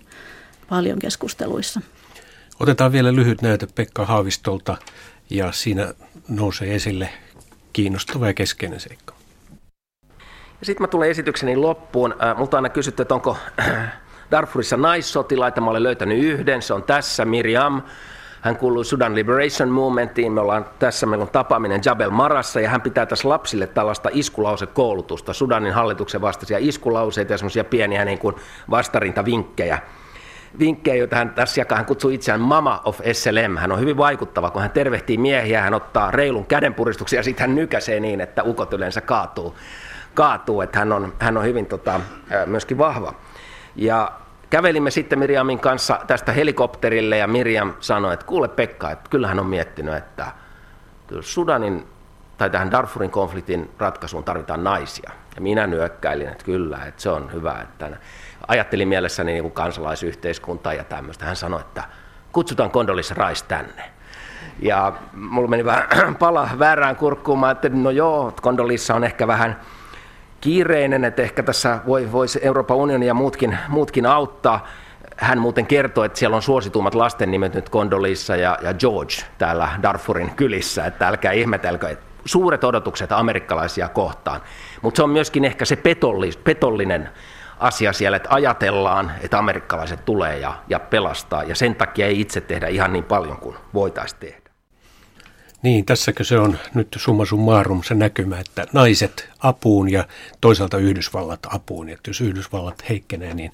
paljon 0.70 0.99
keskusteluissa. 0.99 1.82
Otetaan 2.59 2.91
vielä 2.91 3.16
lyhyt 3.16 3.41
näyte 3.41 3.68
Pekka 3.76 4.05
Haavistolta 4.05 4.78
ja 5.30 5.51
siinä 5.51 5.93
nousee 6.30 6.76
esille 6.76 7.09
kiinnostava 7.74 8.28
ja 8.28 8.34
keskeinen 8.34 8.80
seikka. 8.80 9.14
Sitten 10.64 10.84
mä 10.84 10.88
tulen 10.88 11.09
esitykseni 11.09 11.55
loppuun. 11.55 12.16
Äh, 12.24 12.38
multa 12.38 12.57
aina 12.57 12.70
kysytty, 12.70 13.01
että 13.01 13.16
onko 13.16 13.38
Darfurissa 14.32 14.78
naissotilaita. 14.78 15.61
Mä 15.61 15.70
olen 15.70 15.84
löytänyt 15.84 16.24
yhden, 16.24 16.61
se 16.61 16.74
on 16.74 16.84
tässä 16.84 17.26
Miriam. 17.26 17.82
Hän 18.41 18.57
kuuluu 18.57 18.84
Sudan 18.84 19.16
Liberation 19.16 19.70
Movementiin. 19.70 20.32
Me 20.32 20.41
ollaan 20.41 20.66
tässä, 20.80 21.05
meillä 21.05 21.24
on 21.24 21.30
tapaaminen 21.30 21.82
Jabel 21.86 22.09
Marassa 22.09 22.59
ja 22.59 22.70
hän 22.70 22.82
pitää 22.82 23.05
tässä 23.05 23.30
lapsille 23.30 23.68
tällaista 23.68 24.09
iskulausekoulutusta, 24.14 25.34
Sudanin 25.34 25.74
hallituksen 25.74 26.22
vastaisia 26.22 26.57
iskulauseita 26.61 27.34
ja 27.34 27.38
semmoisia 27.38 27.64
pieniä 27.64 28.05
niin 28.05 28.20
kuin 28.20 28.36
vastarintavinkkejä 28.70 29.80
vinkkejä, 30.60 30.95
joita 30.95 31.16
hän 31.16 31.30
tässä 31.30 31.62
jakaa. 31.62 31.78
Hän 31.78 31.86
kutsuu 31.86 32.12
itseään 32.12 32.41
Mama 32.41 32.82
of 32.86 32.99
SLM. 33.14 33.58
Hän 33.58 33.72
on 33.72 33.80
hyvin 33.80 33.97
vaikuttava, 33.97 34.51
kun 34.51 34.62
hän 34.62 34.72
tervehtii 34.72 35.18
miehiä, 35.18 35.62
hän 35.62 35.74
ottaa 35.74 36.12
reilun 36.12 36.45
kädenpuristuksen 36.45 37.18
ja 37.18 37.24
sitten 37.24 37.47
hän 37.47 37.56
nykäisee 37.56 37.99
niin, 37.99 38.22
että 38.22 38.43
ukot 38.43 38.74
yleensä 38.74 39.01
kaatuu. 39.01 39.56
kaatuu 40.14 40.62
että 40.62 40.80
hän 40.80 40.91
on, 40.91 41.14
hän 41.20 41.38
on 41.38 41.43
hyvin 41.43 41.66
tota, 41.66 41.99
myöskin 42.45 42.78
vahva. 42.78 43.14
Ja 43.76 44.12
kävelimme 44.49 44.91
sitten 44.91 45.20
Miriamin 45.20 45.60
kanssa 45.60 45.99
tästä 46.08 46.32
helikopterille 46.32 47.18
ja 47.18 47.28
Miriam 47.28 47.74
sanoi, 47.80 48.14
että 48.14 48.26
kuule 48.26 48.47
Pekka, 48.47 48.91
että 48.91 49.10
kyllä 49.10 49.28
hän 49.28 49.39
on 49.39 49.45
miettinyt, 49.45 49.95
että 49.95 50.28
kyllä 51.08 51.22
Sudanin 51.22 51.88
tai 52.38 52.49
tähän 52.49 52.72
Darfurin 52.72 53.12
konfliktin 53.12 53.72
ratkaisuun 53.80 54.24
tarvitaan 54.24 54.64
naisia. 54.64 55.12
Ja 55.36 55.41
minä 55.41 55.68
nyökkäilin, 55.68 56.30
että 56.30 56.45
kyllä, 56.45 56.86
että 56.86 57.01
se 57.01 57.10
on 57.10 57.34
hyvä, 57.34 57.62
että 57.62 57.97
ajattelin 58.48 58.88
mielessäni 58.88 59.32
niin 59.32 59.44
kuin 59.44 59.54
kansalaisyhteiskuntaa 59.54 60.74
ja 60.74 60.84
tämmöistä. 60.84 61.26
Hän 61.26 61.36
sanoi, 61.36 61.62
että 61.62 61.84
kutsutaan 62.32 62.72
Condoleezza 62.72 63.28
Rice 63.28 63.46
tänne. 63.48 63.84
Ja 64.60 64.94
mulla 65.14 65.48
meni 65.48 65.66
vähän 65.66 66.16
pala 66.20 66.50
väärään 66.60 66.96
kurkkuun. 66.96 67.39
Mä 67.39 67.48
ajattelin, 67.48 67.84
no 67.84 67.89
joo, 67.89 68.34
Condoleezza 68.41 68.96
on 68.96 69.04
ehkä 69.04 69.28
vähän 69.28 69.60
kiireinen, 70.41 71.06
että 71.06 71.22
ehkä 71.22 71.44
tässä 71.44 71.80
voi, 71.88 72.12
voisi 72.12 72.39
Euroopan 72.41 72.78
unioni 72.78 73.06
ja 73.06 73.14
muutkin, 73.14 73.58
muutkin 73.68 74.06
auttaa. 74.06 74.68
Hän 75.18 75.39
muuten 75.39 75.66
kertoi, 75.66 76.06
että 76.06 76.20
siellä 76.20 76.36
on 76.36 76.41
suositummat 76.41 76.96
lasten 76.96 77.32
nimet 77.32 77.54
nyt 77.54 77.70
Condoleezza 77.70 78.36
ja, 78.36 78.58
ja 78.62 78.74
George 78.74 79.16
täällä 79.38 79.70
Darfurin 79.84 80.36
kylissä, 80.36 80.86
että 80.86 81.08
älkää 81.08 81.32
ihmetelkö, 81.32 81.96
suuret 82.26 82.64
odotukset 82.64 83.12
amerikkalaisia 83.12 83.89
kohtaan. 83.89 84.41
Mutta 84.82 84.98
se 84.98 85.04
on 85.04 85.10
myöskin 85.10 85.46
ehkä 85.46 85.66
se 85.66 85.76
petollis, 85.76 86.38
petollinen 86.38 87.10
asia 87.64 87.93
siellä, 87.93 88.18
että 88.18 88.30
ajatellaan, 88.32 89.11
että 89.22 89.38
amerikkalaiset 89.38 90.05
tulee 90.05 90.39
ja, 90.39 90.64
ja 90.70 90.80
pelastaa, 90.80 91.43
ja 91.43 91.55
sen 91.55 91.76
takia 91.76 92.07
ei 92.07 92.22
itse 92.22 92.41
tehdä 92.41 92.68
ihan 92.68 92.93
niin 92.93 93.03
paljon 93.03 93.38
kuin 93.38 93.55
voitaisiin 93.74 94.20
tehdä. 94.20 94.43
Niin, 95.61 95.86
tässäkö 95.86 96.24
se 96.24 96.39
on 96.39 96.57
nyt 96.74 96.88
summa 96.97 97.26
summarum 97.26 97.84
se 97.84 97.93
näkymä, 97.93 98.39
että 98.39 98.66
naiset 98.74 99.30
apuun 99.39 99.91
ja 99.91 100.07
toisaalta 100.41 100.78
Yhdysvallat 100.78 101.39
apuun. 101.49 101.89
Että 101.89 102.09
jos 102.09 102.22
Yhdysvallat 102.22 102.89
heikkenee, 102.89 103.34
niin 103.34 103.51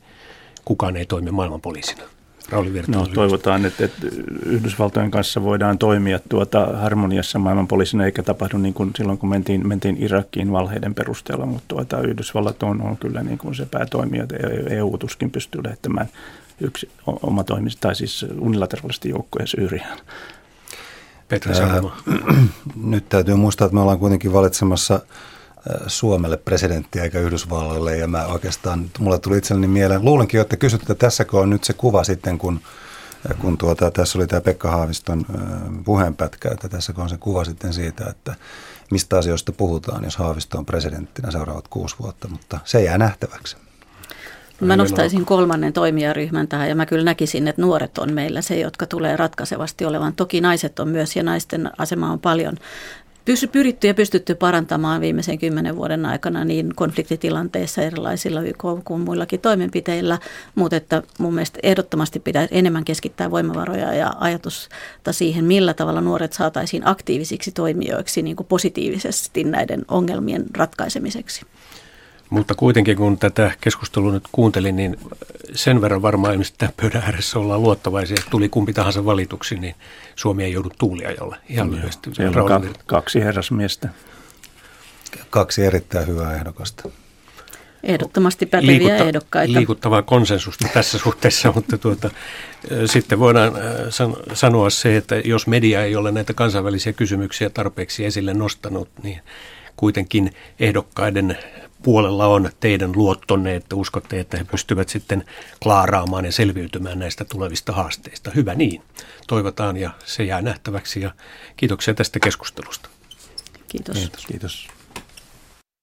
kukaan 0.65 0.95
ei 0.95 1.05
toimi 1.05 1.31
maailmanpoliisina. 1.31 2.03
Rauli 2.51 2.83
No, 2.87 3.07
toivotaan, 3.07 3.65
että, 3.65 3.85
että 3.85 4.07
Yhdysvaltojen 4.45 5.11
kanssa 5.11 5.43
voidaan 5.43 5.77
toimia 5.77 6.19
tuota 6.29 6.65
harmoniassa 6.77 7.39
maailmanpoliisina, 7.39 8.05
eikä 8.05 8.23
tapahdu 8.23 8.57
niin 8.57 8.73
kuin 8.73 8.91
silloin, 8.97 9.17
kun 9.17 9.29
mentiin, 9.29 9.67
mentiin 9.67 9.97
Irakiin 9.99 10.51
valheiden 10.51 10.95
perusteella, 10.95 11.45
mutta 11.45 11.67
tuota, 11.67 12.01
Yhdysvallat 12.01 12.63
on, 12.63 12.81
on 12.81 12.97
kyllä 12.97 13.23
niin 13.23 13.37
kuin 13.37 13.55
se 13.55 13.65
päätoimija, 13.65 14.25
EU 14.69 14.97
tuskin 14.97 15.31
pystyy 15.31 15.63
lähettämään 15.63 16.07
yksi 16.61 16.89
oma 17.05 17.43
toimisi, 17.43 17.77
tai 17.81 17.95
siis 17.95 18.25
unilateraalisesti 18.39 19.09
joukkoja 19.09 19.47
Syyriaan. 19.47 19.97
Petra 21.27 21.53
Nyt 22.83 23.09
täytyy 23.09 23.35
muistaa, 23.35 23.65
että 23.65 23.75
me 23.75 23.81
ollaan 23.81 23.99
kuitenkin 23.99 24.33
valitsemassa 24.33 24.99
Suomelle 25.87 26.37
presidenttiä 26.37 27.03
eikä 27.03 27.19
Yhdysvalloille. 27.19 27.97
Ja 27.97 28.07
mä 28.07 28.25
oikeastaan, 28.25 28.91
mulle 28.99 29.19
tuli 29.19 29.37
itselleni 29.37 29.67
mieleen, 29.67 30.05
luulenkin, 30.05 30.41
että 30.41 30.57
kysytte, 30.57 30.93
että 30.93 31.05
tässäkö 31.05 31.37
on 31.37 31.49
nyt 31.49 31.63
se 31.63 31.73
kuva 31.73 32.03
sitten, 32.03 32.37
kun, 32.37 32.59
kun 33.41 33.57
tuota, 33.57 33.91
tässä 33.91 34.17
oli 34.17 34.27
tämä 34.27 34.41
Pekka 34.41 34.71
Haaviston 34.71 35.25
puheenpätkä, 35.85 36.49
että 36.51 36.69
tässäkö 36.69 37.01
on 37.01 37.09
se 37.09 37.17
kuva 37.17 37.45
sitten 37.45 37.73
siitä, 37.73 38.05
että 38.09 38.35
mistä 38.91 39.17
asioista 39.17 39.51
puhutaan, 39.51 40.03
jos 40.03 40.17
Haavisto 40.17 40.57
on 40.57 40.65
presidenttinä 40.65 41.31
seuraavat 41.31 41.67
kuusi 41.67 41.95
vuotta, 42.01 42.27
mutta 42.27 42.59
se 42.65 42.83
jää 42.83 42.97
nähtäväksi. 42.97 43.57
Mä 44.61 44.75
nostaisin 44.75 45.25
kolmannen 45.25 45.73
toimijaryhmän 45.73 46.47
tähän 46.47 46.69
ja 46.69 46.75
mä 46.75 46.85
kyllä 46.85 47.03
näkisin, 47.03 47.47
että 47.47 47.61
nuoret 47.61 47.97
on 47.97 48.13
meillä 48.13 48.41
se, 48.41 48.59
jotka 48.59 48.85
tulee 48.85 49.17
ratkaisevasti 49.17 49.85
olevan. 49.85 50.13
Toki 50.15 50.41
naiset 50.41 50.79
on 50.79 50.87
myös 50.87 51.15
ja 51.15 51.23
naisten 51.23 51.71
asema 51.77 52.11
on 52.11 52.19
paljon 52.19 52.53
pyritty 53.51 53.87
ja 53.87 53.93
pystytty 53.93 54.35
parantamaan 54.35 55.01
viimeisen 55.01 55.39
kymmenen 55.39 55.75
vuoden 55.75 56.05
aikana 56.05 56.45
niin 56.45 56.75
konfliktitilanteissa 56.75 57.81
erilaisilla 57.81 58.41
YK 58.41 58.63
kuin 58.85 59.01
muillakin 59.01 59.39
toimenpiteillä, 59.39 60.19
mutta 60.55 60.75
että 60.75 61.03
mun 61.19 61.33
mielestä 61.33 61.59
ehdottomasti 61.63 62.19
pitää 62.19 62.47
enemmän 62.51 62.85
keskittää 62.85 63.31
voimavaroja 63.31 63.93
ja 63.93 64.13
ajatusta 64.19 65.13
siihen, 65.13 65.45
millä 65.45 65.73
tavalla 65.73 66.01
nuoret 66.01 66.33
saataisiin 66.33 66.87
aktiivisiksi 66.87 67.51
toimijoiksi 67.51 68.21
niin 68.21 68.35
kuin 68.35 68.47
positiivisesti 68.47 69.43
näiden 69.43 69.81
ongelmien 69.87 70.45
ratkaisemiseksi. 70.57 71.41
Mutta 72.29 72.55
kuitenkin 72.55 72.97
kun 72.97 73.17
tätä 73.17 73.51
keskustelua 73.61 74.11
nyt 74.11 74.23
kuuntelin, 74.31 74.75
niin 74.75 74.97
sen 75.53 75.81
verran 75.81 76.01
varmaan 76.01 76.33
ilmeisesti 76.33 76.57
tämän 76.57 76.73
pöydän 76.81 77.01
ääressä 77.01 77.39
ollaan 77.39 77.61
luottavaisia, 77.61 78.15
että 78.19 78.31
tuli 78.31 78.49
kumpi 78.49 78.73
tahansa 78.73 79.05
valituksi, 79.05 79.55
niin 79.55 79.75
Suomi 80.15 80.43
ei 80.43 80.53
joudu 80.53 80.69
tuuliajolle. 80.77 81.37
Ihan 81.49 81.71
lyhyesti. 81.71 82.09
Siellä 82.13 82.43
on 82.43 82.69
kaksi 82.85 83.19
herrasmiestä. 83.19 83.89
Kaksi 85.29 85.65
erittäin 85.65 86.07
hyvää 86.07 86.35
ehdokasta. 86.35 86.89
Ehdottomasti 87.83 88.45
päteviä 88.45 88.77
Liikutta, 88.77 89.03
ehdokkaita. 89.03 89.53
Liikuttavaa 89.53 90.01
konsensusta 90.01 90.67
tässä 90.73 90.97
suhteessa, 91.03 91.51
mutta 91.55 91.77
tuota, 91.77 92.09
sitten 92.85 93.19
voidaan 93.19 93.53
sanoa 94.33 94.69
se, 94.69 94.97
että 94.97 95.15
jos 95.15 95.47
media 95.47 95.83
ei 95.83 95.95
ole 95.95 96.11
näitä 96.11 96.33
kansainvälisiä 96.33 96.93
kysymyksiä 96.93 97.49
tarpeeksi 97.49 98.05
esille 98.05 98.33
nostanut, 98.33 98.89
niin 99.03 99.21
kuitenkin 99.75 100.31
ehdokkaiden 100.59 101.37
puolella 101.83 102.27
on 102.27 102.49
teidän 102.59 102.91
luottonne, 102.95 103.55
että 103.55 103.75
uskotte, 103.75 104.19
että 104.19 104.37
he 104.37 104.43
pystyvät 104.43 104.89
sitten 104.89 105.25
klaaraamaan 105.63 106.25
ja 106.25 106.31
selviytymään 106.31 106.99
näistä 106.99 107.25
tulevista 107.25 107.71
haasteista. 107.71 108.31
Hyvä 108.35 108.55
niin. 108.55 108.81
Toivotaan 109.27 109.77
ja 109.77 109.91
se 110.05 110.23
jää 110.23 110.41
nähtäväksi 110.41 111.01
ja 111.01 111.11
kiitoksia 111.57 111.93
tästä 111.93 112.19
keskustelusta. 112.19 112.89
Kiitos. 113.67 113.97
Kiitos. 113.97 114.25
Kiitos. 114.25 114.67